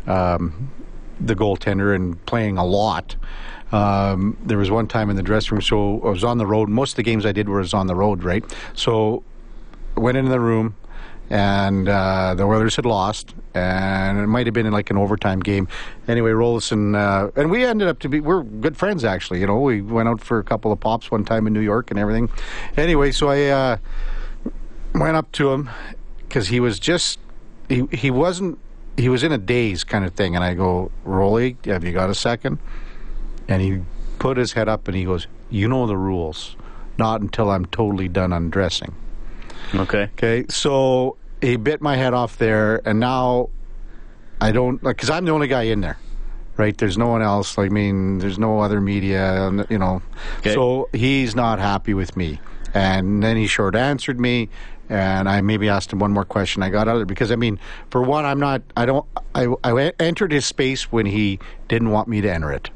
um, 0.07 0.71
the 1.19 1.35
goaltender 1.35 1.93
and 1.95 2.23
playing 2.25 2.57
a 2.57 2.65
lot. 2.65 3.15
Um, 3.73 4.37
there 4.45 4.57
was 4.57 4.71
one 4.71 4.87
time 4.87 5.09
in 5.09 5.17
the 5.17 5.23
dressing 5.23 5.55
room, 5.55 5.61
so 5.61 5.99
I 6.05 6.09
was 6.09 6.23
on 6.23 6.37
the 6.37 6.45
road. 6.47 6.69
Most 6.69 6.91
of 6.91 6.95
the 6.97 7.03
games 7.03 7.25
I 7.25 7.33
did 7.33 7.49
was 7.49 7.73
on 7.73 7.87
the 7.87 7.95
road, 7.95 8.23
right? 8.23 8.45
So 8.75 9.23
went 9.97 10.17
into 10.17 10.29
the 10.31 10.39
room, 10.39 10.75
and 11.29 11.89
uh, 11.89 12.35
the 12.35 12.43
Oilers 12.43 12.75
had 12.75 12.85
lost, 12.85 13.33
and 13.53 14.19
it 14.19 14.27
might 14.27 14.47
have 14.47 14.53
been 14.53 14.65
in 14.65 14.73
like 14.73 14.89
an 14.89 14.97
overtime 14.97 15.39
game. 15.39 15.67
Anyway, 16.07 16.31
Roloson 16.31 16.95
uh, 16.95 17.31
and 17.35 17.51
we 17.51 17.65
ended 17.65 17.87
up 17.87 17.99
to 17.99 18.09
be 18.09 18.19
we're 18.19 18.43
good 18.43 18.77
friends 18.77 19.03
actually. 19.03 19.39
You 19.39 19.47
know, 19.47 19.59
we 19.59 19.81
went 19.81 20.07
out 20.07 20.21
for 20.21 20.39
a 20.39 20.43
couple 20.43 20.71
of 20.71 20.79
pops 20.79 21.11
one 21.11 21.25
time 21.25 21.47
in 21.47 21.53
New 21.53 21.61
York 21.61 21.91
and 21.91 21.99
everything. 21.99 22.29
Anyway, 22.75 23.11
so 23.11 23.29
I 23.29 23.45
uh, 23.45 23.77
went 24.95 25.17
up 25.17 25.31
to 25.33 25.51
him 25.51 25.69
because 26.27 26.47
he 26.47 26.59
was 26.59 26.79
just 26.79 27.19
he 27.69 27.85
he 27.91 28.11
wasn't 28.11 28.59
he 28.97 29.09
was 29.09 29.23
in 29.23 29.31
a 29.31 29.37
daze 29.37 29.83
kind 29.83 30.05
of 30.05 30.13
thing, 30.13 30.35
and 30.35 30.43
I 30.43 30.53
go, 30.55 30.91
Rolly, 31.03 31.57
have 31.65 31.83
you 31.83 31.91
got 31.91 32.09
a 32.09 32.15
second? 32.15 32.57
And 33.47 33.61
he 33.61 33.81
put 34.19 34.37
his 34.37 34.53
head 34.53 34.67
up 34.67 34.87
and 34.87 34.97
he 34.97 35.05
goes, 35.05 35.27
You 35.49 35.67
know 35.67 35.85
the 35.87 35.97
rules. 35.97 36.55
Not 36.97 37.21
until 37.21 37.51
I'm 37.51 37.65
totally 37.65 38.07
done 38.07 38.33
undressing. 38.33 38.95
Okay. 39.75 40.09
Okay, 40.13 40.45
so 40.49 41.17
he 41.41 41.55
bit 41.55 41.81
my 41.81 41.95
head 41.95 42.13
off 42.13 42.37
there, 42.37 42.81
and 42.87 42.99
now 42.99 43.49
I 44.41 44.51
don't 44.51 44.83
like 44.83 44.97
because 44.97 45.09
I'm 45.09 45.25
the 45.25 45.31
only 45.31 45.47
guy 45.47 45.63
in 45.63 45.81
there, 45.81 45.97
right? 46.57 46.77
There's 46.77 46.97
no 46.97 47.07
one 47.07 47.21
else. 47.21 47.57
Like, 47.57 47.71
I 47.71 47.73
mean, 47.73 48.19
there's 48.19 48.39
no 48.39 48.59
other 48.59 48.81
media, 48.81 49.47
and, 49.47 49.65
you 49.69 49.77
know. 49.77 50.01
Okay. 50.39 50.53
So 50.53 50.89
he's 50.93 51.35
not 51.35 51.59
happy 51.59 51.93
with 51.93 52.15
me, 52.17 52.39
and 52.73 53.21
then 53.23 53.37
he 53.37 53.47
short 53.47 53.75
answered 53.75 54.19
me, 54.19 54.49
and 54.89 55.27
I 55.27 55.41
maybe 55.41 55.69
asked 55.69 55.91
him 55.91 55.99
one 55.99 56.11
more 56.11 56.25
question. 56.25 56.63
I 56.63 56.69
got 56.69 56.87
out 56.87 56.95
of 56.95 57.01
it 57.03 57.07
because 57.07 57.31
I 57.31 57.35
mean, 57.35 57.59
for 57.89 58.01
one, 58.01 58.25
I'm 58.25 58.39
not. 58.39 58.61
I 58.75 58.85
don't. 58.85 59.05
I 59.35 59.53
I 59.63 59.91
entered 59.99 60.31
his 60.31 60.45
space 60.45 60.91
when 60.91 61.05
he 61.05 61.39
didn't 61.67 61.91
want 61.91 62.07
me 62.07 62.21
to 62.21 62.31
enter 62.31 62.51
it. 62.51 62.69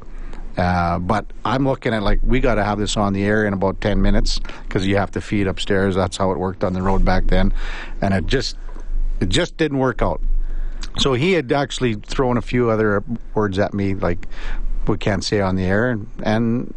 Uh, 0.58 1.00
but 1.00 1.26
I'm 1.46 1.66
looking 1.66 1.94
at 1.94 2.04
like 2.04 2.20
we 2.24 2.40
got 2.40 2.56
to 2.56 2.64
have 2.64 2.78
this 2.78 2.98
on 2.98 3.14
the 3.14 3.24
air 3.24 3.46
in 3.46 3.54
about 3.54 3.80
ten 3.82 4.02
minutes 4.02 4.40
because 4.68 4.86
you 4.86 4.98
have 4.98 5.12
to 5.12 5.22
feed 5.22 5.48
upstairs. 5.48 5.96
That's 5.96 6.18
how 6.18 6.32
it 6.32 6.38
worked 6.38 6.64
on 6.64 6.74
the 6.74 6.82
road 6.82 7.06
back 7.06 7.28
then, 7.28 7.54
and 8.02 8.14
it 8.14 8.28
just 8.28 8.58
it 9.20 9.30
just 9.30 9.58
didn't 9.58 9.78
work 9.78 10.02
out. 10.02 10.22
So 10.98 11.14
he 11.14 11.34
had 11.34 11.52
actually 11.52 11.96
thrown 11.96 12.38
a 12.38 12.42
few 12.42 12.70
other 12.70 13.04
words 13.34 13.60
at 13.60 13.74
me 13.74 13.96
like 13.96 14.28
we 14.92 14.98
can't 14.98 15.24
say 15.24 15.42
on 15.42 15.56
the 15.56 15.64
air, 15.64 15.90
and, 15.90 16.08
and 16.24 16.74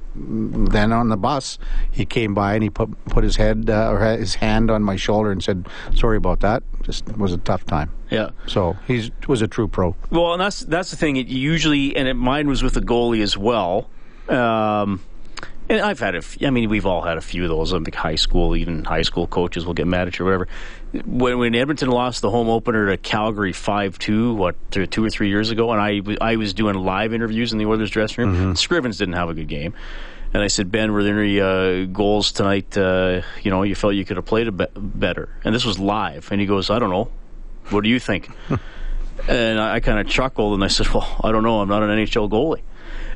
then 0.69 0.93
on 0.93 1.09
the 1.09 1.17
bus 1.17 1.59
he 1.91 2.07
came 2.07 2.33
by 2.33 2.55
and 2.55 2.63
he 2.63 2.71
put 2.71 2.89
put 3.07 3.25
his 3.25 3.37
head 3.37 3.69
uh, 3.69 3.91
or 3.91 3.99
his 4.17 4.37
hand 4.37 4.71
on 4.71 4.83
my 4.83 4.97
shoulder 4.97 5.31
and 5.31 5.43
said, 5.43 5.69
"Sorry 5.95 6.17
about 6.17 6.41
that. 6.41 6.63
Just 6.83 7.09
it 7.09 7.19
was 7.19 7.33
a 7.33 7.39
tough 7.39 7.67
time." 7.67 7.91
Yeah. 8.11 8.31
So 8.47 8.77
he 8.87 9.13
was 9.27 9.43
a 9.43 9.49
true 9.49 9.69
pro. 9.69 9.97
Well, 10.11 10.33
and 10.33 10.41
that's 10.41 10.61
that's 10.61 10.91
the 10.91 10.97
thing. 10.97 11.17
It 11.17 11.27
usually, 11.27 11.95
and 11.97 12.09
it, 12.09 12.15
mine 12.15 12.49
was 12.49 12.63
with 12.63 12.75
the 12.75 12.81
goalie 12.81 13.23
as 13.23 13.37
well. 13.37 13.91
Um, 14.29 15.03
and 15.69 15.81
I've 15.81 15.99
had 15.99 16.15
a. 16.15 16.23
I 16.43 16.51
mean, 16.51 16.69
we've 16.69 16.87
all 16.87 17.03
had 17.03 17.17
a 17.17 17.21
few 17.21 17.43
of 17.45 17.49
those. 17.49 17.73
I 17.73 17.79
think 17.79 17.95
high 17.95 18.15
school, 18.17 18.57
even 18.57 18.85
high 18.85 19.03
school 19.03 19.27
coaches 19.27 19.65
will 19.67 19.75
get 19.75 19.87
mad 19.87 20.09
at 20.09 20.19
you 20.19 20.25
or 20.27 20.27
whatever. 20.27 20.49
When 21.07 21.39
when 21.39 21.55
Edmonton 21.55 21.91
lost 21.91 22.23
the 22.23 22.31
home 22.31 22.49
opener 22.49 22.87
to 22.91 22.97
Calgary 22.97 23.53
five 23.53 23.99
two, 23.99 24.35
what 24.35 24.57
two 24.71 25.05
or 25.05 25.11
three 25.11 25.29
years 25.29 25.51
ago, 25.51 25.73
and 25.73 25.81
I, 25.81 26.01
I 26.21 26.37
was 26.37 26.55
doing 26.55 26.75
live 26.77 27.13
interviews 27.15 27.53
in 27.53 27.59
the 27.59 27.67
Oilers 27.67 27.91
dressing 27.91 28.25
room. 28.27 28.55
Scrivens 28.55 28.99
didn't 28.99 29.15
have 29.15 29.29
a 29.29 29.35
good 29.35 29.49
game. 29.49 29.75
And 30.33 30.43
I 30.43 30.49
said, 30.49 30.73
Ben, 30.73 30.93
were 30.93 31.05
there 31.05 31.21
any 31.21 31.41
uh, 31.41 31.85
goals 31.85 32.33
tonight? 32.33 32.77
Uh, 32.77 33.23
you 33.43 33.53
know, 33.53 33.63
you 33.63 33.77
felt 33.77 33.95
you 33.95 34.05
could 34.05 34.17
have 34.17 34.27
played 34.27 34.49
a 34.49 34.53
be- 34.53 34.67
better. 34.77 35.29
And 35.45 35.55
this 35.55 35.65
was 35.65 35.79
live. 35.79 36.33
And 36.33 36.41
he 36.41 36.47
goes, 36.49 36.71
I 36.71 36.81
don't 36.81 36.91
know. 36.91 37.09
What 37.71 37.85
do 37.85 37.89
you 37.89 38.01
think? 38.01 38.29
And 39.29 39.61
I, 39.61 39.77
I 39.77 39.81
kind 39.81 40.01
of 40.01 40.09
chuckled 40.09 40.55
and 40.55 40.65
I 40.65 40.67
said, 40.67 40.89
"Well, 40.89 41.09
I 41.23 41.31
don't 41.31 41.45
know. 41.45 41.61
I'm 41.61 41.69
not 41.69 41.83
an 41.85 41.89
NHL 41.89 42.29
goalie." 42.29 42.63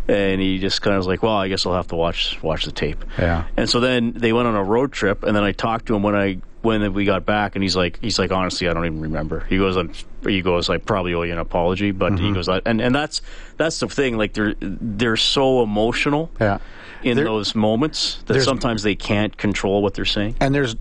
And 0.09 0.41
he 0.41 0.59
just 0.59 0.81
kind 0.81 0.95
of 0.95 1.01
was 1.01 1.07
like, 1.07 1.23
"Well, 1.23 1.35
I 1.37 1.49
guess 1.49 1.67
I'll 1.67 1.75
have 1.75 1.89
to 1.89 1.95
watch 1.97 2.43
watch 2.43 2.65
the 2.65 2.73
tape." 2.73 3.05
Yeah. 3.19 3.45
And 3.59 3.69
so 3.69 3.79
then 3.81 4.13
they 4.13 4.33
went 4.33 4.49
on 4.49 4.55
a 4.57 4.65
road 4.65 4.91
trip, 4.93 5.23
and 5.23 5.37
then 5.37 5.45
I 5.45 5.53
talked 5.53 5.87
to 5.87 5.95
him 5.95 6.03
when 6.03 6.15
I 6.17 6.39
when 6.63 6.93
we 6.95 7.05
got 7.05 7.25
back, 7.27 7.55
and 7.55 7.63
he's 7.63 7.77
like, 7.77 8.01
he's 8.01 8.19
like, 8.19 8.33
honestly, 8.33 8.69
I 8.69 8.73
don't 8.75 8.85
even 8.87 9.01
remember. 9.03 9.41
He 9.49 9.59
goes, 9.59 9.77
I'm, 9.77 9.93
he 10.27 10.43
goes, 10.43 10.69
I 10.69 10.79
probably 10.79 11.15
owe 11.15 11.23
you 11.23 11.33
an 11.33 11.39
apology, 11.39 11.93
but 11.93 12.13
Mm-hmm. 12.15 12.25
he 12.27 12.33
goes, 12.33 12.49
and 12.49 12.81
and 12.81 12.95
that's 12.95 13.21
that's 13.59 13.79
the 13.81 13.89
thing. 13.89 14.17
Like 14.17 14.33
they're 14.33 14.55
they're 14.61 15.17
so 15.17 15.63
emotional 15.63 16.31
Yeah. 16.41 16.59
in 17.03 17.17
There- 17.17 17.27
those 17.27 17.55
moments 17.55 18.21
that 18.27 18.41
sometimes 18.43 18.83
they 18.83 18.95
can't 18.97 19.37
control 19.37 19.83
what 19.83 19.93
they're 19.95 20.05
saying. 20.07 20.37
And 20.41 20.55
there's, 20.55 20.75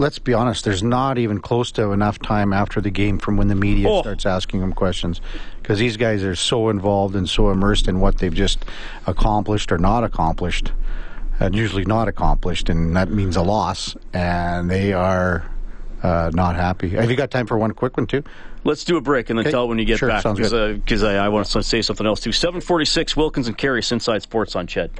let's 0.00 0.18
be 0.18 0.32
honest, 0.34 0.64
there's 0.64 0.82
not 0.82 1.18
even 1.18 1.38
close 1.40 1.70
to 1.72 1.92
enough 1.92 2.18
time 2.18 2.52
after 2.52 2.80
the 2.80 2.90
game 2.90 3.18
from 3.18 3.36
when 3.36 3.48
the 3.48 3.54
media 3.54 3.88
Oh. 3.88 4.00
starts 4.00 4.24
asking 4.26 4.60
them 4.60 4.72
questions. 4.72 5.20
Because 5.62 5.78
these 5.78 5.96
guys 5.96 6.24
are 6.24 6.34
so 6.34 6.70
involved 6.70 7.14
and 7.14 7.28
so 7.28 7.50
immersed 7.50 7.86
in 7.86 8.00
what 8.00 8.18
they've 8.18 8.34
just 8.34 8.64
accomplished 9.06 9.70
or 9.70 9.78
not 9.78 10.02
accomplished, 10.02 10.72
and 11.38 11.54
usually 11.54 11.84
not 11.84 12.08
accomplished, 12.08 12.68
and 12.68 12.96
that 12.96 13.10
means 13.10 13.36
a 13.36 13.42
loss, 13.42 13.94
and 14.12 14.70
they 14.70 14.92
are 14.92 15.44
uh, 16.02 16.30
not 16.32 16.56
happy. 16.56 16.88
Have 16.90 17.10
you 17.10 17.16
got 17.16 17.30
time 17.30 17.46
for 17.46 17.58
one 17.58 17.72
quick 17.72 17.96
one, 17.98 18.06
too? 18.06 18.24
Let's 18.64 18.84
do 18.84 18.96
a 18.96 19.00
break 19.00 19.30
and 19.30 19.38
then 19.38 19.46
Okay. 19.46 19.52
tell 19.52 19.64
it 19.64 19.68
when 19.68 19.78
you 19.78 19.84
get 19.84 19.98
Sure, 19.98 20.08
back 20.08 20.24
because 20.24 21.02
I, 21.02 21.16
I 21.16 21.28
want 21.28 21.46
to 21.46 21.62
say 21.62 21.80
something 21.82 22.06
else 22.06 22.20
too. 22.20 22.32
Seven 22.32 22.60
forty 22.60 22.84
six 22.84 23.16
Wilkins 23.16 23.48
and 23.48 23.56
Carey 23.56 23.82
Inside 23.90 24.22
Sports 24.22 24.54
on 24.54 24.66
Ched. 24.66 24.90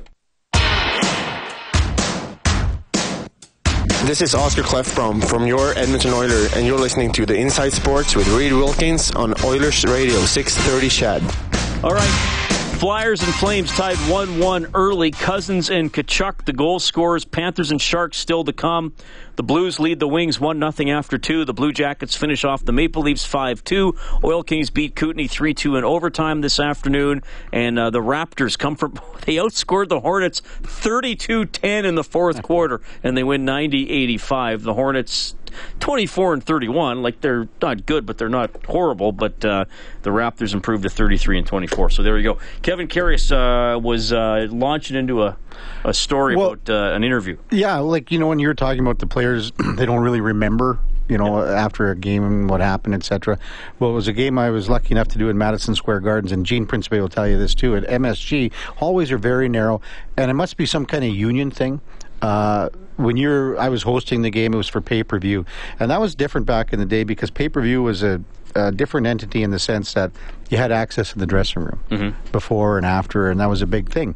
This 4.05 4.23
is 4.23 4.35
Oscar 4.35 4.63
Klefbom 4.63 5.23
from 5.23 5.47
your 5.47 5.77
Edmonton 5.79 6.13
Oiler, 6.13 6.49
and 6.57 6.67
you're 6.67 6.79
listening 6.79 7.13
to 7.13 7.27
the 7.27 7.37
Inside 7.37 7.73
Sports 7.73 8.17
with 8.17 8.27
Reed 8.29 8.53
Wilkins 8.53 9.11
on 9.13 9.35
Oilers 9.45 9.85
Radio 9.85 10.19
630 10.25 10.89
Ched. 10.89 11.85
All 11.85 11.95
right. 11.95 12.60
Flyers 12.81 13.23
and 13.23 13.35
Flames 13.35 13.71
tied 13.73 13.99
1 14.11 14.39
1 14.39 14.69
early. 14.73 15.11
Cousins 15.11 15.69
and 15.69 15.93
Tkachuk, 15.93 16.47
the 16.47 16.55
goal 16.55 16.79
scorers. 16.79 17.27
Panthers 17.27 17.71
and 17.71 17.79
Sharks 17.79 18.17
still 18.17 18.43
to 18.45 18.55
come. 18.55 18.95
The 19.37 19.43
Blues 19.43 19.79
lead 19.79 20.01
the 20.01 20.09
Wings 20.09 20.41
1 20.41 20.73
0 20.73 20.89
after 20.89 21.19
2. 21.19 21.45
The 21.45 21.53
Blue 21.53 21.75
Jackets 21.75 22.17
finish 22.17 22.43
off 22.43 22.65
the 22.65 22.73
Maple 22.73 23.03
Leafs 23.03 23.27
5 23.27 23.63
2. 23.65 23.95
Oil 24.25 24.43
Kings 24.43 24.71
beat 24.71 24.97
Kootenay 24.97 25.27
3 25.27 25.53
2 25.53 25.77
in 25.77 25.85
overtime 25.85 26.41
this 26.41 26.59
afternoon. 26.59 27.23
And 27.53 27.79
uh, 27.79 27.91
the 27.91 28.01
Raptors 28.01 28.59
come 28.59 28.77
from. 28.77 28.99
They 29.27 29.37
outscored 29.37 29.91
the 29.91 30.01
Hornets 30.01 30.41
32 30.41 31.45
10 31.45 31.85
in 31.85 31.95
the 31.95 32.03
fourth 32.03 32.43
quarter, 32.43 32.81
and 33.03 33.15
they 33.15 33.23
win 33.23 33.45
90 33.45 33.91
85. 33.91 34.63
The 34.63 34.73
Hornets 34.73 35.35
24 35.81 36.35
and 36.35 36.45
31. 36.45 37.03
Like 37.03 37.21
they're 37.21 37.49
not 37.63 37.87
good, 37.87 38.07
but 38.07 38.19
they're 38.19 38.29
not 38.29 38.51
horrible. 38.67 39.13
But 39.13 39.45
uh, 39.45 39.65
the 40.03 40.11
Raptors 40.11 40.55
improved 40.55 40.83
to 40.85 40.91
33 40.91 41.39
and 41.39 41.47
24. 41.47 41.91
So 41.91 42.03
there 42.03 42.17
you 42.19 42.25
go. 42.35 42.39
Kevin 42.63 42.89
Karius 42.89 43.31
uh, 43.33 43.79
was 43.79 44.13
uh, 44.13 44.47
launching 44.51 44.97
into 44.97 45.23
a, 45.23 45.37
a 45.85 45.95
story 45.95 46.37
Well- 46.37 46.53
about 46.53 46.71
uh, 46.71 46.95
an 46.95 47.05
interview. 47.05 47.37
Yeah, 47.51 47.79
like 47.79 48.11
you 48.11 48.19
know 48.19 48.27
when 48.29 48.39
you're 48.39 48.55
talking 48.55 48.81
about 48.81 48.99
the 48.99 49.07
players, 49.07 49.53
they 49.77 49.87
don't 49.87 50.01
really 50.01 50.21
remember. 50.21 50.79
You 51.09 51.19
know, 51.19 51.43
after 51.43 51.91
a 51.91 51.97
game 51.97 52.23
and 52.23 52.49
what 52.49 52.61
happened, 52.61 52.95
etc. 52.95 53.37
Well, 53.81 53.91
it 53.91 53.95
was 53.95 54.07
a 54.07 54.13
game 54.13 54.39
I 54.39 54.51
was 54.51 54.69
lucky 54.69 54.93
enough 54.93 55.09
to 55.09 55.19
do 55.19 55.29
in 55.29 55.37
Madison 55.37 55.75
Square 55.75 56.01
Gardens, 56.01 56.31
and 56.31 56.47
Gene 56.47 56.67
Principe 56.67 57.01
will 57.01 57.09
tell 57.09 57.27
you 57.27 57.37
this 57.37 57.53
too. 57.53 57.75
At 57.75 57.83
MSG, 57.83 58.53
hallways 58.77 59.11
are 59.11 59.19
very 59.19 59.49
narrow, 59.49 59.81
and 60.17 60.31
it 60.31 60.35
must 60.35 60.57
be 60.57 60.67
some 60.67 60.87
kind 60.87 61.03
of 61.03 61.11
union 61.13 61.51
thing. 61.51 61.81
Uh, 62.23 62.69
when 62.97 63.17
you're, 63.17 63.59
I 63.59 63.71
was 63.71 63.83
hosting 63.83 64.21
the 64.23 64.31
game. 64.31 64.53
It 64.53 64.59
was 64.59 64.69
for 64.69 64.81
pay 64.83 65.03
per 65.03 65.19
view, 65.19 65.47
and 65.79 65.91
that 65.91 66.01
was 66.01 66.15
different 66.15 66.47
back 66.47 66.73
in 66.73 66.79
the 66.79 66.85
day 66.87 67.03
because 67.05 67.31
pay 67.31 67.49
per 67.49 67.63
view 67.63 67.83
was 67.83 68.03
a, 68.03 68.21
a 68.55 68.71
different 68.73 69.07
entity 69.07 69.43
in 69.43 69.51
the 69.53 69.59
sense 69.59 69.95
that 69.95 70.11
you 70.51 70.59
had 70.59 70.71
access 70.71 71.15
in 71.15 71.19
the 71.19 71.27
dressing 71.27 71.63
room 71.63 72.15
before 72.31 72.77
and 72.77 72.85
after, 72.85 73.31
and 73.31 73.41
that 73.41 73.49
was 73.49 73.63
a 73.63 73.67
big 73.67 73.89
thing. 73.91 74.15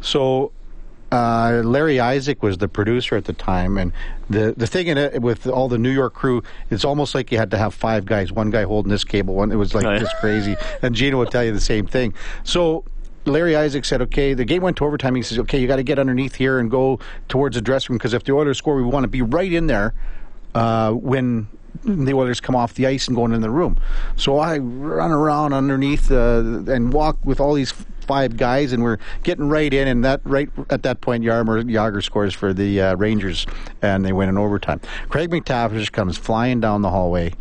So 0.00 0.50
uh, 1.12 1.62
Larry 1.64 2.00
Isaac 2.00 2.42
was 2.42 2.58
the 2.58 2.66
producer 2.66 3.14
at 3.14 3.26
the 3.26 3.32
time, 3.34 3.78
and 3.78 3.92
the 4.28 4.52
the 4.56 4.66
thing 4.66 4.88
in 4.88 4.98
it 4.98 5.22
with 5.22 5.46
all 5.46 5.68
the 5.68 5.78
New 5.78 5.92
York 5.92 6.14
crew, 6.14 6.42
it's 6.70 6.84
almost 6.84 7.14
like 7.14 7.30
you 7.30 7.38
had 7.38 7.52
to 7.52 7.58
have 7.58 7.72
five 7.72 8.04
guys, 8.04 8.32
one 8.32 8.50
guy 8.50 8.64
holding 8.64 8.90
this 8.90 9.04
cable, 9.04 9.34
one. 9.36 9.52
It 9.52 9.56
was 9.56 9.74
like 9.76 9.84
Oh, 9.84 9.92
yeah. 9.92 9.98
just 10.00 10.16
crazy. 10.16 10.56
And 10.82 10.92
Gino 10.92 11.18
would 11.18 11.30
tell 11.30 11.44
you 11.44 11.52
the 11.52 11.60
same 11.60 11.86
thing. 11.86 12.14
So. 12.42 12.82
Larry 13.26 13.56
Isaac 13.56 13.84
said, 13.84 14.02
"Okay, 14.02 14.34
the 14.34 14.44
game 14.44 14.62
went 14.62 14.76
to 14.78 14.84
overtime. 14.84 15.14
He 15.14 15.22
says, 15.22 15.38
okay, 15.40 15.58
you 15.58 15.66
got 15.66 15.76
to 15.76 15.82
get 15.82 15.98
underneath 15.98 16.34
here 16.34 16.58
and 16.58 16.70
go 16.70 16.98
towards 17.28 17.56
the 17.56 17.62
dressing 17.62 17.92
room 17.92 17.98
because 17.98 18.14
if 18.14 18.24
the 18.24 18.32
Oilers 18.32 18.58
score, 18.58 18.76
we 18.76 18.82
want 18.82 19.04
to 19.04 19.08
be 19.08 19.22
right 19.22 19.52
in 19.52 19.66
there 19.66 19.94
uh, 20.54 20.92
when 20.92 21.48
the 21.84 22.14
Oilers 22.14 22.40
come 22.40 22.54
off 22.54 22.74
the 22.74 22.86
ice 22.86 23.08
and 23.08 23.16
going 23.16 23.32
in 23.32 23.40
the 23.40 23.50
room. 23.50 23.78
So 24.16 24.38
I 24.38 24.58
run 24.58 25.10
around 25.10 25.52
underneath 25.52 26.10
uh, 26.10 26.62
and 26.66 26.92
walk 26.92 27.18
with 27.24 27.40
all 27.40 27.54
these 27.54 27.72
five 28.04 28.36
guys, 28.36 28.72
and 28.72 28.82
we're 28.82 28.98
getting 29.22 29.48
right 29.48 29.72
in. 29.72 29.88
And 29.88 30.04
that 30.04 30.20
right 30.24 30.50
at 30.70 30.82
that 30.82 31.00
point, 31.00 31.24
Jaromir 31.24 31.64
Jagr 31.64 32.02
scores 32.02 32.34
for 32.34 32.52
the 32.52 32.80
uh, 32.80 32.96
Rangers, 32.96 33.46
and 33.82 34.04
they 34.04 34.12
win 34.12 34.28
in 34.28 34.38
overtime. 34.38 34.80
Craig 35.08 35.30
MacTavish 35.30 35.90
comes 35.92 36.16
flying 36.16 36.60
down 36.60 36.82
the 36.82 36.90
hallway. 36.90 37.32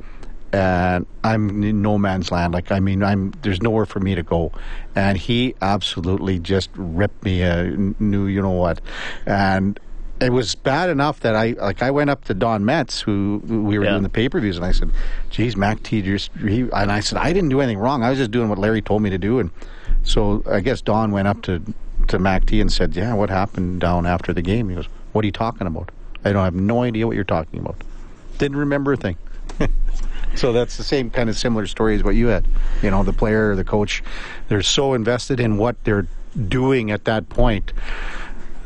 And 0.54 1.06
I'm 1.24 1.64
in 1.64 1.82
no 1.82 1.97
man's 1.97 2.32
land. 2.32 2.54
Like 2.54 2.72
I 2.72 2.80
mean, 2.80 3.04
I'm 3.04 3.32
there's 3.41 3.62
nowhere 3.62 3.86
for 3.86 3.99
me 3.99 4.16
to 4.16 4.24
go, 4.24 4.51
and 4.95 5.18
he 5.18 5.56
absolutely 5.62 6.39
just 6.39 6.70
ripped 6.76 7.24
me 7.24 7.43
uh, 7.43 7.64
a 7.64 7.70
new, 8.01 8.28
you 8.28 8.41
know 8.41 8.51
what, 8.51 8.80
and 9.26 9.80
it 10.22 10.32
was 10.32 10.54
bad 10.56 10.89
enough 10.89 11.20
that 11.22 11.36
I 11.36 11.51
like 11.60 11.82
I 11.82 11.89
went 11.91 12.12
up 12.12 12.24
to 12.26 12.34
Don 12.36 12.64
Metz, 12.64 13.01
who 13.01 13.41
we 13.43 13.78
were 13.80 13.86
Yeah. 13.86 13.91
doing 13.91 14.04
the 14.04 14.10
pay 14.10 14.30
per 14.30 14.39
views, 14.39 14.56
and 14.56 14.66
I 14.66 14.72
said, 14.72 14.91
"Geez, 15.32 15.58
Mac 15.58 15.82
T 15.82 16.01
just," 16.04 16.30
he, 16.38 16.62
and 16.72 16.91
I 16.91 16.99
said, 16.99 17.18
"I 17.18 17.34
didn't 17.34 17.49
do 17.49 17.60
anything 17.60 17.80
wrong. 17.80 18.04
I 18.04 18.10
was 18.12 18.20
just 18.20 18.32
doing 18.32 18.47
what 18.47 18.60
Larry 18.60 18.82
told 18.82 19.01
me 19.01 19.10
to 19.10 19.18
do." 19.18 19.39
And 19.39 19.49
so 20.04 20.43
I 20.49 20.60
guess 20.60 20.82
Don 20.82 21.12
went 21.12 21.28
up 21.28 21.41
to 21.43 21.62
to 22.10 22.20
Mac 22.20 22.45
T 22.45 22.62
and 22.62 22.72
said, 22.72 22.95
"Yeah, 22.95 23.14
what 23.16 23.32
happened 23.32 23.82
down 23.82 24.06
after 24.06 24.32
the 24.34 24.43
game?" 24.43 24.70
He 24.70 24.76
goes, 24.76 24.88
"What 25.14 25.24
are 25.24 25.26
you 25.26 25.32
talking 25.32 25.66
about? 25.66 25.89
I 26.24 26.32
don't 26.32 26.43
have 26.43 26.54
no 26.56 26.84
idea 26.84 27.08
what 27.08 27.16
you're 27.16 27.26
talking 27.26 27.60
about. 27.60 27.76
Didn't 28.38 28.58
remember 28.58 28.93
a 28.93 28.97
thing." 28.97 29.18
So 30.36 30.51
that's 30.51 30.77
the 30.77 30.84
same 30.84 31.09
kind 31.09 31.29
of 31.29 31.38
similar 31.38 31.67
story 31.67 31.95
as 31.95 32.03
what 32.03 32.15
you 32.15 32.27
had. 32.27 32.45
You 32.81 32.91
know, 32.91 33.03
the 33.03 33.13
player 33.13 33.51
or 33.51 33.55
the 33.55 33.63
coach, 33.63 34.03
they're 34.47 34.63
so 34.63 34.93
invested 34.93 35.39
in 35.39 35.57
what 35.57 35.81
they're 35.84 36.07
doing 36.47 36.91
at 36.91 37.05
that 37.05 37.29
point. 37.29 37.73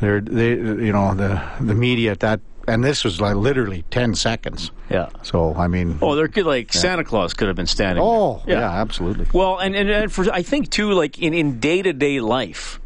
They're 0.00 0.20
they 0.20 0.50
you 0.50 0.92
know 0.92 1.14
the 1.14 1.42
the 1.60 1.74
media 1.74 2.12
at 2.12 2.20
that 2.20 2.40
and 2.68 2.84
this 2.84 3.02
was 3.02 3.20
like 3.20 3.34
literally 3.34 3.84
ten 3.90 4.14
seconds. 4.14 4.70
Yeah. 4.90 5.08
So 5.22 5.54
I 5.54 5.66
mean, 5.68 5.98
Oh, 6.00 6.14
there 6.14 6.28
could 6.28 6.46
like 6.46 6.72
Santa 6.72 7.04
Claus 7.04 7.34
could 7.34 7.48
have 7.48 7.56
been 7.56 7.66
standing. 7.66 8.02
there. 8.02 8.12
oh 8.12 8.42
yeah. 8.46 8.80
absolutely. 8.80 9.26
Well, 9.32 9.58
and, 9.58 9.74
and, 9.74 9.90
and 9.90 10.12
for 10.12 10.30
I 10.32 10.42
think 10.42 10.70
too, 10.70 10.92
like 10.92 11.18
in 11.18 11.34
in 11.34 11.58
day 11.60 11.82
to 11.82 11.92
day 11.92 12.20
life, 12.20 12.80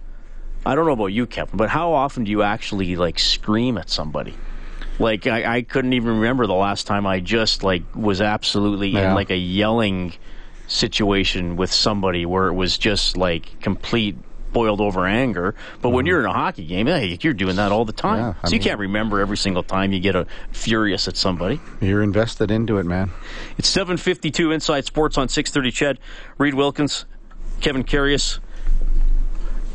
I 0.64 0.74
don't 0.74 0.86
know 0.86 0.92
about 0.92 1.06
you, 1.06 1.26
Kevin, 1.26 1.56
but 1.56 1.68
how 1.68 1.92
often 1.92 2.24
do 2.24 2.30
you 2.30 2.42
actually 2.42 2.96
like 2.96 3.18
scream 3.18 3.76
at 3.76 3.90
somebody? 3.90 4.34
Like 5.03 5.26
I, 5.26 5.57
I 5.57 5.62
couldn't 5.62 5.92
even 5.94 6.20
remember 6.20 6.46
the 6.46 6.55
last 6.55 6.86
time 6.86 7.07
I 7.07 7.18
just 7.20 7.64
like 7.64 7.82
was 7.94 8.20
absolutely 8.20 8.90
Yeah. 8.90 9.09
in 9.11 9.14
like 9.14 9.30
a 9.30 9.36
yelling 9.36 10.14
situation 10.68 11.57
with 11.57 11.72
somebody 11.72 12.24
where 12.24 12.46
it 12.46 12.55
was 12.55 12.78
just 12.78 13.16
like 13.16 13.61
complete 13.61 14.16
boiled 14.53 14.80
over 14.80 15.07
anger. 15.07 15.55
But 15.80 15.90
when 15.90 16.07
you're 16.07 16.20
in 16.20 16.26
a 16.26 16.32
hockey 16.32 16.64
game, 16.66 16.86
hey, 16.86 17.18
you're 17.20 17.32
doing 17.32 17.57
that 17.57 17.72
all 17.72 17.84
the 17.84 17.92
time. 17.92 18.18
Mm-hmm. 18.34 18.38
Yeah, 18.44 18.48
so 18.48 18.55
you 18.55 18.61
can't 18.61 18.78
remember 18.78 19.18
every 19.20 19.36
single 19.38 19.62
time 19.62 19.92
you 19.92 19.98
get 19.98 20.14
a 20.14 20.26
furious 20.53 21.09
at 21.09 21.16
somebody. 21.16 21.59
You're 21.80 22.03
invested 22.03 22.50
into 22.50 22.78
it, 22.78 22.84
man. 22.84 23.11
It's 23.59 23.68
752 23.68 24.53
Inside 24.53 24.84
Sports 24.84 25.18
on 25.18 25.28
630 25.28 25.72
Ched, 25.96 25.98
Reed 26.38 26.55
Wilkins, 26.55 27.07
Kevin 27.61 27.82
Karius. 27.82 28.38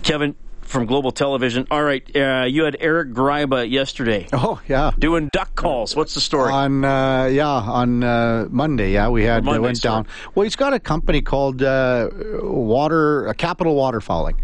Kevin 0.04 0.36
from 0.68 0.86
Global 0.86 1.12
Television. 1.12 1.66
All 1.72 1.84
right, 1.84 2.04
uh, 2.16 2.46
you 2.48 2.64
had 2.64 2.78
Eric 2.80 3.10
Gryba 3.14 3.70
yesterday 3.70 4.28
Oh 4.34 4.62
yeah. 4.68 4.92
doing 5.00 5.30
duck 5.34 5.56
calls. 5.56 5.96
What's 5.96 6.14
the 6.14 6.22
story? 6.22 6.52
On 6.52 6.84
uh, 6.86 7.26
yeah, 7.26 7.48
on 7.48 8.04
uh, 8.04 8.48
Monday, 8.50 8.92
yeah, 8.92 9.10
we 9.10 9.24
had 9.24 9.44
Monday, 9.44 9.60
went 9.60 9.82
down. 9.82 10.06
Well, 10.36 10.44
he's 10.44 10.56
got 10.56 10.74
a 10.74 10.80
company 10.80 11.22
called 11.22 11.64
uh, 11.64 12.10
Water 12.44 13.30
uh, 13.30 13.34
Capital 13.34 13.76
Waterfowling. 13.76 14.36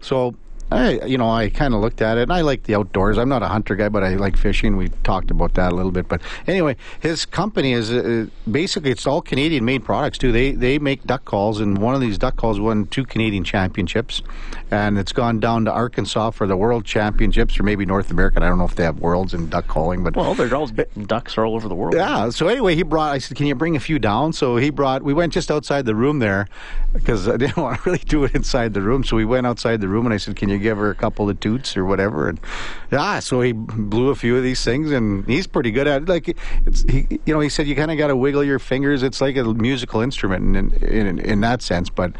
So 0.00 0.34
I, 0.70 1.00
you 1.04 1.16
know, 1.16 1.30
I 1.30 1.48
kind 1.48 1.74
of 1.74 1.80
looked 1.80 2.02
at 2.02 2.18
it, 2.18 2.22
and 2.22 2.32
I 2.32 2.42
like 2.42 2.64
the 2.64 2.74
outdoors. 2.74 3.16
I'm 3.16 3.28
not 3.28 3.42
a 3.42 3.48
hunter 3.48 3.74
guy, 3.74 3.88
but 3.88 4.04
I 4.04 4.16
like 4.16 4.36
fishing. 4.36 4.76
We 4.76 4.88
talked 5.02 5.30
about 5.30 5.54
that 5.54 5.72
a 5.72 5.74
little 5.74 5.90
bit. 5.92 6.08
But 6.08 6.20
anyway, 6.46 6.76
his 7.00 7.24
company 7.24 7.72
is 7.72 7.90
uh, 7.90 8.26
basically 8.50 8.90
it's 8.90 9.06
all 9.06 9.22
Canadian-made 9.22 9.84
products 9.84 10.18
too. 10.18 10.30
They 10.32 10.52
they 10.52 10.78
make 10.78 11.04
duck 11.04 11.24
calls, 11.24 11.60
and 11.60 11.78
one 11.78 11.94
of 11.94 12.00
these 12.00 12.18
duck 12.18 12.36
calls 12.36 12.60
won 12.60 12.86
two 12.88 13.04
Canadian 13.04 13.44
championships, 13.44 14.22
and 14.70 14.98
it's 14.98 15.12
gone 15.12 15.40
down 15.40 15.64
to 15.64 15.72
Arkansas 15.72 16.30
for 16.32 16.46
the 16.46 16.56
World 16.56 16.84
Championships, 16.84 17.58
or 17.58 17.62
maybe 17.62 17.86
North 17.86 18.10
American. 18.10 18.42
I 18.42 18.48
don't 18.48 18.58
know 18.58 18.66
if 18.66 18.74
they 18.74 18.84
have 18.84 18.98
worlds 19.00 19.32
in 19.32 19.48
duck 19.48 19.68
calling, 19.68 20.04
but 20.04 20.16
well, 20.16 20.34
there's 20.34 20.52
all 20.52 20.66
ducks 20.66 21.38
are 21.38 21.46
all 21.46 21.54
over 21.54 21.68
the 21.68 21.74
world. 21.74 21.94
yeah. 21.94 22.28
So 22.30 22.46
anyway, 22.48 22.74
he 22.74 22.82
brought. 22.82 23.12
I 23.12 23.18
said, 23.18 23.36
"Can 23.36 23.46
you 23.46 23.54
bring 23.54 23.76
a 23.76 23.80
few 23.80 23.98
down?" 23.98 24.32
So 24.34 24.56
he 24.56 24.70
brought. 24.70 25.02
We 25.02 25.14
went 25.14 25.32
just 25.32 25.50
outside 25.50 25.86
the 25.86 25.94
room 25.94 26.18
there 26.18 26.46
because 26.92 27.26
I 27.26 27.36
didn't 27.38 27.56
want 27.62 27.78
to 27.82 27.90
really 27.90 28.04
do 28.04 28.24
it 28.24 28.34
inside 28.34 28.74
the 28.74 28.82
room. 28.82 29.02
So 29.02 29.16
we 29.16 29.24
went 29.24 29.46
outside 29.46 29.80
the 29.80 29.88
room, 29.88 30.04
and 30.04 30.12
I 30.12 30.18
said, 30.18 30.36
"Can 30.36 30.48
you 30.50 30.57
give 30.58 30.78
her 30.78 30.90
a 30.90 30.94
couple 30.94 31.28
of 31.28 31.40
toots 31.40 31.76
or 31.76 31.84
whatever?" 31.84 32.28
And 32.28 32.40
yeah, 32.90 33.20
so 33.20 33.40
he 33.40 33.52
blew 33.52 34.10
a 34.10 34.14
few 34.14 34.36
of 34.36 34.42
these 34.42 34.64
things, 34.64 34.90
and 34.90 35.26
he's 35.26 35.46
pretty 35.46 35.70
good 35.70 35.86
at 35.86 36.02
it. 36.02 36.08
Like 36.08 36.36
it's, 36.66 36.82
he, 36.82 37.20
you 37.24 37.34
know, 37.34 37.40
he 37.40 37.48
said 37.48 37.66
you 37.66 37.76
kind 37.76 37.90
of 37.90 37.98
got 37.98 38.08
to 38.08 38.16
wiggle 38.16 38.44
your 38.44 38.58
fingers. 38.58 39.02
It's 39.02 39.20
like 39.20 39.36
a 39.36 39.44
musical 39.44 40.00
instrument 40.00 40.56
in 40.56 40.72
in, 40.82 41.18
in 41.18 41.40
that 41.40 41.62
sense, 41.62 41.90
but 41.90 42.12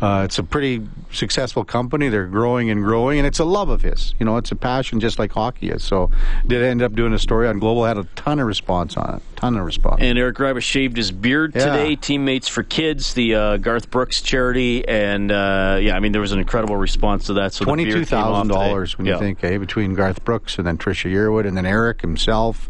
uh, 0.00 0.22
it's 0.24 0.38
a 0.38 0.42
pretty 0.42 0.86
successful 1.10 1.64
company. 1.64 2.08
They're 2.08 2.26
growing 2.26 2.70
and 2.70 2.82
growing, 2.82 3.18
and 3.18 3.26
it's 3.26 3.38
a 3.38 3.44
love 3.44 3.68
of 3.68 3.82
his. 3.82 4.14
You 4.18 4.26
know, 4.26 4.36
it's 4.36 4.52
a 4.52 4.56
passion, 4.56 5.00
just 5.00 5.18
like 5.18 5.32
hockey 5.32 5.70
is. 5.70 5.82
So 5.84 6.10
did 6.46 6.62
end 6.62 6.82
up 6.82 6.94
doing 6.94 7.12
a 7.12 7.18
story 7.18 7.48
on 7.48 7.58
Global. 7.58 7.84
Had 7.84 7.98
a 7.98 8.04
ton 8.16 8.38
of 8.38 8.46
response 8.46 8.96
on 8.96 9.16
it. 9.16 9.22
Ton 9.36 9.56
of 9.56 9.64
response. 9.64 9.98
And 10.00 10.18
Eric 10.18 10.36
Gryba 10.36 10.60
shaved 10.62 10.96
his 10.96 11.12
beard 11.12 11.52
Yeah. 11.54 11.66
today. 11.66 11.96
Teammates 11.96 12.48
for 12.48 12.62
Kids, 12.62 13.14
the 13.14 13.34
uh, 13.34 13.56
Garth 13.58 13.90
Brooks 13.90 14.22
charity, 14.22 14.86
and 14.88 15.30
uh, 15.30 15.78
yeah, 15.80 15.94
I 15.96 16.00
mean 16.00 16.12
there 16.12 16.20
was 16.20 16.32
an 16.32 16.38
incredible 16.38 16.76
response 16.76 17.26
to 17.26 17.34
that. 17.34 17.52
So 17.52 17.64
the 17.64 17.72
beard 17.72 17.78
Twenty-two 17.90 18.06
came 18.06 18.18
off 18.18 18.26
thousand 18.34 18.48
dollars 18.48 18.96
when 18.98 19.06
Yeah. 19.06 19.14
you 19.14 19.18
think, 19.20 19.44
eh, 19.44 19.58
between 19.58 19.94
Garth 19.94 20.24
Brooks 20.24 20.58
and 20.58 20.66
then 20.66 20.78
Trisha 20.78 21.10
Yearwood 21.12 21.46
and 21.46 21.56
then 21.56 21.66
Eric 21.66 22.00
himself, 22.00 22.68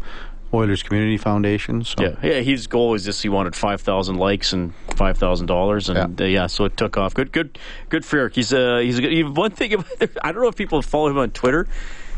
Oilers 0.53 0.81
Community 0.83 1.17
Foundation. 1.17 1.83
So 1.83 1.95
Yeah, 2.03 2.15
yeah. 2.21 2.39
His 2.41 2.67
goal 2.67 2.89
was 2.91 3.03
just 3.05 3.21
he 3.23 3.29
wanted 3.29 3.55
five 3.55 3.81
thousand 3.81 4.15
likes 4.17 4.53
and 4.53 4.73
five 4.95 5.17
thousand 5.17 5.47
dollars, 5.47 5.89
and 5.89 6.19
yeah. 6.19 6.25
Uh, 6.25 6.27
yeah, 6.27 6.47
so 6.47 6.65
it 6.65 6.75
took 6.77 6.97
off. 6.97 7.13
Good, 7.13 7.31
good, 7.31 7.57
good 7.89 8.05
for 8.05 8.17
Eric. 8.19 8.35
He's 8.35 8.53
uh, 8.53 8.77
he's 8.77 8.97
a 8.97 9.01
good. 9.01 9.35
One 9.37 9.51
thing 9.51 9.73
about, 9.73 9.87
I 10.21 10.31
don't 10.31 10.41
know 10.41 10.47
if 10.49 10.55
people 10.55 10.81
follow 10.81 11.09
him 11.09 11.17
on 11.17 11.31
Twitter. 11.31 11.67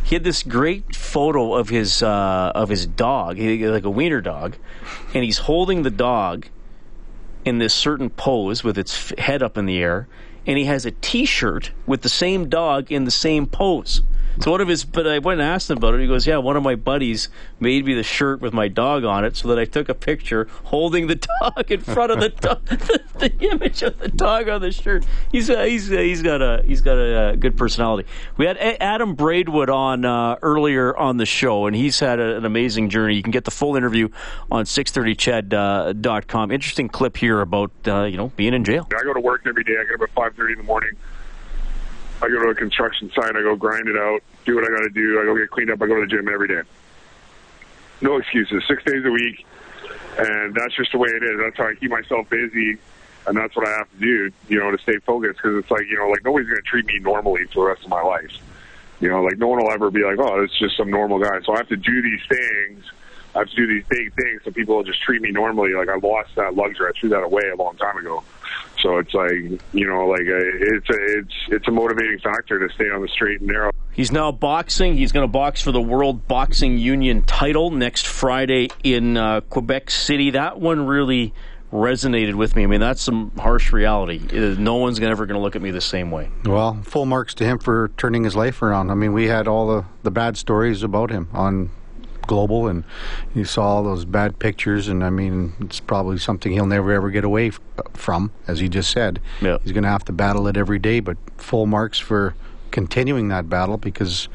He 0.04 0.16
had 0.16 0.24
this 0.24 0.44
great 0.44 0.96
photo 0.96 1.54
of 1.54 1.70
his 1.70 2.02
uh, 2.02 2.52
of 2.56 2.70
his 2.70 2.86
dog, 2.86 3.38
like 3.40 3.84
a 3.84 3.90
wiener 3.90 4.22
dog, 4.22 4.56
and 5.14 5.24
he's 5.24 5.40
holding 5.40 5.84
the 5.84 5.92
dog 5.92 6.48
in 7.46 7.58
this 7.60 7.74
certain 7.74 8.10
pose 8.10 8.64
with 8.64 8.78
its 8.78 9.14
head 9.18 9.44
up 9.44 9.58
in 9.58 9.66
the 9.66 9.80
air, 9.80 10.08
and 10.46 10.58
he 10.58 10.66
has 10.66 10.86
a 10.86 10.92
T-shirt 10.92 11.72
with 11.86 12.02
the 12.02 12.10
same 12.10 12.50
dog 12.50 12.92
in 12.92 13.06
the 13.06 13.12
same 13.12 13.46
pose. 13.46 14.02
So 14.42 14.52
one 14.52 14.62
of 14.62 14.68
his, 14.70 14.86
but 14.86 15.06
I 15.06 15.20
went 15.20 15.42
and 15.42 15.50
asked 15.50 15.70
him 15.70 15.78
about 15.78 15.96
it. 15.96 16.00
He 16.02 16.08
goes, 16.08 16.26
"Yeah, 16.26 16.38
one 16.38 16.56
of 16.56 16.64
my 16.64 16.76
buddies 16.76 17.28
made 17.60 17.86
me 17.86 17.94
the 17.94 18.04
shirt 18.04 18.40
with 18.40 18.54
my 18.54 18.70
dog 18.70 19.04
on 19.04 19.26
it, 19.26 19.36
so 19.36 19.50
that 19.50 19.60
I 19.60 19.66
took 19.66 19.90
a 19.90 19.94
picture 19.94 20.48
holding 20.66 21.08
the 21.08 21.16
dog 21.42 21.70
in 21.70 21.82
front 21.82 22.12
of 22.12 22.22
the 22.22 22.30
dog, 22.30 22.64
the, 22.66 23.02
the 23.20 23.50
image 23.52 23.82
of 23.84 24.00
the 24.00 24.08
dog 24.08 24.48
on 24.48 24.62
the 24.62 24.72
shirt." 24.72 25.06
He's 25.32 25.50
uh, 25.50 25.64
he's 25.64 25.92
uh, 25.92 25.98
he's 25.98 26.22
got 26.22 26.42
a 26.42 26.64
he's 26.66 26.80
got 26.82 26.98
a 26.98 27.16
uh, 27.20 27.36
good 27.36 27.58
personality. 27.58 28.08
We 28.38 28.46
had 28.46 28.56
A- 28.58 28.82
Adam 28.82 29.16
Braidwood 29.16 29.70
on 29.70 30.06
uh, 30.06 30.38
earlier 30.42 30.96
on 30.96 31.18
the 31.18 31.26
show, 31.26 31.66
and 31.68 31.76
he's 31.76 32.00
had 32.00 32.20
a, 32.20 32.38
an 32.38 32.46
amazing 32.46 32.90
journey. 32.90 33.16
You 33.16 33.24
can 33.24 33.32
get 33.32 33.44
the 33.44 33.52
full 33.52 33.76
interview 33.76 34.08
on 34.50 34.64
630ched.com. 34.66 36.02
dot 36.02 36.28
com. 36.28 36.52
Interesting 36.52 36.88
clip 36.88 37.18
here 37.18 37.42
about 37.42 37.72
uh, 37.88 38.04
you 38.04 38.16
know 38.18 38.30
being 38.38 38.54
in 38.54 38.64
jail. 38.64 38.88
I 38.98 39.04
go 39.04 39.14
to 39.14 39.20
work 39.20 39.42
every 39.46 39.64
day. 39.64 39.74
I 39.80 39.84
get 39.84 39.96
up 39.96 40.02
at 40.02 40.12
five 40.16 40.36
thirty 40.36 40.54
in 40.54 40.60
the 40.60 40.64
morning. 40.66 40.92
I 42.22 42.28
go 42.28 42.42
to 42.44 42.50
a 42.50 42.56
construction 42.56 43.12
site. 43.16 43.36
I 43.36 43.42
go 43.42 43.56
grind 43.56 43.88
it 43.88 43.96
out, 43.96 44.22
do 44.46 44.56
what 44.56 44.66
I 44.66 44.68
got 44.68 44.84
to 44.84 44.90
do. 44.90 45.22
I 45.22 45.26
go 45.26 45.38
get 45.38 45.50
cleaned 45.50 45.72
up. 45.72 45.82
I 45.82 45.88
go 45.88 45.96
to 45.96 46.02
the 46.02 46.08
gym 46.08 46.28
every 46.28 46.48
day. 46.48 46.62
No 48.02 48.18
excuses. 48.18 48.64
Six 48.68 48.84
days 48.84 49.06
a 49.06 49.12
week, 49.12 49.46
and 50.18 50.54
that's 50.56 50.76
just 50.76 50.92
the 50.92 50.98
way 50.98 51.10
it 51.10 51.24
is. 51.24 51.40
That's 51.40 51.58
how 51.58 51.68
I 51.68 51.76
keep 51.76 51.92
myself 51.92 52.30
busy, 52.30 52.78
and 53.28 53.38
that's 53.38 53.56
what 53.56 53.68
I 53.68 53.72
have 53.72 53.92
to 53.92 53.98
do, 54.00 54.32
you 54.48 54.60
know, 54.60 54.72
to 54.72 54.78
stay 54.80 54.98
focused. 55.00 55.38
Because 55.38 55.64
it's 55.64 55.72
like 55.72 55.88
you 55.90 55.98
know, 55.98 56.08
like 56.08 56.24
nobody's 56.24 56.48
going 56.48 56.62
to 56.62 56.68
treat 56.68 56.86
me 56.86 57.00
normally 57.00 57.46
for 57.46 57.66
the 57.66 57.72
rest 57.72 57.84
of 57.84 57.90
my 57.90 58.02
life. 58.02 58.32
You 59.00 59.10
know, 59.10 59.22
like 59.24 59.38
no 59.38 59.48
one 59.48 59.64
will 59.64 59.72
ever 59.72 59.92
be 59.92 60.04
like, 60.04 60.20
oh, 60.20 60.44
it's 60.44 60.58
just 60.58 60.76
some 60.76 60.90
normal 60.90 61.20
guy. 61.20 61.40
So 61.46 61.54
I 61.54 61.58
have 61.58 61.70
to 61.70 61.78
do 61.78 62.02
these 62.02 62.22
things. 62.28 62.84
I 63.36 63.40
have 63.40 63.50
to 63.50 63.56
do 63.56 63.68
these 63.68 63.86
big 63.90 64.14
things 64.16 64.42
so 64.44 64.52
people 64.52 64.76
will 64.76 64.84
just 64.84 65.02
treat 65.04 65.22
me 65.22 65.32
normally. 65.32 65.74
Like 65.74 65.88
I 65.88 65.96
lost 65.96 66.36
that 66.36 66.56
luxury. 66.56 66.90
I 66.90 67.00
threw 67.00 67.10
that 67.10 67.24
away 67.24 67.44
a 67.54 67.56
long 67.56 67.78
time 67.78 67.98
ago. 67.98 68.24
So 68.82 68.98
it's 68.98 69.14
like 69.14 69.34
you 69.74 69.88
know, 69.88 70.08
like 70.08 70.22
uh, 70.22 70.76
it's 70.78 70.90
a 70.90 71.18
it's 71.20 71.34
it's 71.50 71.68
a 71.68 71.72
motivating 71.72 72.20
factor 72.20 72.66
to 72.66 72.74
stay 72.74 72.90
on 72.90 73.02
the 73.02 73.08
straight 73.10 73.40
and 73.42 73.50
narrow. 73.50 73.72
He's 73.92 74.12
now 74.12 74.32
boxing. 74.32 74.96
He's 74.96 75.12
going 75.12 75.26
to 75.26 75.32
box 75.32 75.62
for 75.62 75.74
the 75.74 75.82
World 75.82 76.28
Boxing 76.28 76.78
Union 76.78 77.24
title 77.24 77.72
next 77.72 78.08
Friday 78.08 78.70
in 78.84 79.18
uh, 79.18 79.42
Quebec 79.42 79.92
City. 79.92 80.32
That 80.32 80.60
one 80.60 80.86
really 80.86 81.34
resonated 81.74 82.36
with 82.36 82.56
me. 82.56 82.64
I 82.64 82.68
mean, 82.68 82.80
that's 82.80 83.02
some 83.02 83.32
harsh 83.38 83.72
reality. 83.74 84.22
Uh, 84.32 84.56
No 84.60 84.76
one's 84.76 85.00
ever 85.00 85.26
going 85.26 85.38
to 85.38 85.42
look 85.42 85.56
at 85.56 85.62
me 85.62 85.72
the 85.72 85.82
same 85.82 86.12
way. 86.12 86.30
Well, 86.46 86.82
full 86.84 87.06
marks 87.06 87.34
to 87.36 87.46
him 87.46 87.60
for 87.60 87.90
turning 87.98 88.24
his 88.24 88.36
life 88.36 88.62
around. 88.62 88.90
I 88.90 88.96
mean, 88.96 89.14
we 89.14 89.28
had 89.28 89.48
all 89.48 89.68
the, 89.68 89.86
the 90.04 90.12
bad 90.12 90.38
stories 90.38 90.82
about 90.84 91.12
him 91.12 91.28
on 91.34 91.70
Global, 92.30 92.68
and 92.68 92.84
you 93.34 93.44
saw 93.44 93.64
all 93.64 93.84
those 93.84 94.06
bad 94.06 94.38
pictures, 94.38 94.88
and 94.88 95.04
I 95.04 95.10
mean, 95.10 95.54
it's 95.60 95.80
probably 95.80 96.20
something 96.20 96.52
he'll 96.52 96.68
never 96.68 96.94
ever 96.94 97.10
get 97.10 97.24
away 97.24 97.48
f- 97.48 97.60
from, 97.96 98.32
as 98.48 98.60
he 98.60 98.70
just 98.70 98.92
said. 98.92 99.20
Yeah. 99.42 99.58
He's 99.64 99.72
going 99.72 99.84
to 99.84 99.90
have 99.90 100.06
to 100.06 100.12
battle 100.12 100.46
it 100.48 100.56
every 100.56 100.78
day, 100.78 101.00
but 101.00 101.18
full 101.38 101.66
marks 101.66 101.98
for 101.98 102.36
continuing 102.70 103.30
that 103.30 103.50
battle 103.50 103.78
because 103.78 104.30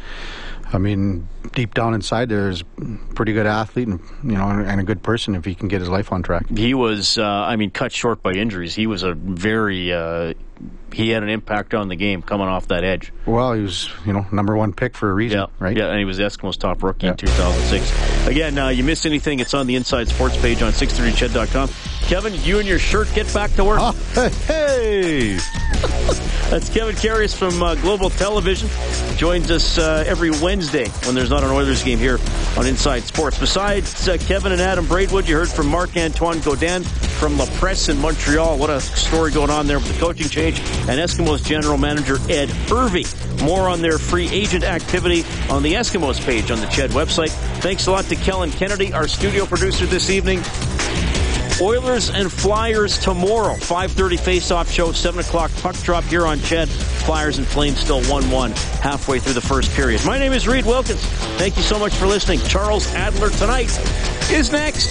I 0.74 0.78
mean, 0.78 1.28
deep 1.52 1.72
down 1.72 1.94
inside, 1.94 2.28
there's 2.28 2.62
a 2.62 3.14
pretty 3.14 3.32
good 3.32 3.46
athlete 3.46 3.86
and 3.86 4.00
you 4.24 4.32
know, 4.32 4.48
and 4.48 4.80
a 4.80 4.82
good 4.82 5.04
person 5.04 5.36
if 5.36 5.44
he 5.44 5.54
can 5.54 5.68
get 5.68 5.78
his 5.78 5.88
life 5.88 6.10
on 6.12 6.24
track. 6.24 6.48
He 6.48 6.74
was, 6.74 7.16
uh, 7.16 7.22
I 7.24 7.54
mean, 7.54 7.70
cut 7.70 7.92
short 7.92 8.24
by 8.24 8.32
injuries. 8.32 8.74
He 8.74 8.88
was 8.88 9.04
a 9.04 9.14
very, 9.14 9.92
uh, 9.92 10.34
he 10.92 11.10
had 11.10 11.22
an 11.22 11.28
impact 11.28 11.74
on 11.74 11.86
the 11.86 11.94
game 11.94 12.22
coming 12.22 12.48
off 12.48 12.68
that 12.68 12.82
edge. 12.82 13.12
Well, 13.24 13.52
he 13.52 13.62
was, 13.62 13.88
you 14.04 14.12
know, 14.12 14.26
number 14.32 14.56
one 14.56 14.72
pick 14.72 14.96
for 14.96 15.08
a 15.10 15.14
reason, 15.14 15.38
yeah, 15.38 15.46
right? 15.60 15.76
Yeah, 15.76 15.90
and 15.90 15.98
he 15.98 16.04
was 16.04 16.18
Eskimos' 16.18 16.58
top 16.58 16.82
rookie 16.82 17.06
yeah. 17.06 17.12
in 17.12 17.18
2006. 17.18 18.26
Again, 18.26 18.58
uh, 18.58 18.68
you 18.68 18.82
missed 18.82 19.06
anything? 19.06 19.38
It's 19.38 19.54
on 19.54 19.68
the 19.68 19.76
Inside 19.76 20.08
Sports 20.08 20.36
page 20.38 20.60
on 20.60 20.72
630ched.com. 20.72 21.68
Kevin, 22.06 22.34
you 22.42 22.58
and 22.58 22.68
your 22.68 22.78
shirt 22.78 23.08
get 23.14 23.32
back 23.32 23.52
to 23.54 23.64
work. 23.64 23.78
Oh, 23.80 23.92
hey! 24.46 25.38
That's 26.50 26.68
Kevin 26.68 26.94
Karius 26.94 27.34
from 27.34 27.62
uh, 27.62 27.74
Global 27.76 28.10
Television. 28.10 28.68
Joins 29.16 29.50
us 29.50 29.78
uh, 29.78 30.04
every 30.06 30.30
Wednesday 30.30 30.88
when 31.04 31.14
there's 31.14 31.30
not 31.30 31.42
an 31.42 31.50
Oilers 31.50 31.82
game 31.82 31.98
here 31.98 32.18
on 32.58 32.66
Inside 32.66 33.04
Sports. 33.04 33.38
Besides 33.38 34.06
uh, 34.06 34.18
Kevin 34.18 34.52
and 34.52 34.60
Adam 34.60 34.86
Braidwood, 34.86 35.26
you 35.26 35.34
heard 35.34 35.48
from 35.48 35.68
Marc 35.68 35.96
Antoine 35.96 36.40
Godin 36.40 36.84
from 36.84 37.38
La 37.38 37.46
Presse 37.56 37.88
in 37.88 37.98
Montreal. 37.98 38.58
What 38.58 38.68
a 38.68 38.80
story 38.80 39.32
going 39.32 39.50
on 39.50 39.66
there 39.66 39.78
with 39.78 39.92
the 39.92 39.98
coaching 39.98 40.28
change. 40.28 40.60
And 40.60 41.00
Eskimos 41.00 41.44
general 41.44 41.78
manager 41.78 42.18
Ed 42.28 42.50
Hervey. 42.50 43.04
More 43.42 43.68
on 43.68 43.80
their 43.80 43.98
free 43.98 44.28
agent 44.28 44.64
activity 44.64 45.24
on 45.50 45.62
the 45.62 45.72
Eskimos 45.72 46.24
page 46.24 46.50
on 46.50 46.60
the 46.60 46.66
CHED 46.66 46.90
website. 46.90 47.30
Thanks 47.62 47.86
a 47.86 47.90
lot 47.90 48.04
to 48.04 48.16
Kellen 48.16 48.50
Kennedy, 48.50 48.92
our 48.92 49.08
studio 49.08 49.46
producer 49.46 49.86
this 49.86 50.10
evening. 50.10 50.42
Oilers 51.60 52.10
and 52.10 52.32
Flyers 52.32 52.98
tomorrow. 52.98 53.54
5.30 53.54 54.18
face-off 54.18 54.70
show, 54.70 54.92
7 54.92 55.20
o'clock 55.20 55.52
puck 55.62 55.76
drop 55.76 56.04
here 56.04 56.26
on 56.26 56.40
CHED. 56.40 56.68
Flyers 56.68 57.38
and 57.38 57.46
Flames 57.46 57.78
still 57.78 58.00
1-1 58.02 58.52
halfway 58.80 59.20
through 59.20 59.34
the 59.34 59.40
first 59.40 59.70
period. 59.72 60.04
My 60.04 60.18
name 60.18 60.32
is 60.32 60.48
Reed 60.48 60.66
Wilkins. 60.66 61.04
Thank 61.36 61.56
you 61.56 61.62
so 61.62 61.78
much 61.78 61.94
for 61.94 62.06
listening. 62.06 62.40
Charles 62.40 62.92
Adler 62.94 63.30
tonight 63.30 63.70
is 64.30 64.50
next. 64.50 64.90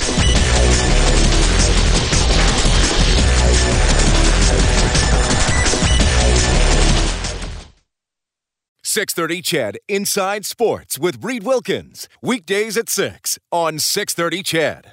630 8.84 9.42
Ched 9.42 9.76
Inside 9.88 10.46
Sports 10.46 11.00
with 11.00 11.24
Reed 11.24 11.44
Wilkins. 11.44 12.08
Weekdays 12.22 12.78
at 12.78 12.90
6 12.90 13.40
on 13.52 13.80
630 13.80 14.44
CHED. 14.44 14.92